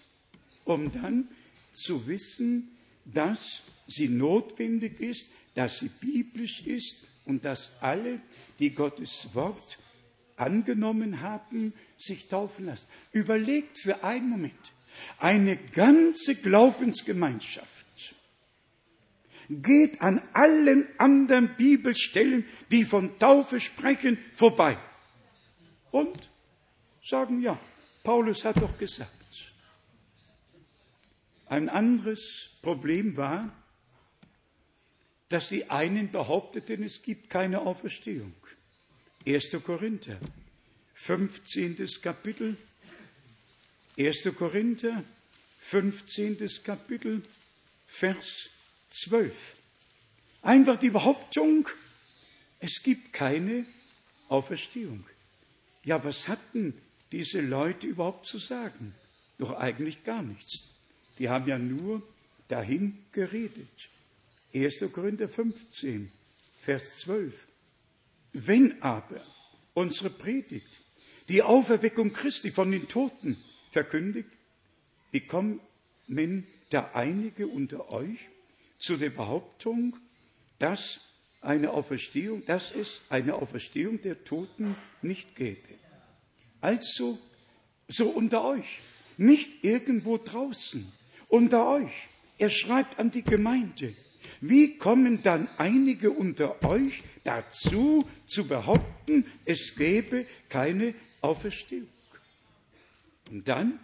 um 0.64 0.92
dann 0.92 1.28
zu 1.72 2.06
wissen, 2.06 2.68
dass 3.04 3.62
sie 3.86 4.08
notwendig 4.08 5.00
ist, 5.00 5.30
dass 5.58 5.80
sie 5.80 5.88
biblisch 5.88 6.60
ist 6.66 7.04
und 7.24 7.44
dass 7.44 7.72
alle, 7.80 8.20
die 8.60 8.70
Gottes 8.70 9.26
Wort 9.32 9.76
angenommen 10.36 11.20
haben, 11.20 11.74
sich 11.98 12.28
taufen 12.28 12.66
lassen. 12.66 12.86
Überlegt 13.10 13.80
für 13.80 14.04
einen 14.04 14.28
Moment, 14.28 14.72
eine 15.18 15.56
ganze 15.56 16.36
Glaubensgemeinschaft 16.36 17.74
geht 19.48 20.00
an 20.00 20.22
allen 20.32 20.86
anderen 20.96 21.56
Bibelstellen, 21.56 22.44
die 22.70 22.84
von 22.84 23.18
Taufe 23.18 23.58
sprechen, 23.58 24.16
vorbei. 24.34 24.78
Und 25.90 26.30
sagen, 27.02 27.40
ja, 27.40 27.58
Paulus 28.04 28.44
hat 28.44 28.62
doch 28.62 28.78
gesagt. 28.78 29.10
Ein 31.46 31.68
anderes 31.68 32.50
Problem 32.62 33.16
war, 33.16 33.57
dass 35.28 35.48
die 35.48 35.68
einen 35.70 36.10
behaupteten, 36.10 36.82
es 36.82 37.02
gibt 37.02 37.30
keine 37.30 37.60
Auferstehung. 37.60 38.34
1. 39.26 39.56
Korinther, 39.64 40.18
15. 40.94 41.86
Kapitel, 42.02 42.56
1. 43.98 44.28
Korinther, 44.36 45.04
15. 45.60 46.48
Kapitel, 46.64 47.22
Vers 47.86 48.50
12. 48.90 49.34
Einfach 50.42 50.78
die 50.78 50.90
Behauptung, 50.90 51.68
es 52.60 52.82
gibt 52.82 53.12
keine 53.12 53.66
Auferstehung. 54.28 55.04
Ja, 55.84 56.02
was 56.04 56.28
hatten 56.28 56.74
diese 57.12 57.40
Leute 57.40 57.86
überhaupt 57.86 58.26
zu 58.26 58.38
sagen? 58.38 58.94
Doch 59.38 59.52
eigentlich 59.52 60.04
gar 60.04 60.22
nichts. 60.22 60.68
Die 61.18 61.28
haben 61.28 61.46
ja 61.48 61.58
nur 61.58 62.02
dahin 62.48 62.98
geredet. 63.12 63.88
1. 64.54 64.92
Korinther 64.92 65.28
15, 65.28 66.10
Vers 66.60 67.00
12. 67.00 67.48
Wenn 68.32 68.82
aber 68.82 69.20
unsere 69.74 70.10
Predigt 70.10 70.68
die 71.28 71.42
Auferweckung 71.42 72.12
Christi 72.12 72.50
von 72.50 72.70
den 72.70 72.88
Toten 72.88 73.36
verkündigt, 73.72 74.30
wie 75.10 75.20
kommen 75.20 75.60
da 76.70 76.90
einige 76.94 77.46
unter 77.46 77.92
euch 77.92 78.18
zu 78.78 78.96
der 78.96 79.10
Behauptung, 79.10 79.96
dass 80.58 81.00
eine 81.40 81.70
Auferstehung, 81.70 82.44
dass 82.46 82.74
es 82.74 83.02
eine 83.08 83.34
Auferstehung 83.34 84.00
der 84.02 84.24
Toten 84.24 84.76
nicht 85.02 85.36
gäbe. 85.36 85.78
Also 86.60 87.18
so 87.88 88.08
unter 88.08 88.44
euch, 88.44 88.80
nicht 89.16 89.64
irgendwo 89.64 90.18
draußen, 90.18 90.90
unter 91.28 91.68
euch. 91.68 92.08
Er 92.38 92.50
schreibt 92.50 92.98
an 92.98 93.10
die 93.10 93.22
Gemeinde. 93.22 93.94
Wie 94.40 94.78
kommen 94.78 95.22
dann 95.22 95.48
einige 95.58 96.10
unter 96.10 96.62
euch 96.64 97.02
dazu 97.24 98.08
zu 98.26 98.46
behaupten, 98.46 99.26
es 99.44 99.74
gäbe 99.76 100.26
keine 100.48 100.94
Auferstehung? 101.20 101.88
Und 103.30 103.48
dann, 103.48 103.78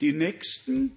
die 0.00 0.12
Nächsten 0.12 0.92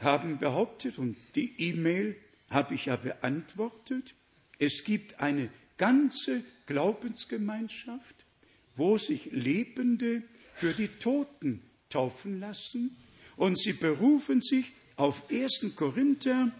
haben 0.00 0.38
behauptet, 0.38 0.98
und 0.98 1.16
die 1.36 1.54
E-Mail 1.58 2.16
habe 2.50 2.74
ich 2.74 2.86
ja 2.86 2.96
beantwortet, 2.96 4.14
es 4.58 4.84
gibt 4.84 5.20
eine 5.20 5.50
ganze 5.76 6.42
Glaubensgemeinschaft, 6.66 8.24
wo 8.76 8.98
sich 8.98 9.26
Lebende 9.26 10.22
für 10.54 10.72
die 10.72 10.88
Toten 10.88 11.62
taufen 11.90 12.40
lassen, 12.40 12.96
und 13.36 13.58
sie 13.58 13.72
berufen 13.72 14.40
sich 14.40 14.72
auf 14.96 15.28
1. 15.30 15.74
Korinther 15.74 16.52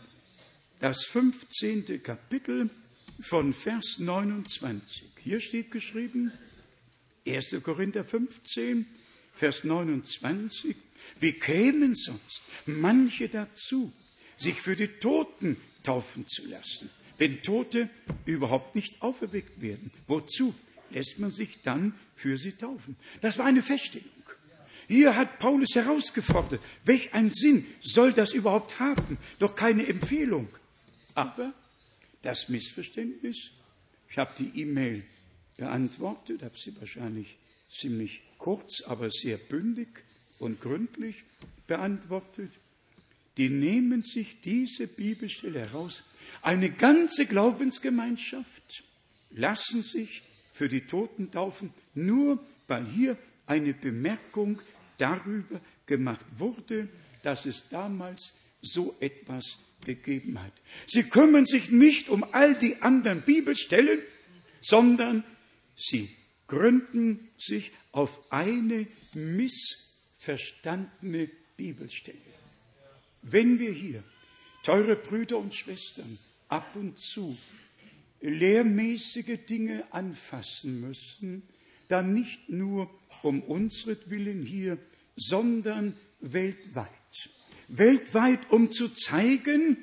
das 0.85 1.07
15. 1.07 2.03
Kapitel 2.03 2.69
von 3.19 3.55
Vers 3.55 4.01
29. 4.01 5.05
Hier 5.23 5.41
steht 5.41 5.71
geschrieben, 5.71 6.31
1. 7.27 7.57
Korinther 7.63 8.05
15, 8.05 8.85
Vers 9.35 9.65
29, 9.65 10.77
wie 11.21 11.33
kämen 11.33 11.95
sonst 11.95 12.43
manche 12.67 13.31
dazu, 13.31 13.95
sich 14.37 14.61
für 14.61 14.77
die 14.77 14.89
Toten 14.89 15.57
taufen 15.83 16.27
zu 16.27 16.47
lassen? 16.49 16.91
wenn 17.17 17.41
Tote 17.41 17.89
überhaupt 18.27 18.75
nicht 18.75 19.01
auferweckt 19.01 19.63
werden? 19.63 19.91
Wozu 20.07 20.53
lässt 20.91 21.19
man 21.19 21.31
sich 21.31 21.63
dann 21.63 21.95
für 22.15 22.37
sie 22.37 22.53
taufen? 22.53 22.97
Das 23.23 23.39
war 23.39 23.47
eine 23.47 23.63
Feststellung. 23.63 24.11
Hier 24.89 25.17
hat 25.17 25.39
Paulus 25.39 25.77
herausgefordert, 25.77 26.61
welch 26.85 27.15
ein 27.15 27.33
Sinn 27.33 27.65
soll 27.81 28.13
das 28.13 28.35
überhaupt 28.35 28.81
haben? 28.81 29.17
Doch 29.39 29.55
keine 29.55 29.87
Empfehlung. 29.87 30.49
Aber 31.15 31.53
das 32.23 32.49
Missverständnis, 32.49 33.51
ich 34.09 34.19
habe 34.19 34.33
die 34.39 34.61
E-Mail 34.61 35.05
beantwortet, 35.57 36.43
habe 36.43 36.57
sie 36.57 36.75
wahrscheinlich 36.79 37.37
ziemlich 37.71 38.23
kurz, 38.39 38.83
aber 38.83 39.11
sehr 39.11 39.37
bündig 39.37 39.89
und 40.39 40.61
gründlich 40.61 41.25
beantwortet. 41.67 42.51
Die 43.37 43.49
nehmen 43.49 44.03
sich 44.03 44.41
diese 44.41 44.87
Bibelstelle 44.87 45.61
heraus. 45.61 46.05
Eine 46.43 46.71
ganze 46.71 47.27
Glaubensgemeinschaft 47.27 48.85
lassen 49.31 49.83
sich 49.83 50.23
für 50.53 50.69
die 50.69 50.83
Toten 50.83 51.31
taufen, 51.31 51.73
nur 51.95 52.39
weil 52.69 52.87
hier 52.87 53.19
eine 53.47 53.75
Bemerkung 53.75 54.61
darüber 54.99 55.61
gemacht 55.87 56.25
wurde, 56.39 56.89
dass 57.23 57.47
es 57.47 57.69
damals 57.69 58.35
so 58.63 58.97
etwas 59.01 59.59
gegeben 59.85 60.43
hat. 60.43 60.53
Sie 60.87 61.05
kümmern 61.05 61.47
sich 61.47 61.71
nicht 61.71 62.09
um 62.09 62.25
all 62.33 62.55
die 62.55 62.83
anderen 62.83 63.23
Bibelstellen, 63.23 64.01
sondern 64.61 65.23
sie 65.77 66.11
gründen 66.47 67.31
sich 67.39 67.73
auf 67.93 68.33
eine 68.33 68.87
missverstandene 69.15 71.31
Bibelstelle. 71.57 72.19
Wenn 73.23 73.59
wir 73.59 73.73
hier, 73.73 74.05
teure 74.63 74.97
Brüder 74.97 75.39
und 75.39 75.55
Schwestern, 75.55 76.19
ab 76.49 76.77
und 76.77 76.99
zu 76.99 77.39
lehrmäßige 78.21 79.39
Dinge 79.49 79.91
anfassen 79.93 80.81
müssen, 80.81 81.43
dann 81.89 82.13
nicht 82.15 82.49
nur 82.49 82.89
um 83.23 83.43
unsretwillen 83.43 84.45
hier, 84.45 84.79
sondern 85.17 85.97
weltweit. 86.21 86.89
Weltweit, 87.69 88.51
um 88.51 88.73
zu 88.73 88.89
zeigen, 88.89 89.77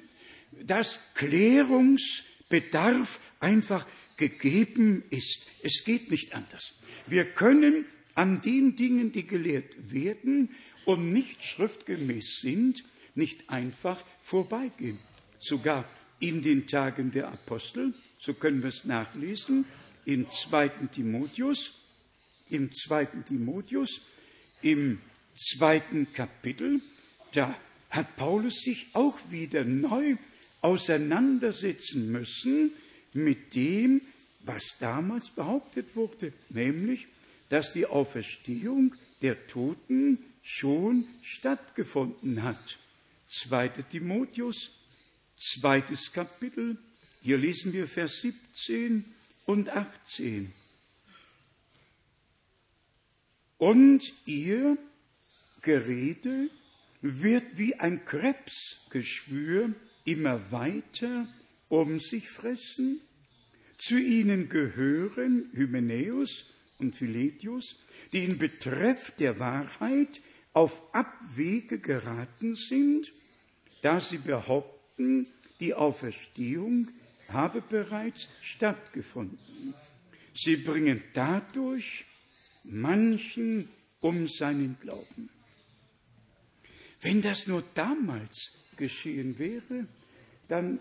dass 0.63 0.99
Klärungsbedarf 1.15 3.19
einfach 3.39 3.87
gegeben 4.17 5.03
ist. 5.09 5.47
Es 5.63 5.83
geht 5.83 6.11
nicht 6.11 6.35
anders. 6.35 6.75
Wir 7.07 7.25
können 7.25 7.85
an 8.15 8.41
den 8.41 8.75
Dingen, 8.75 9.11
die 9.11 9.25
gelehrt 9.25 9.91
werden 9.91 10.49
und 10.85 11.11
nicht 11.11 11.43
schriftgemäß 11.43 12.39
sind, 12.41 12.83
nicht 13.15 13.49
einfach 13.49 14.01
vorbeigehen. 14.21 14.99
Sogar 15.39 15.85
in 16.19 16.41
den 16.41 16.67
Tagen 16.67 17.11
der 17.11 17.29
Apostel, 17.29 17.93
so 18.19 18.33
können 18.33 18.61
wir 18.61 18.69
es 18.69 18.85
nachlesen, 18.85 19.65
im 20.05 20.29
zweiten 20.29 20.91
Timotheus, 20.91 21.73
im 22.49 22.71
zweiten 22.71 23.25
Timotheus, 23.25 24.01
im 24.61 24.99
zweiten 25.35 26.11
Kapitel, 26.13 26.81
da 27.33 27.55
hat 27.91 28.15
Paulus 28.15 28.61
sich 28.61 28.87
auch 28.93 29.17
wieder 29.29 29.63
neu 29.63 30.15
auseinandersetzen 30.61 32.11
müssen 32.11 32.71
mit 33.13 33.53
dem, 33.53 34.01
was 34.39 34.63
damals 34.79 35.29
behauptet 35.29 35.95
wurde, 35.95 36.33
nämlich, 36.49 37.07
dass 37.49 37.73
die 37.73 37.85
Auferstehung 37.85 38.95
der 39.21 39.47
Toten 39.47 40.19
schon 40.41 41.05
stattgefunden 41.21 42.41
hat. 42.41 42.79
2. 43.27 43.69
Timotheus, 43.89 44.71
zweites 45.37 46.11
Kapitel, 46.11 46.77
hier 47.21 47.37
lesen 47.37 47.73
wir 47.73 47.87
Vers 47.87 48.21
17 48.21 49.05
und 49.45 49.69
18. 49.69 50.51
Und 53.57 54.01
ihr 54.25 54.77
Gerede 55.61 56.49
wird 57.01 57.57
wie 57.57 57.75
ein 57.75 58.05
Krebsgeschwür 58.05 59.73
immer 60.05 60.51
weiter 60.51 61.27
um 61.69 61.99
sich 61.99 62.29
fressen. 62.29 63.01
Zu 63.77 63.97
ihnen 63.97 64.49
gehören 64.49 65.49
Hymenäus 65.53 66.53
und 66.77 66.95
Philetius, 66.95 67.79
die 68.11 68.23
in 68.25 68.37
Betreff 68.37 69.11
der 69.17 69.39
Wahrheit 69.39 70.21
auf 70.53 70.81
Abwege 70.93 71.79
geraten 71.79 72.55
sind, 72.55 73.11
da 73.81 73.99
sie 73.99 74.17
behaupten, 74.17 75.27
die 75.59 75.73
Auferstehung 75.73 76.89
habe 77.29 77.61
bereits 77.61 78.27
stattgefunden. 78.41 79.73
Sie 80.35 80.57
bringen 80.57 81.01
dadurch 81.13 82.05
manchen 82.63 83.69
um 84.01 84.27
seinen 84.27 84.77
Glauben. 84.81 85.29
Wenn 87.01 87.21
das 87.21 87.47
nur 87.47 87.63
damals 87.73 88.67
geschehen 88.77 89.39
wäre, 89.39 89.87
dann 90.47 90.79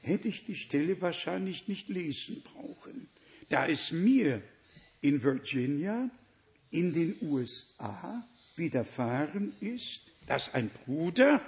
hätte 0.00 0.28
ich 0.28 0.44
die 0.44 0.56
Stelle 0.56 1.00
wahrscheinlich 1.00 1.68
nicht 1.68 1.88
lesen 1.88 2.42
brauchen. 2.42 3.08
Da 3.48 3.66
es 3.66 3.92
mir 3.92 4.42
in 5.00 5.22
Virginia 5.22 6.10
in 6.70 6.92
den 6.92 7.16
USA 7.22 8.26
widerfahren 8.56 9.52
ist, 9.60 10.02
dass 10.26 10.54
ein 10.54 10.70
Bruder, 10.70 11.40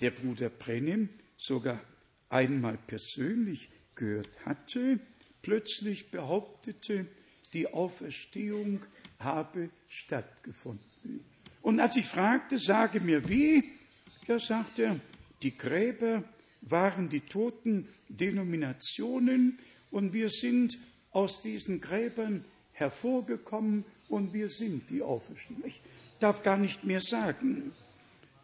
der 0.00 0.10
Bruder 0.10 0.50
Brennim, 0.50 1.08
sogar 1.36 1.82
einmal 2.28 2.78
persönlich 2.86 3.68
gehört 3.94 4.44
hatte, 4.44 5.00
plötzlich 5.42 6.10
behauptete, 6.10 7.06
die 7.52 7.66
Auferstehung 7.66 8.80
habe 9.18 9.70
stattgefunden. 9.88 10.89
Und 11.62 11.80
als 11.80 11.96
ich 11.96 12.06
fragte, 12.06 12.58
sage 12.58 13.00
mir 13.00 13.28
wie, 13.28 13.64
ja, 14.26 14.38
sagt 14.38 14.78
er, 14.78 14.98
die 15.42 15.56
Gräber 15.56 16.24
waren 16.62 17.08
die 17.08 17.20
toten 17.20 17.86
Denominationen 18.08 19.58
und 19.90 20.12
wir 20.12 20.30
sind 20.30 20.78
aus 21.10 21.42
diesen 21.42 21.80
Gräbern 21.80 22.44
hervorgekommen 22.72 23.84
und 24.08 24.32
wir 24.32 24.48
sind 24.48 24.90
die 24.90 25.02
Auferstehung. 25.02 25.62
Ich 25.66 25.80
darf 26.18 26.42
gar 26.42 26.58
nicht 26.58 26.84
mehr 26.84 27.00
sagen. 27.00 27.72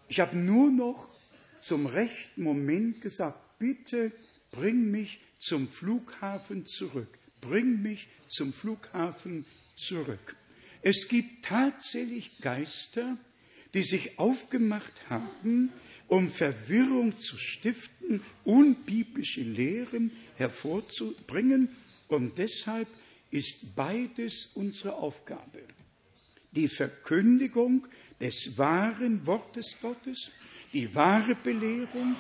Ich 0.08 0.20
habe 0.20 0.36
nur 0.36 0.70
noch 0.70 1.08
zum 1.60 1.86
rechten 1.86 2.42
Moment 2.42 3.00
gesagt, 3.00 3.58
bitte 3.58 4.12
bring 4.50 4.90
mich 4.90 5.20
zum 5.38 5.68
Flughafen 5.68 6.66
zurück. 6.66 7.18
Bring 7.40 7.82
mich 7.82 8.08
zum 8.28 8.52
Flughafen 8.52 9.44
zurück. 9.76 10.36
Es 10.89 11.09
gibt 11.09 11.45
tatsächlich 11.45 12.39
Geister, 12.41 13.16
die 13.74 13.82
sich 13.82 14.20
aufgemacht 14.20 15.03
haben, 15.11 15.72
um 16.07 16.30
Verwirrung 16.30 17.18
zu 17.18 17.37
stiften, 17.37 18.22
unbiblische 18.45 19.41
Lehren 19.41 20.12
hervorzubringen. 20.37 21.70
Und 22.07 22.39
deshalb 22.39 22.87
ist 23.32 23.74
beides 23.74 24.53
unsere 24.55 24.95
Aufgabe. 24.95 25.64
Die 26.53 26.68
Verkündigung 26.68 27.89
des 28.20 28.57
wahren 28.57 29.26
Wortes 29.26 29.78
Gottes, 29.82 30.30
die 30.72 30.95
wahre 30.95 31.34
Belehrung, 31.34 32.14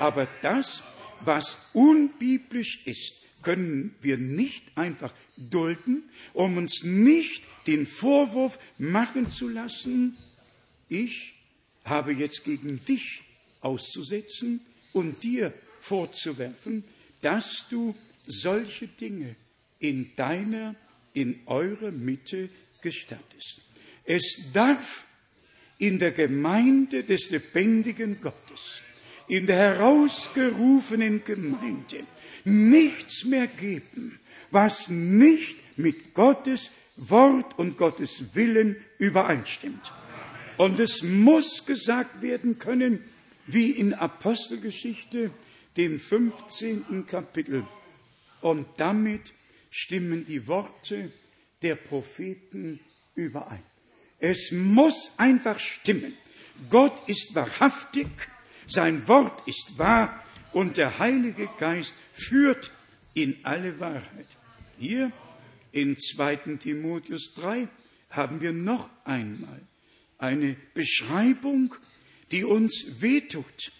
aber 0.00 0.26
das, 0.42 0.82
was 1.20 1.68
unbiblisch 1.72 2.84
ist, 2.84 3.27
können 3.42 3.94
wir 4.00 4.18
nicht 4.18 4.64
einfach 4.74 5.12
dulden, 5.36 6.02
um 6.32 6.56
uns 6.56 6.82
nicht 6.82 7.44
den 7.66 7.86
Vorwurf 7.86 8.58
machen 8.78 9.30
zu 9.30 9.48
lassen, 9.48 10.16
ich 10.88 11.34
habe 11.84 12.12
jetzt 12.12 12.44
gegen 12.44 12.84
dich 12.84 13.22
auszusetzen 13.60 14.60
und 14.92 15.22
dir 15.22 15.52
vorzuwerfen, 15.80 16.84
dass 17.20 17.66
du 17.70 17.94
solche 18.26 18.88
Dinge 18.88 19.36
in 19.78 20.14
deiner, 20.16 20.74
in 21.14 21.40
eurer 21.46 21.90
Mitte 21.90 22.48
gestattest. 22.82 23.60
Es 24.04 24.50
darf 24.52 25.06
in 25.78 25.98
der 25.98 26.12
Gemeinde 26.12 27.04
des 27.04 27.30
lebendigen 27.30 28.20
Gottes, 28.20 28.82
in 29.28 29.46
der 29.46 29.56
herausgerufenen 29.56 31.22
Gemeinde 31.24 32.06
nichts 32.48 33.24
mehr 33.24 33.46
geben, 33.46 34.18
was 34.50 34.88
nicht 34.88 35.56
mit 35.78 36.14
Gottes 36.14 36.70
Wort 36.96 37.58
und 37.58 37.76
Gottes 37.76 38.34
Willen 38.34 38.76
übereinstimmt. 38.98 39.92
Und 40.56 40.80
es 40.80 41.02
muss 41.02 41.64
gesagt 41.64 42.20
werden 42.20 42.58
können, 42.58 43.04
wie 43.46 43.70
in 43.70 43.94
Apostelgeschichte, 43.94 45.30
dem 45.76 46.00
15. 46.00 47.06
Kapitel. 47.06 47.64
Und 48.40 48.66
damit 48.76 49.32
stimmen 49.70 50.26
die 50.26 50.46
Worte 50.48 51.12
der 51.62 51.76
Propheten 51.76 52.80
überein. 53.14 53.62
Es 54.18 54.50
muss 54.52 55.12
einfach 55.16 55.60
stimmen. 55.60 56.12
Gott 56.68 57.08
ist 57.08 57.34
wahrhaftig, 57.34 58.08
sein 58.66 59.06
Wort 59.06 59.46
ist 59.46 59.78
wahr 59.78 60.24
und 60.52 60.76
der 60.76 60.98
Heilige 60.98 61.48
Geist 61.58 61.94
führt 62.12 62.70
in 63.14 63.36
alle 63.42 63.80
Wahrheit. 63.80 64.26
Hier 64.78 65.12
in 65.72 65.96
2. 65.96 66.36
Timotheus 66.58 67.34
3 67.34 67.68
haben 68.10 68.40
wir 68.40 68.52
noch 68.52 68.88
einmal 69.04 69.60
eine 70.18 70.56
Beschreibung, 70.74 71.74
die 72.32 72.44
uns 72.44 73.00
wehtut. 73.00 73.72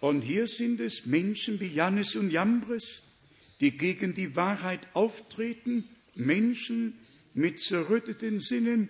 Und 0.00 0.22
hier 0.22 0.46
sind 0.46 0.80
es 0.80 1.06
Menschen 1.06 1.60
wie 1.60 1.68
Jannes 1.68 2.16
und 2.16 2.30
Jambres, 2.30 3.02
die 3.60 3.70
gegen 3.70 4.14
die 4.14 4.36
Wahrheit 4.36 4.80
auftreten, 4.92 5.88
Menschen 6.14 6.98
mit 7.32 7.60
zerrütteten 7.60 8.40
Sinnen. 8.40 8.88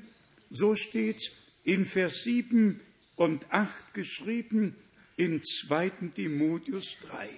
So 0.50 0.74
steht 0.74 1.32
in 1.62 1.84
Vers 1.84 2.22
7 2.24 2.80
und 3.16 3.50
8 3.52 3.94
geschrieben 3.94 4.74
in 5.17 5.43
2. 5.43 5.91
Timotheus 6.15 6.99
3. 7.01 7.31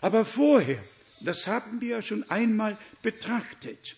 Aber 0.00 0.24
vorher, 0.24 0.82
das 1.20 1.46
haben 1.46 1.80
wir 1.80 1.88
ja 1.88 2.02
schon 2.02 2.28
einmal 2.30 2.78
betrachtet, 3.02 3.96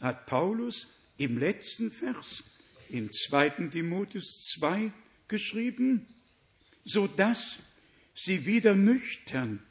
hat 0.00 0.26
Paulus 0.26 0.88
im 1.16 1.38
letzten 1.38 1.90
Vers 1.90 2.44
in 2.88 3.10
2. 3.10 3.68
Timotheus 3.70 4.54
2 4.58 4.92
geschrieben, 5.28 6.06
so 6.84 7.06
dass 7.06 7.58
sie 8.14 8.46
wieder 8.46 8.74
nüchtern 8.74 9.62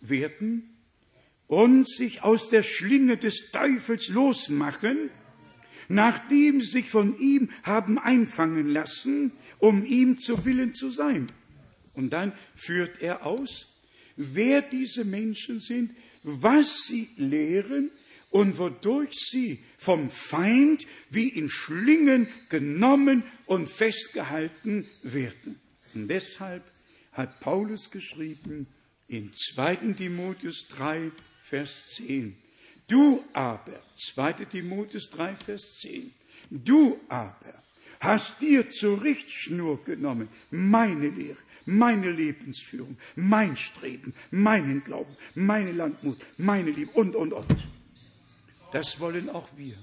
werden 0.00 0.76
und 1.46 1.88
sich 1.88 2.22
aus 2.22 2.48
der 2.48 2.62
Schlinge 2.62 3.16
des 3.16 3.50
Teufels 3.50 4.08
losmachen, 4.08 5.10
nachdem 5.88 6.60
sie 6.60 6.66
sich 6.68 6.90
von 6.90 7.18
ihm 7.18 7.50
haben 7.64 7.98
einfangen 7.98 8.68
lassen, 8.68 9.32
um 9.58 9.84
ihm 9.84 10.16
zu 10.16 10.44
Willen 10.44 10.72
zu 10.72 10.90
sein. 10.90 11.32
Und 11.94 12.10
dann 12.10 12.32
führt 12.54 13.00
er 13.00 13.26
aus, 13.26 13.80
wer 14.16 14.62
diese 14.62 15.04
Menschen 15.04 15.60
sind, 15.60 15.92
was 16.22 16.86
sie 16.86 17.08
lehren 17.16 17.90
und 18.30 18.58
wodurch 18.58 19.14
sie 19.14 19.60
vom 19.78 20.10
Feind 20.10 20.86
wie 21.10 21.28
in 21.28 21.48
Schlingen 21.48 22.28
genommen 22.48 23.24
und 23.46 23.68
festgehalten 23.68 24.86
werden. 25.02 25.60
Und 25.94 26.08
deshalb 26.08 26.62
hat 27.12 27.40
Paulus 27.40 27.90
geschrieben 27.90 28.66
in 29.08 29.32
2. 29.34 29.76
Timotheus 29.96 30.68
3, 30.68 31.10
Vers 31.42 31.90
10. 31.96 32.36
Du 32.86 33.24
aber, 33.32 33.80
2. 33.96 34.32
Timotheus 34.44 35.10
3, 35.10 35.34
Vers 35.36 35.78
10, 35.80 36.12
du 36.50 36.98
aber 37.08 37.62
hast 38.00 38.40
dir 38.40 38.68
zur 38.70 39.02
Richtschnur 39.02 39.84
genommen 39.84 40.28
meine 40.50 41.08
Lehre, 41.08 41.36
meine 41.66 42.10
Lebensführung, 42.10 42.96
mein 43.16 43.56
Streben, 43.56 44.14
meinen 44.30 44.82
Glauben, 44.84 45.16
meine 45.34 45.72
Landmut, 45.72 46.18
meine 46.38 46.70
Liebe 46.70 46.90
und, 46.92 47.14
und, 47.16 47.32
und. 47.32 47.68
Das 48.72 49.00
wollen 49.00 49.28
auch 49.28 49.48
wir. 49.56 49.76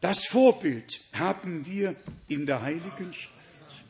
Das 0.00 0.26
Vorbild 0.26 1.00
haben 1.12 1.66
wir 1.66 1.96
in 2.28 2.46
der 2.46 2.62
Heiligen 2.62 3.12
Schrift. 3.12 3.84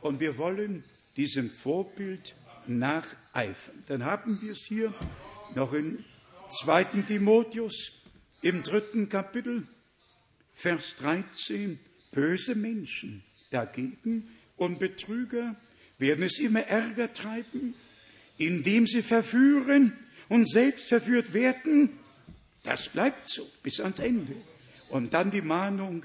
Und 0.00 0.20
wir 0.20 0.36
wollen 0.36 0.84
diesem 1.16 1.50
Vorbild 1.50 2.36
nacheifern. 2.66 3.82
Dann 3.86 4.04
haben 4.04 4.40
wir 4.42 4.52
es 4.52 4.66
hier 4.68 4.92
noch 5.54 5.72
in 5.72 6.04
2. 6.50 6.84
Timotheus 7.06 7.92
im 8.42 8.62
dritten 8.62 9.08
Kapitel, 9.08 9.66
Vers 10.54 10.96
13. 10.96 11.78
Böse 12.12 12.54
Menschen 12.54 13.22
dagegen 13.50 14.28
und 14.58 14.78
Betrüger 14.78 15.56
werden 15.98 16.24
es 16.24 16.38
immer 16.38 16.60
ärger 16.60 17.12
treiben, 17.12 17.74
indem 18.36 18.86
sie 18.86 19.02
verführen 19.02 19.92
und 20.28 20.48
selbst 20.50 20.88
verführt 20.88 21.32
werden. 21.32 21.98
Das 22.64 22.88
bleibt 22.88 23.28
so 23.28 23.48
bis 23.62 23.80
ans 23.80 23.98
Ende. 23.98 24.34
Und 24.90 25.14
dann 25.14 25.30
die 25.30 25.42
Mahnung 25.42 26.04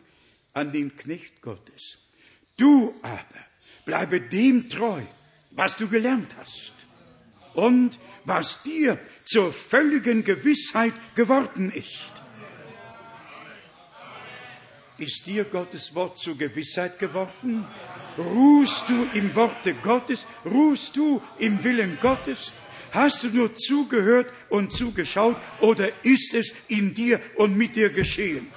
an 0.53 0.71
den 0.71 0.95
Knecht 0.95 1.41
Gottes. 1.41 1.97
Du 2.57 2.93
aber 3.01 3.45
bleibe 3.85 4.21
dem 4.21 4.69
treu, 4.69 5.01
was 5.51 5.77
du 5.77 5.87
gelernt 5.87 6.35
hast 6.37 6.73
und 7.53 7.97
was 8.25 8.61
dir 8.63 8.99
zur 9.25 9.51
völligen 9.51 10.23
Gewissheit 10.23 10.93
geworden 11.15 11.71
ist. 11.71 12.11
Ist 14.97 15.25
dir 15.25 15.45
Gottes 15.45 15.95
Wort 15.95 16.19
zur 16.19 16.37
Gewissheit 16.37 16.99
geworden? 16.99 17.65
Ruhst 18.17 18.89
du 18.89 19.07
im 19.17 19.33
Worte 19.33 19.73
Gottes? 19.73 20.25
Ruhst 20.45 20.95
du 20.95 21.21
im 21.39 21.63
Willen 21.63 21.97
Gottes? 22.01 22.53
Hast 22.91 23.23
du 23.23 23.29
nur 23.29 23.55
zugehört 23.55 24.31
und 24.49 24.71
zugeschaut 24.71 25.35
oder 25.61 25.89
ist 26.05 26.33
es 26.35 26.53
in 26.67 26.93
dir 26.93 27.19
und 27.37 27.57
mit 27.57 27.75
dir 27.75 27.89
geschehen? 27.89 28.47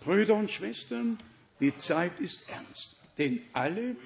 Brüder 0.00 0.34
und 0.34 0.50
Schwestern, 0.50 1.18
die 1.60 1.74
Zeit 1.74 2.18
ist 2.20 2.48
ernst. 2.48 2.96
Denn 3.18 3.42
alle, 3.52 3.96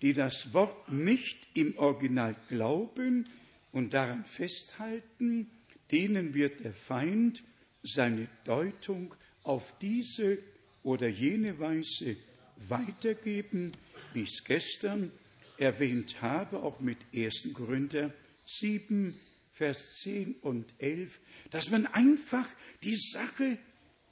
die 0.00 0.14
das 0.14 0.54
Wort 0.54 0.90
nicht 0.90 1.38
im 1.52 1.76
Original 1.76 2.34
glauben 2.48 3.28
und 3.70 3.92
daran 3.92 4.24
festhalten, 4.24 5.50
denen 5.92 6.32
wird 6.32 6.64
der 6.64 6.72
Feind 6.72 7.42
seine 7.82 8.28
Deutung 8.44 9.14
auf 9.42 9.74
diese 9.78 10.38
oder 10.82 11.08
jene 11.08 11.58
Weise 11.58 12.16
weitergeben, 12.68 13.72
wie 14.12 14.22
ich 14.22 14.30
es 14.34 14.44
gestern 14.44 15.10
erwähnt 15.58 16.20
habe, 16.22 16.62
auch 16.62 16.80
mit 16.80 16.98
1. 17.14 17.48
Korinther 17.54 18.12
7, 18.46 19.18
Vers 19.52 19.78
10 20.02 20.36
und 20.42 20.66
11, 20.78 21.18
dass 21.50 21.70
man 21.70 21.86
einfach 21.86 22.48
die 22.82 22.96
Sache 22.96 23.58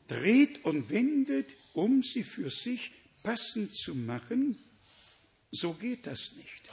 dreht 0.07 0.65
und 0.65 0.91
wendet, 0.91 1.55
um 1.73 2.03
sie 2.03 2.23
für 2.23 2.51
sich 2.51 2.93
passend 3.23 3.75
zu 3.75 3.95
machen. 3.95 4.59
So 5.51 5.73
geht 5.75 6.07
das 6.07 6.33
nicht. 6.37 6.71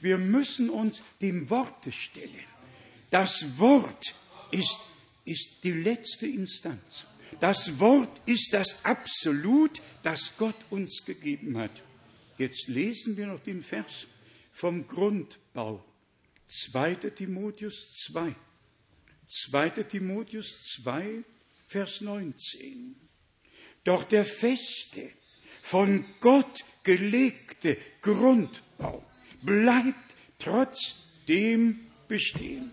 Wir 0.00 0.18
müssen 0.18 0.70
uns 0.70 1.02
dem 1.20 1.48
Worte 1.50 1.92
stellen. 1.92 2.46
Das 3.10 3.58
Wort 3.58 4.14
ist, 4.50 4.80
ist 5.24 5.60
die 5.64 5.72
letzte 5.72 6.26
Instanz. 6.26 7.06
Das 7.40 7.78
Wort 7.78 8.22
ist 8.26 8.52
das 8.52 8.84
Absolut, 8.84 9.80
das 10.02 10.36
Gott 10.36 10.56
uns 10.70 11.04
gegeben 11.04 11.58
hat. 11.58 11.82
Jetzt 12.38 12.68
lesen 12.68 13.16
wir 13.16 13.26
noch 13.26 13.40
den 13.40 13.62
Vers 13.62 14.06
vom 14.52 14.86
Grundbau. 14.86 15.84
2. 16.48 16.94
Timotheus 16.94 18.06
2. 18.06 18.34
2. 19.28 19.68
Timotheus 19.70 20.62
2, 20.82 21.24
Vers 21.68 22.00
19. 22.00 22.96
Doch 23.84 24.04
der 24.04 24.24
feste, 24.24 25.10
von 25.62 26.04
Gott 26.20 26.64
gelegte 26.82 27.76
Grundbau 28.00 29.04
bleibt 29.42 30.14
trotzdem 30.38 31.90
bestehen. 32.06 32.72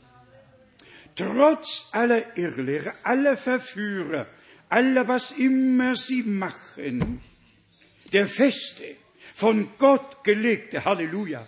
Trotz 1.15 1.89
aller 1.91 2.37
Irrlehre, 2.37 2.93
aller 3.03 3.37
Verführer, 3.37 4.27
aller 4.71 5.07
was 5.07 5.31
immer 5.31 5.95
sie 5.95 6.23
machen, 6.23 7.21
der 8.13 8.27
feste, 8.27 8.95
von 9.35 9.69
Gott 9.77 10.23
gelegte, 10.23 10.85
Halleluja, 10.85 11.45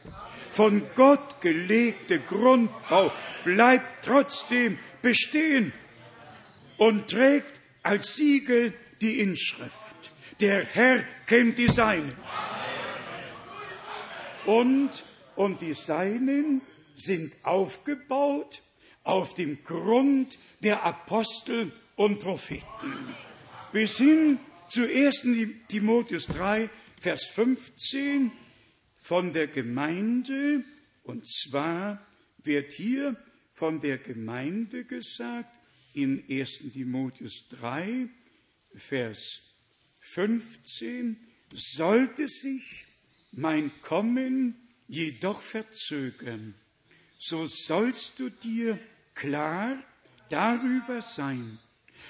von 0.51 0.83
Gott 0.93 1.41
gelegte 1.41 2.19
Grundbau 2.19 3.11
bleibt 3.45 4.05
trotzdem 4.05 4.77
bestehen 5.01 5.71
und 6.77 7.09
trägt 7.09 7.61
als 7.81 8.15
Siegel 8.15 8.73
die 9.01 9.19
Inschrift. 9.19 10.11
Der 10.41 10.65
Herr 10.65 11.03
kennt 11.25 11.57
die 11.57 11.69
Seinen. 11.69 12.15
Und, 14.45 14.91
und 15.35 15.61
die 15.61 15.73
Seinen 15.73 16.61
sind 16.95 17.33
aufgebaut 17.43 18.61
auf 19.03 19.33
dem 19.35 19.63
Grund 19.63 20.37
der 20.59 20.83
Apostel 20.83 21.71
und 21.95 22.19
Propheten. 22.19 23.15
Bis 23.71 23.97
hin 23.97 24.39
zu 24.69 24.83
1. 24.87 25.27
Timotheus 25.67 26.27
3, 26.27 26.69
Vers 26.99 27.25
15 27.33 28.31
von 28.97 29.33
der 29.33 29.47
Gemeinde, 29.47 30.63
und 31.03 31.27
zwar 31.27 32.05
wird 32.43 32.73
hier 32.73 33.15
von 33.53 33.79
der 33.81 33.97
Gemeinde 33.97 34.85
gesagt 34.85 35.59
in 35.93 36.23
1. 36.29 36.71
Timotheus 36.71 37.47
3, 37.49 38.07
Vers 38.75 39.41
15, 39.99 41.17
sollte 41.53 42.27
sich 42.27 42.85
mein 43.31 43.71
Kommen 43.81 44.55
jedoch 44.87 45.41
verzögern, 45.41 46.55
so 47.17 47.45
sollst 47.45 48.19
du 48.19 48.29
dir 48.29 48.79
klar 49.13 49.81
darüber 50.29 51.01
sein, 51.01 51.59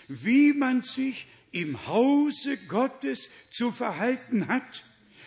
wie 0.08 0.54
man 0.54 0.82
sich 0.82 1.28
im 1.52 1.88
Hause 1.88 2.58
Gottes 2.68 3.30
zu 3.52 3.72
verhalten 3.72 4.48
hat, 4.48 4.84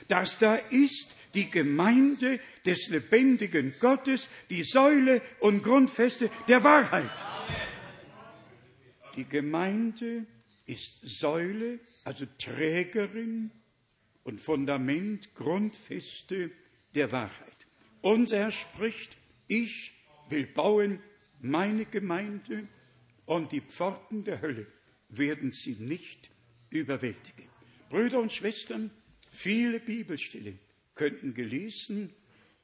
dass 0.08 0.38
da 0.38 0.56
ist, 0.56 1.16
die 1.34 1.50
Gemeinde 1.50 2.40
des 2.64 2.88
lebendigen 2.88 3.74
Gottes, 3.78 4.30
die 4.48 4.62
Säule 4.62 5.20
und 5.40 5.62
Grundfeste 5.62 6.30
der 6.48 6.64
Wahrheit. 6.64 7.26
Die 9.16 9.24
Gemeinde 9.24 10.26
ist 10.64 11.00
Säule, 11.02 11.78
also 12.04 12.24
Trägerin 12.38 13.50
und 14.24 14.40
Fundament, 14.40 15.34
Grundfeste 15.34 16.50
der 16.94 17.12
Wahrheit. 17.12 17.66
Unser 18.00 18.38
Herr 18.38 18.50
spricht, 18.50 19.16
ich 19.46 19.92
will 20.30 20.46
bauen 20.46 21.00
meine 21.40 21.84
Gemeinde 21.84 22.66
und 23.26 23.52
die 23.52 23.60
Pforten 23.60 24.24
der 24.24 24.40
Hölle 24.40 24.66
werden 25.08 25.52
sie 25.52 25.74
nicht 25.74 26.30
überwältigen. 26.70 27.48
Brüder 27.90 28.20
und 28.20 28.32
Schwestern, 28.32 28.90
viele 29.30 29.80
Bibelstellen 29.80 30.58
könnten 30.94 31.34
gelesen 31.34 32.12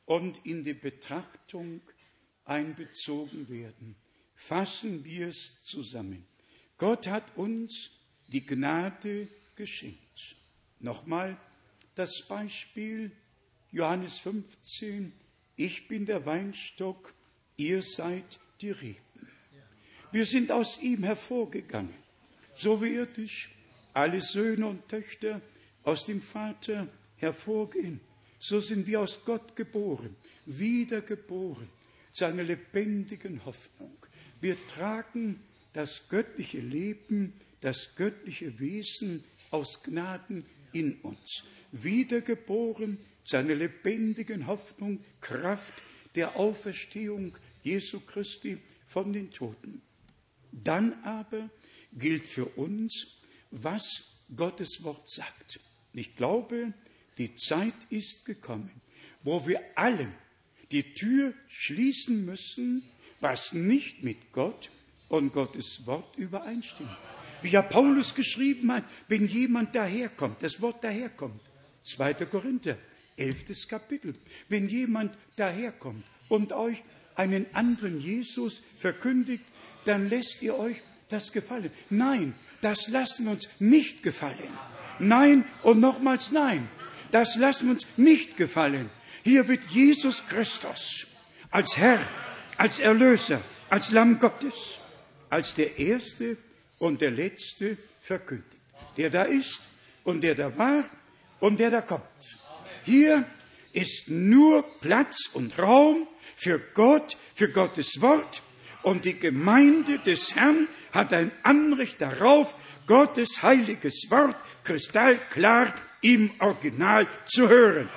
und 0.07 0.45
in 0.47 0.65
die 0.65 0.75
Betrachtung 0.75 1.81
einbezogen 2.45 3.49
werden. 3.49 3.95
Fassen 4.35 5.05
wir 5.05 5.29
es 5.29 5.63
zusammen. 5.63 6.25
Gott 6.79 7.07
hat 7.07 7.37
uns 7.37 7.91
die 8.29 8.45
Gnade 8.45 9.29
geschenkt. 9.55 10.37
Nochmal 10.81 11.37
das 11.95 12.27
Beispiel 12.27 13.13
Johannes 13.71 14.19
15. 14.19 15.13
Ich 15.57 15.87
bin 15.87 16.07
der 16.07 16.27
Weinstock, 16.27 17.15
ihr 17.57 17.83
seid 17.83 18.41
die 18.61 18.71
Reben. 18.71 19.12
Wir 20.13 20.27
sind 20.27 20.53
aus 20.53 20.79
ihm 20.83 21.05
hervorgegangen, 21.05 21.95
so 22.55 22.83
wie 22.83 22.95
irdisch 22.95 23.51
alle 23.95 24.21
Söhne 24.21 24.67
und 24.67 24.87
Töchter 24.87 25.41
aus 25.85 26.05
dem 26.05 26.21
Vater 26.21 26.87
hervorgehen. 27.17 28.01
So 28.39 28.61
sind 28.61 28.87
wir 28.87 29.01
aus 29.01 29.21
Gott 29.25 29.57
geboren, 29.57 30.15
wiedergeboren, 30.45 31.69
zu 32.13 32.27
einer 32.27 32.43
lebendigen 32.43 33.43
Hoffnung. 33.47 33.97
Wir 34.43 34.57
tragen 34.69 35.41
das 35.73 36.09
göttliche 36.11 36.61
Leben, 36.61 37.33
das 37.63 37.95
göttliche 37.97 38.59
Wesen 38.61 39.25
aus 39.51 39.83
Gnaden 39.83 40.45
in 40.73 40.95
uns. 40.97 41.45
Wiedergeboren 41.71 42.99
zu 43.25 43.39
einer 43.39 43.55
lebendigen 43.55 44.47
Hoffnung, 44.47 45.01
Kraft 45.23 45.73
der 46.15 46.37
Auferstehung 46.37 47.35
Jesu 47.63 48.01
Christi 48.01 48.59
von 48.89 49.13
den 49.13 49.31
Toten. 49.31 49.81
Dann 50.53 51.03
aber 51.03 51.51
gilt 51.93 52.27
für 52.27 52.47
uns, 52.57 53.19
was 53.51 54.21
Gottes 54.35 54.83
Wort 54.85 55.09
sagt. 55.09 55.61
Ich 55.93 56.17
glaube, 56.17 56.73
die 57.19 57.35
Zeit 57.35 57.75
ist 57.91 58.25
gekommen, 58.25 58.71
wo 59.23 59.47
wir 59.47 59.61
allen 59.75 60.15
die 60.71 60.95
Tür 60.95 61.35
schließen 61.49 62.25
müssen, 62.25 62.83
was 63.21 63.53
nicht 63.53 64.03
mit 64.03 64.33
Gott 64.33 64.71
und 65.09 65.33
Gottes 65.33 65.87
Wort 65.87 66.17
übereinstimmt. 66.17 66.97
Wie 67.43 67.51
ja 67.51 67.63
Paulus 67.63 68.15
geschrieben 68.15 68.73
hat, 68.73 68.85
wenn 69.09 69.27
jemand 69.27 69.75
daherkommt, 69.75 70.43
das 70.43 70.61
Wort 70.63 70.83
daherkommt. 70.83 71.41
2. 71.85 72.15
Korinther, 72.27 72.79
11. 73.17 73.69
Kapitel. 73.69 74.15
Wenn 74.49 74.69
jemand 74.69 75.17
daherkommt 75.37 76.05
und 76.29 76.53
euch 76.53 76.83
einen 77.15 77.53
anderen 77.55 78.01
Jesus 78.01 78.63
verkündigt, 78.79 79.45
dann 79.85 80.09
lässt 80.09 80.43
ihr 80.43 80.59
euch 80.59 80.77
das 81.09 81.33
gefallen. 81.33 81.71
Nein, 81.91 82.35
das 82.61 82.89
lassen 82.89 83.25
wir 83.25 83.33
uns 83.33 83.49
nicht 83.59 84.03
gefallen. 84.03 84.53
Nein 84.99 85.45
und 85.63 85.81
nochmals 85.81 86.33
nein, 86.33 86.69
das 87.11 87.37
lassen 87.37 87.67
wir 87.67 87.73
uns 87.73 87.87
nicht 87.97 88.37
gefallen. 88.37 88.89
Hier 89.25 89.47
wird 89.49 89.65
Jesus 89.71 90.23
Christus 90.29 91.07
als 91.51 91.77
Herr, 91.77 92.01
als 92.57 92.81
Erlöser, 92.81 93.41
als 93.69 93.91
Lamm 93.91 94.19
Gottes, 94.19 94.55
als 95.29 95.55
der 95.55 95.79
Erste 95.79 96.37
und 96.79 97.01
der 97.01 97.11
Letzte 97.11 97.77
verkündigt. 98.03 98.49
Der 98.97 99.11
da 99.11 99.25
ist 99.25 99.63
und 100.05 100.23
der 100.23 100.35
da 100.35 100.57
war 100.57 100.85
und 101.41 101.59
der 101.59 101.71
da 101.71 101.81
kommt. 101.81 102.03
Hier 102.85 103.25
ist 103.73 104.09
nur 104.09 104.63
Platz 104.81 105.31
und 105.35 105.59
Raum 105.59 106.09
für 106.37 106.59
Gott, 106.75 107.17
für 107.35 107.49
Gottes 107.49 108.01
Wort 108.01 108.43
und 108.83 109.05
die 109.05 109.19
Gemeinde 109.19 109.99
des 109.99 110.35
Herrn 110.35 110.69
hat 110.93 111.13
ein 111.13 111.33
Anrecht 111.43 112.01
darauf, 112.01 112.55
Gottes 112.87 113.43
heiliges 113.43 114.07
Wort 114.11 114.37
kristallklar 114.65 115.75
im 116.01 116.31
Original 116.41 117.07
zu 117.27 117.49
hören. 117.49 117.89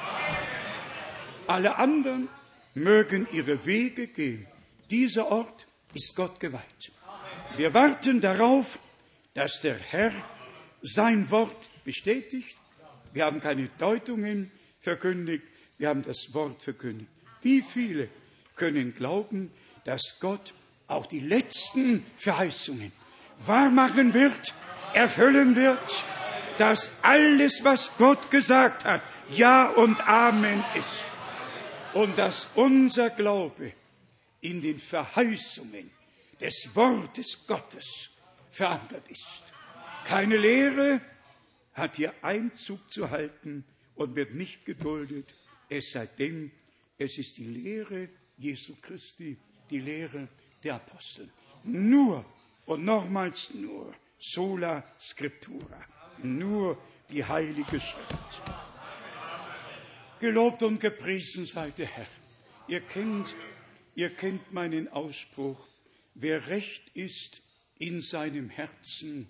Alle 1.48 1.78
anderen 1.78 2.30
mögen 2.74 3.28
ihre 3.32 3.66
Wege 3.66 4.07
gehen. 4.07 4.48
Dieser 4.90 5.28
Ort 5.28 5.68
ist 5.94 6.16
Gott 6.16 6.40
geweiht. 6.40 6.91
Wir 7.57 7.74
warten 7.74 8.22
darauf, 8.22 8.80
dass 9.34 9.62
der 9.62 9.78
Herr 9.78 10.14
sein 10.82 11.30
Wort 11.32 11.70
bestätigt. 11.84 12.57
Wir 13.14 13.26
haben 13.26 13.40
keine 13.40 13.70
Deutungen 13.78 14.52
verkündigt, 14.82 15.44
wir 15.78 15.90
haben 15.90 16.03
das 16.03 16.34
Wort 16.34 16.62
verkündigt. 16.62 17.10
Wie 17.41 17.62
viele 17.62 18.10
können 18.56 18.94
glauben, 18.94 19.52
dass 19.86 20.18
Gott 20.20 20.53
auch 20.88 21.06
die 21.06 21.20
letzten 21.20 22.06
Verheißungen 22.18 22.91
wahrmachen 23.45 24.14
wird, 24.14 24.53
erfüllen 24.94 25.56
wird, 25.56 26.06
dass 26.57 26.91
alles, 27.02 27.64
was 27.64 27.91
Gott 27.98 28.32
gesagt 28.32 28.86
hat, 28.86 29.02
Ja 29.32 29.68
und 29.70 29.99
Amen 30.07 30.64
ist. 30.76 31.06
Und 31.94 32.18
dass 32.18 32.48
unser 32.56 33.10
Glaube 33.10 33.72
in 34.41 34.62
den 34.62 34.80
Verheißungen 34.80 35.90
des 36.40 36.70
Wortes 36.74 37.45
Gottes 37.48 38.10
verankert 38.52 39.07
ist. 39.10 39.44
Keine 40.03 40.38
Lehre 40.38 41.02
hat 41.74 41.95
hier 41.95 42.14
Einzug 42.22 42.90
zu 42.90 43.10
halten 43.10 43.66
und 43.95 44.16
wird 44.16 44.34
nicht 44.34 44.66
geduldet, 44.66 45.34
es 45.70 45.91
sei 45.91 46.06
denn, 46.06 46.52
es 46.98 47.18
ist 47.18 47.38
die 47.38 47.48
Lehre 47.48 48.10
Jesu 48.38 48.76
Christi, 48.82 49.38
die 49.70 49.80
Lehre 49.80 50.28
der 50.66 50.76
Apostel. 50.76 51.30
Nur 51.64 52.26
und 52.66 52.84
nochmals 52.84 53.54
nur 53.54 53.94
sola 54.18 54.84
scriptura, 55.00 55.86
nur 56.24 56.78
die 57.10 57.24
Heilige 57.24 57.80
Schrift. 57.80 58.42
Gelobt 60.20 60.64
und 60.64 60.80
gepriesen 60.80 61.46
sei 61.46 61.70
der 61.70 61.86
Herr. 61.86 62.08
Ihr 62.68 62.82
kennt, 62.82 63.36
ihr 63.94 64.10
kennt 64.10 64.52
meinen 64.52 64.88
Ausspruch, 64.88 65.68
wer 66.16 66.48
recht 66.48 66.90
ist 66.96 67.42
in 67.78 68.02
seinem 68.02 68.50
Herzen, 68.50 69.30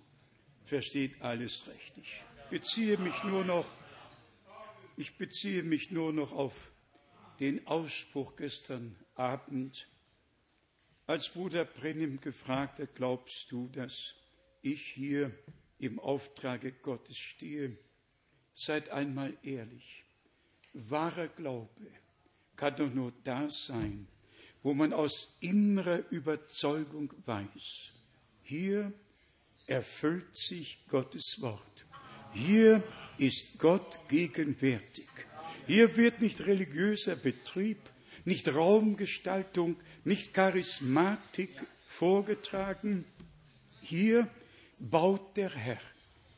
versteht 0.64 1.22
alles 1.22 1.68
recht. 1.68 1.96
Beziehe 2.50 2.98
mich 2.98 3.24
nur 3.24 3.44
noch, 3.44 3.66
ich 4.96 5.18
beziehe 5.18 5.64
mich 5.64 5.92
nur 5.92 6.14
noch 6.14 6.32
auf 6.32 6.72
den 7.40 7.68
Ausspruch 7.68 8.36
gestern 8.38 8.96
Abend 9.16 9.90
als 11.08 11.30
Bruder 11.30 11.66
Brennim 11.66 12.20
gefragt 12.20 12.80
hat, 12.80 12.96
glaubst 12.96 13.52
du, 13.52 13.68
dass 13.70 14.16
ich 14.62 14.82
hier 14.82 15.32
im 15.80 16.00
Auftrage 16.00 16.72
Gottes 16.72 17.18
stehe? 17.18 17.78
Seid 18.54 18.90
einmal 18.90 19.38
ehrlich. 19.44 20.04
Wahrer 20.74 21.28
Glaube 21.28 21.88
kann 22.56 22.76
doch 22.76 22.94
nur 22.94 23.14
da 23.24 23.50
sein, 23.50 24.08
wo 24.64 24.74
man 24.74 24.94
aus 24.94 25.38
innerer 25.42 26.04
Überzeugung 26.10 27.14
weiß, 27.26 27.92
hier 28.42 28.92
erfüllt 29.68 30.36
sich 30.36 30.86
Gottes 30.88 31.38
Wort. 31.40 31.86
Hier 32.34 32.84
ist 33.18 33.58
Gott 33.60 34.00
gegenwärtig. 34.08 35.08
Hier 35.68 35.98
wird 35.98 36.22
nicht 36.22 36.42
religiöser 36.42 37.16
Betrieb, 37.16 37.80
nicht 38.24 38.54
Raumgestaltung, 38.54 39.78
nicht 40.06 40.34
Charismatik 40.34 41.50
vorgetragen. 41.88 43.06
Hier 43.82 44.30
baut 44.80 45.36
der 45.36 45.50
Herr 45.50 45.82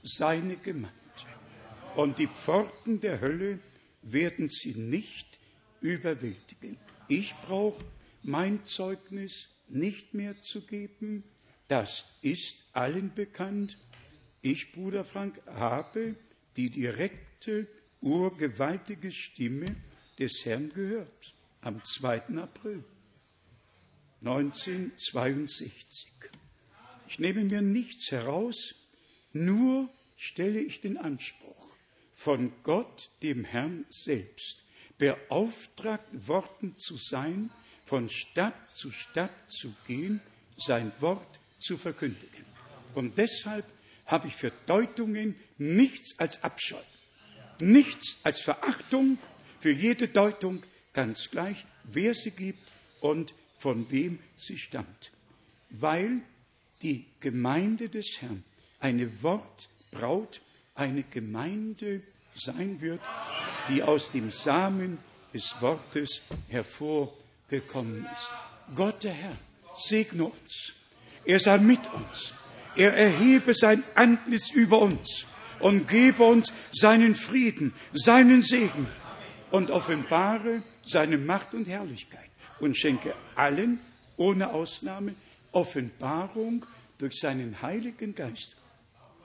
seine 0.01 0.55
Gemeinde. 0.55 0.95
Und 1.95 2.17
die 2.19 2.27
Pforten 2.27 2.99
der 3.01 3.19
Hölle 3.21 3.59
werden 4.01 4.47
sie 4.47 4.73
nicht 4.73 5.39
überwältigen. 5.81 6.77
Ich 7.07 7.35
brauche 7.45 7.83
mein 8.23 8.63
Zeugnis 8.65 9.49
nicht 9.67 10.13
mehr 10.13 10.41
zu 10.41 10.61
geben. 10.61 11.23
Das 11.67 12.05
ist 12.21 12.57
allen 12.71 13.13
bekannt. 13.13 13.77
Ich, 14.41 14.71
Bruder 14.71 15.03
Frank, 15.03 15.41
habe 15.47 16.15
die 16.55 16.69
direkte, 16.69 17.67
urgewaltige 17.99 19.11
Stimme 19.11 19.75
des 20.19 20.45
Herrn 20.45 20.69
gehört 20.69 21.33
am 21.61 21.83
2. 21.83 22.37
April 22.37 22.83
1962. 24.21 25.71
Ich 27.09 27.19
nehme 27.19 27.43
mir 27.43 27.61
nichts 27.61 28.11
heraus, 28.11 28.75
nur 29.33 29.89
stelle 30.17 30.59
ich 30.59 30.81
den 30.81 30.97
Anspruch 30.97 31.75
von 32.15 32.51
Gott, 32.63 33.11
dem 33.21 33.45
Herrn 33.45 33.85
selbst, 33.89 34.63
beauftragt 34.97 36.27
worden 36.27 36.75
zu 36.75 36.97
sein, 36.97 37.51
von 37.85 38.09
Stadt 38.09 38.55
zu 38.75 38.91
Stadt 38.91 39.31
zu 39.47 39.73
gehen, 39.85 40.19
sein 40.57 40.91
Wort 40.99 41.39
zu 41.59 41.77
verkündigen. 41.77 42.45
Und 42.95 43.17
deshalb 43.17 43.65
habe 44.07 44.27
ich 44.27 44.35
für 44.35 44.51
Deutungen 44.65 45.35
nichts 45.57 46.19
als 46.19 46.43
Abscheu, 46.43 46.81
nichts 47.59 48.17
als 48.23 48.41
Verachtung 48.41 49.19
für 49.59 49.71
jede 49.71 50.07
Deutung, 50.07 50.63
ganz 50.93 51.29
gleich, 51.29 51.65
wer 51.83 52.15
sie 52.15 52.31
gibt 52.31 52.63
und 53.01 53.35
von 53.57 53.89
wem 53.89 54.19
sie 54.37 54.57
stammt. 54.57 55.11
Weil 55.69 56.21
die 56.81 57.05
Gemeinde 57.19 57.89
des 57.89 58.21
Herrn 58.21 58.43
eine 58.79 59.23
Wortbraut, 59.23 60.41
eine 60.75 61.03
Gemeinde 61.03 62.01
sein 62.35 62.79
wird, 62.81 63.01
die 63.67 63.81
aus 63.81 64.11
dem 64.11 64.29
Samen 64.29 64.99
des 65.33 65.55
Wortes 65.59 66.21
hervorgekommen 66.47 68.05
ist. 68.05 68.31
Gott 68.75 69.03
der 69.03 69.13
Herr 69.13 69.37
segne 69.77 70.25
uns. 70.25 70.73
Er 71.25 71.39
sei 71.39 71.57
mit 71.57 71.81
uns. 71.93 72.33
Er 72.75 72.93
erhebe 72.93 73.53
sein 73.53 73.83
Antlitz 73.95 74.51
über 74.51 74.79
uns 74.79 75.25
und 75.59 75.87
gebe 75.87 76.23
uns 76.23 76.53
seinen 76.71 77.15
Frieden, 77.15 77.73
seinen 77.93 78.43
Segen 78.43 78.87
und 79.49 79.71
offenbare 79.71 80.61
seine 80.85 81.17
Macht 81.17 81.55
und 81.55 81.67
Herrlichkeit 81.67 82.27
und 82.59 82.77
schenke 82.77 83.13
allen 83.35 83.79
ohne 84.17 84.51
Ausnahme 84.51 85.13
Offenbarung 85.51 86.65
durch 86.97 87.19
seinen 87.19 87.61
Heiligen 87.61 88.15
Geist, 88.15 88.55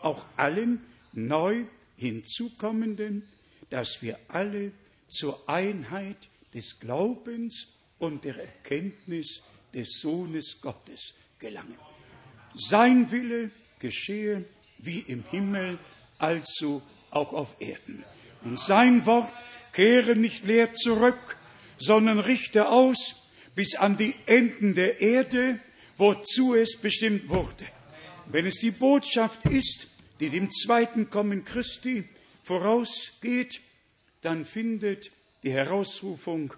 auch 0.00 0.24
allen 0.36 0.84
neu 1.12 1.64
hinzukommenden, 1.96 3.26
dass 3.70 4.02
wir 4.02 4.18
alle 4.28 4.72
zur 5.08 5.48
Einheit 5.48 6.28
des 6.54 6.78
Glaubens 6.80 7.68
und 7.98 8.24
der 8.24 8.36
Erkenntnis 8.36 9.42
des 9.72 10.00
Sohnes 10.00 10.58
Gottes 10.60 11.14
gelangen. 11.38 11.78
Sein 12.54 13.10
Wille 13.10 13.50
geschehe 13.78 14.44
wie 14.78 15.00
im 15.00 15.24
Himmel, 15.30 15.78
also 16.18 16.82
auch 17.10 17.32
auf 17.32 17.56
Erden. 17.60 18.04
Und 18.44 18.58
sein 18.58 19.06
Wort 19.06 19.32
kehre 19.72 20.16
nicht 20.16 20.44
leer 20.44 20.72
zurück, 20.72 21.36
sondern 21.78 22.18
richte 22.18 22.68
aus 22.68 23.21
bis 23.54 23.76
an 23.76 23.96
die 23.96 24.14
Enden 24.26 24.74
der 24.74 25.00
Erde, 25.00 25.58
wozu 25.96 26.54
es 26.54 26.76
bestimmt 26.76 27.28
wurde. 27.28 27.66
Wenn 28.26 28.46
es 28.46 28.56
die 28.56 28.70
Botschaft 28.70 29.44
ist, 29.46 29.88
die 30.20 30.30
dem 30.30 30.50
zweiten 30.50 31.10
Kommen 31.10 31.44
Christi 31.44 32.04
vorausgeht, 32.44 33.60
dann 34.22 34.44
findet 34.44 35.10
die 35.42 35.52
Herausrufung 35.52 36.54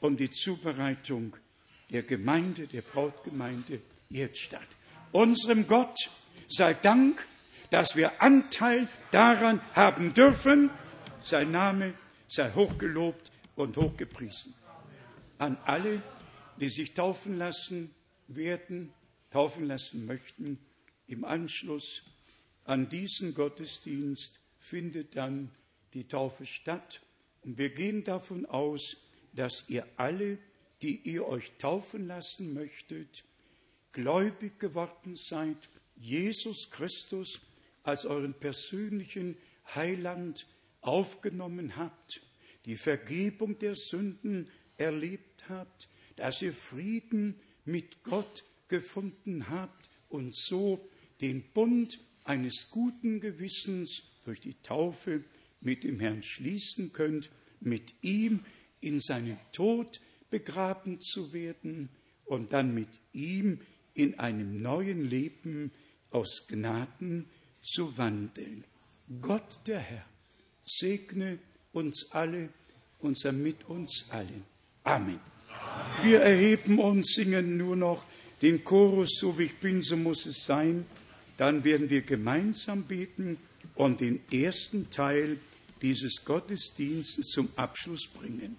und 0.00 0.20
die 0.20 0.30
Zubereitung 0.30 1.36
der 1.90 2.02
Gemeinde, 2.02 2.66
der 2.66 2.82
Brautgemeinde 2.82 3.80
jetzt 4.10 4.38
statt. 4.38 4.66
Unserem 5.12 5.66
Gott 5.66 5.96
sei 6.48 6.74
Dank, 6.74 7.26
dass 7.70 7.96
wir 7.96 8.22
Anteil 8.22 8.88
daran 9.10 9.60
haben 9.74 10.14
dürfen. 10.14 10.70
Sein 11.24 11.50
Name 11.50 11.94
sei 12.28 12.50
hochgelobt 12.52 13.32
und 13.56 13.76
hochgepriesen. 13.76 14.54
An 15.38 15.56
alle, 15.64 16.02
die 16.60 16.68
sich 16.68 16.94
taufen 16.94 17.38
lassen 17.38 17.94
werden, 18.28 18.92
taufen 19.30 19.66
lassen 19.66 20.06
möchten, 20.06 20.58
im 21.06 21.24
Anschluss 21.24 22.02
an 22.64 22.88
diesen 22.88 23.34
Gottesdienst 23.34 24.40
findet 24.58 25.16
dann 25.16 25.50
die 25.94 26.08
Taufe 26.08 26.46
statt. 26.46 27.00
Und 27.42 27.58
wir 27.58 27.70
gehen 27.70 28.02
davon 28.02 28.46
aus, 28.46 28.96
dass 29.32 29.64
ihr 29.68 29.86
alle, 29.96 30.38
die 30.82 30.96
ihr 30.96 31.26
euch 31.26 31.52
taufen 31.58 32.06
lassen 32.06 32.52
möchtet, 32.54 33.24
gläubig 33.92 34.58
geworden 34.58 35.16
seid, 35.16 35.56
Jesus 35.96 36.70
Christus 36.70 37.40
als 37.82 38.04
euren 38.04 38.34
persönlichen 38.34 39.36
Heiland 39.74 40.46
aufgenommen 40.80 41.76
habt, 41.76 42.20
die 42.64 42.76
Vergebung 42.76 43.58
der 43.58 43.74
Sünden 43.74 44.50
erlebt 44.76 45.48
habt, 45.48 45.88
dass 46.16 46.42
ihr 46.42 46.52
Frieden 46.52 47.36
mit 47.64 48.02
Gott 48.02 48.44
gefunden 48.68 49.48
habt 49.48 49.90
und 50.08 50.34
so 50.34 50.88
den 51.20 51.42
Bund 51.54 51.98
eines 52.24 52.70
guten 52.70 53.20
Gewissens 53.20 54.02
durch 54.24 54.40
die 54.40 54.54
Taufe 54.62 55.22
mit 55.60 55.84
dem 55.84 56.00
Herrn 56.00 56.22
schließen 56.22 56.92
könnt, 56.92 57.30
mit 57.60 57.94
ihm 58.02 58.44
in 58.80 59.00
seinen 59.00 59.38
Tod 59.52 60.00
begraben 60.30 61.00
zu 61.00 61.32
werden 61.32 61.88
und 62.24 62.52
dann 62.52 62.74
mit 62.74 63.00
ihm 63.12 63.60
in 63.94 64.18
einem 64.18 64.60
neuen 64.60 65.08
Leben 65.08 65.70
aus 66.10 66.46
Gnaden 66.48 67.28
zu 67.62 67.96
wandeln. 67.96 68.64
Gott 69.20 69.60
der 69.66 69.80
Herr 69.80 70.04
segne 70.62 71.38
uns 71.72 72.10
alle 72.10 72.48
und 72.98 73.18
sei 73.18 73.32
mit 73.32 73.64
uns 73.68 74.06
allen. 74.10 74.44
Amen. 74.82 75.20
Wir 76.02 76.20
erheben 76.20 76.78
uns, 76.78 77.14
singen 77.14 77.56
nur 77.56 77.76
noch 77.76 78.04
den 78.42 78.62
Chorus, 78.64 79.18
so 79.18 79.38
wie 79.38 79.44
ich 79.44 79.56
bin, 79.56 79.82
so 79.82 79.96
muss 79.96 80.26
es 80.26 80.44
sein. 80.44 80.86
Dann 81.36 81.64
werden 81.64 81.90
wir 81.90 82.02
gemeinsam 82.02 82.84
beten 82.84 83.38
und 83.74 84.00
den 84.00 84.20
ersten 84.30 84.90
Teil 84.90 85.38
dieses 85.82 86.24
Gottesdienstes 86.24 87.26
zum 87.26 87.48
Abschluss 87.56 88.08
bringen. 88.08 88.56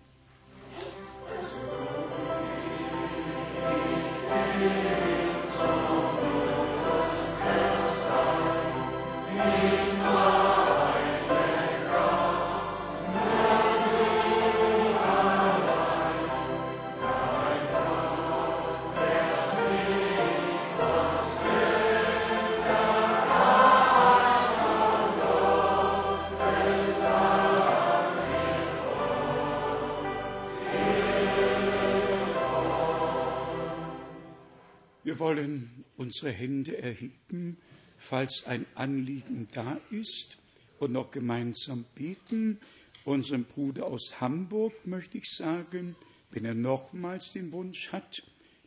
Wir 35.18 35.26
wollen 35.26 35.84
unsere 35.96 36.32
Hände 36.32 36.78
erheben, 36.78 37.58
falls 37.98 38.44
ein 38.46 38.68
Anliegen 38.76 39.48
da 39.52 39.82
ist 39.90 40.38
und 40.78 40.92
noch 40.92 41.10
gemeinsam 41.10 41.86
beten. 41.96 42.60
Unserem 43.04 43.44
Bruder 43.46 43.88
aus 43.88 44.22
Hamburg 44.22 44.86
möchte 44.86 45.18
ich 45.18 45.28
sagen, 45.36 45.96
wenn 46.30 46.46
er 46.46 46.54
nochmals 46.54 47.32
den 47.32 47.52
Wunsch 47.52 47.92
hat, 47.92 48.22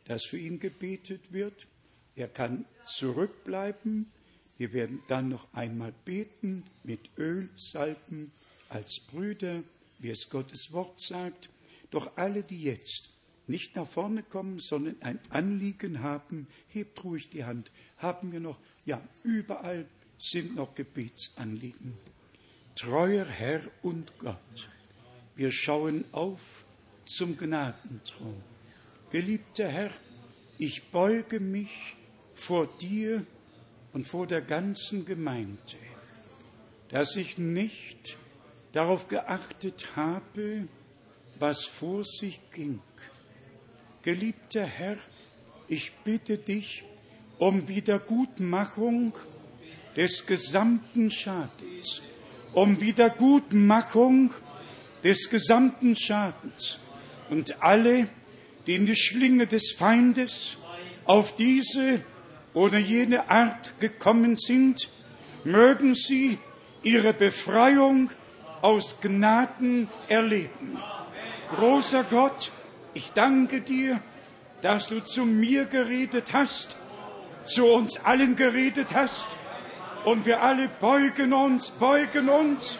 dass 0.07 0.25
für 0.25 0.39
ihn 0.39 0.59
gebetet 0.59 1.33
wird, 1.33 1.69
er 2.17 2.27
kann 2.27 2.65
zurückbleiben. 2.85 4.11
Wir 4.59 4.73
werden 4.73 5.05
dann 5.07 5.29
noch 5.29 5.55
einmal 5.55 5.95
beten 6.05 6.65
mit 6.83 7.17
Öl, 7.17 7.49
Salben 7.55 8.33
als 8.71 8.99
Brüder, 8.99 9.63
wie 10.01 10.11
es 10.11 10.29
Gottes 10.29 10.73
Wort 10.73 11.01
sagt. 11.01 11.49
Doch 11.93 12.17
alle, 12.17 12.43
die 12.43 12.61
jetzt 12.61 13.11
nicht 13.51 13.77
nach 13.77 13.87
vorne 13.87 14.23
kommen, 14.23 14.59
sondern 14.61 14.97
ein 15.03 15.19
Anliegen 15.29 16.03
haben, 16.03 16.47
hebt 16.69 17.03
ruhig 17.05 17.29
die 17.31 17.45
Hand. 17.45 17.71
Haben 17.99 18.33
wir 18.33 18.41
noch? 18.41 18.59
Ja, 18.87 19.01
überall 19.25 19.87
sind 20.19 20.55
noch 20.55 20.75
Gebetsanliegen. 20.75 21.95
Treuer 22.77 23.27
Herr 23.27 23.63
und 23.83 24.17
Gott, 24.19 24.71
wir 25.37 25.51
schauen 25.51 26.05
auf 26.13 26.65
zum 27.05 27.37
Gnadenthron. 27.37 28.43
Geliebter 29.11 29.69
Herr, 29.69 29.91
ich 30.59 30.85
beuge 30.85 31.41
mich 31.41 31.97
vor 32.35 32.69
dir 32.81 33.27
und 33.93 34.07
vor 34.07 34.27
der 34.27 34.41
ganzen 34.41 35.05
Gemeinde, 35.05 35.59
dass 36.89 37.17
ich 37.17 37.39
nicht 37.39 38.17
darauf 38.73 39.09
geachtet 39.09 39.97
habe, 39.97 40.69
was 41.39 41.65
vor 41.65 42.05
sich 42.05 42.41
ging, 42.53 42.81
Geliebter 44.03 44.65
Herr, 44.65 44.97
ich 45.69 45.93
bitte 46.05 46.39
dich 46.39 46.85
um 47.39 47.69
Wiedergutmachung 47.69 49.13
des 49.95 50.25
gesamten 50.25 51.11
Schadens, 51.11 52.01
um 52.55 52.81
Wiedergutmachung 52.81 54.33
des 55.05 55.29
gesamten 55.29 55.97
Schadens. 55.97 56.79
Und 57.29 57.63
alle, 57.63 58.09
die 58.67 58.77
in 58.77 58.87
die 58.87 58.97
Schlinge 58.97 59.47
des 59.47 59.73
Feindes 59.73 60.57
auf 61.05 61.37
diese 61.37 62.01
oder 62.55 62.79
jene 62.79 63.29
Art 63.29 63.79
gekommen 63.81 64.39
sind, 64.39 64.89
mögen 65.45 65.95
sie 65.95 66.39
ihre 66.83 67.13
Befreiung 67.13 68.11
aus 68.63 68.99
Gnaden 69.03 69.89
erleben. 70.09 70.79
Großer 71.55 72.05
Gott, 72.05 72.51
ich 72.95 73.13
danke 73.13 73.61
dir, 73.61 74.01
dass 74.63 74.89
du 74.89 75.01
zu 75.01 75.25
mir 75.25 75.67
geredet 75.67 76.33
hast, 76.33 76.77
zu 77.47 77.67
uns 77.67 78.05
allen 78.05 78.37
geredet 78.37 78.95
hast, 78.95 79.37
und 80.05 80.25
wir 80.25 80.43
alle 80.43 80.69
beugen 80.81 81.33
uns, 81.33 81.71
beugen 81.71 82.29
uns 82.29 82.79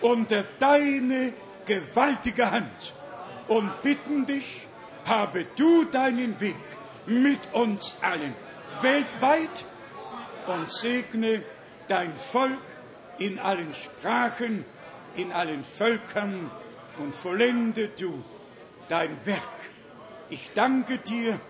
unter 0.00 0.44
deine 0.58 1.32
gewaltige 1.66 2.50
Hand 2.50 2.94
und 3.48 3.82
bitten 3.82 4.26
dich, 4.26 4.66
habe 5.04 5.46
du 5.56 5.84
deinen 5.84 6.40
Weg 6.40 6.56
mit 7.06 7.38
uns 7.52 7.94
allen 8.02 8.34
weltweit 8.82 9.64
und 10.46 10.70
segne 10.70 11.42
dein 11.88 12.14
Volk 12.16 12.58
in 13.18 13.38
allen 13.38 13.74
Sprachen, 13.74 14.64
in 15.16 15.32
allen 15.32 15.64
Völkern 15.64 16.50
und 16.98 17.14
vollende 17.14 17.88
du 17.88 18.22
dein 18.90 19.16
Werk. 19.24 19.38
Ich 20.28 20.52
danke 20.54 20.98
dir, 20.98 21.40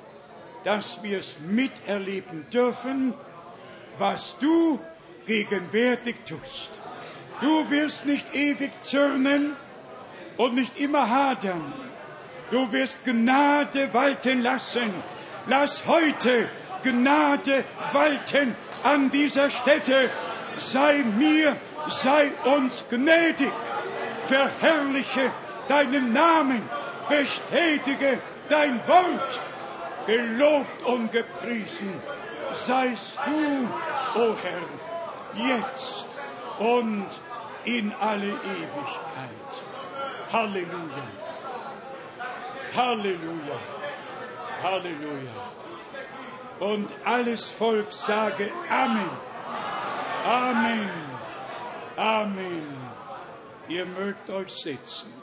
dass 0.64 1.02
wir 1.02 1.18
es 1.18 1.36
miterleben 1.40 2.44
dürfen, 2.52 3.14
was 3.98 4.36
du 4.38 4.78
gegenwärtig 5.26 6.16
tust. 6.26 6.70
Du 7.40 7.70
wirst 7.70 8.04
nicht 8.04 8.34
ewig 8.34 8.70
zürnen 8.82 9.56
und 10.36 10.54
nicht 10.54 10.78
immer 10.78 11.08
hadern. 11.08 11.72
Du 12.50 12.70
wirst 12.72 13.04
Gnade 13.04 13.92
walten 13.94 14.42
lassen. 14.42 14.92
Lass 15.46 15.86
heute 15.86 16.48
Gnade 16.82 17.64
walten 17.92 18.54
an 18.82 19.10
dieser 19.10 19.50
Stätte. 19.50 20.10
Sei 20.58 21.02
mir, 21.16 21.56
sei 21.88 22.30
uns 22.44 22.84
gnädig. 22.90 23.52
Verherrliche 24.26 25.32
deinen 25.68 26.12
Namen. 26.12 26.62
Bestätige 27.10 28.20
dein 28.48 28.80
Wort. 28.86 29.40
Gelobt 30.06 30.82
und 30.84 31.12
gepriesen 31.12 31.92
seist 32.54 33.18
du, 33.26 34.18
o 34.18 34.30
oh 34.30 34.34
Herr, 34.42 35.46
jetzt 35.46 36.06
und 36.58 37.06
in 37.64 37.92
alle 38.00 38.28
Ewigkeit. 38.28 39.50
Halleluja. 40.32 41.06
Halleluja. 42.76 43.58
Halleluja. 44.62 45.34
Und 46.60 46.94
alles 47.04 47.44
Volk 47.46 47.92
sage 47.92 48.50
Amen. 48.68 49.10
Amen. 50.24 50.90
Amen. 51.96 52.76
Ihr 53.68 53.86
mögt 53.86 54.28
euch 54.30 54.52
setzen. 54.52 55.19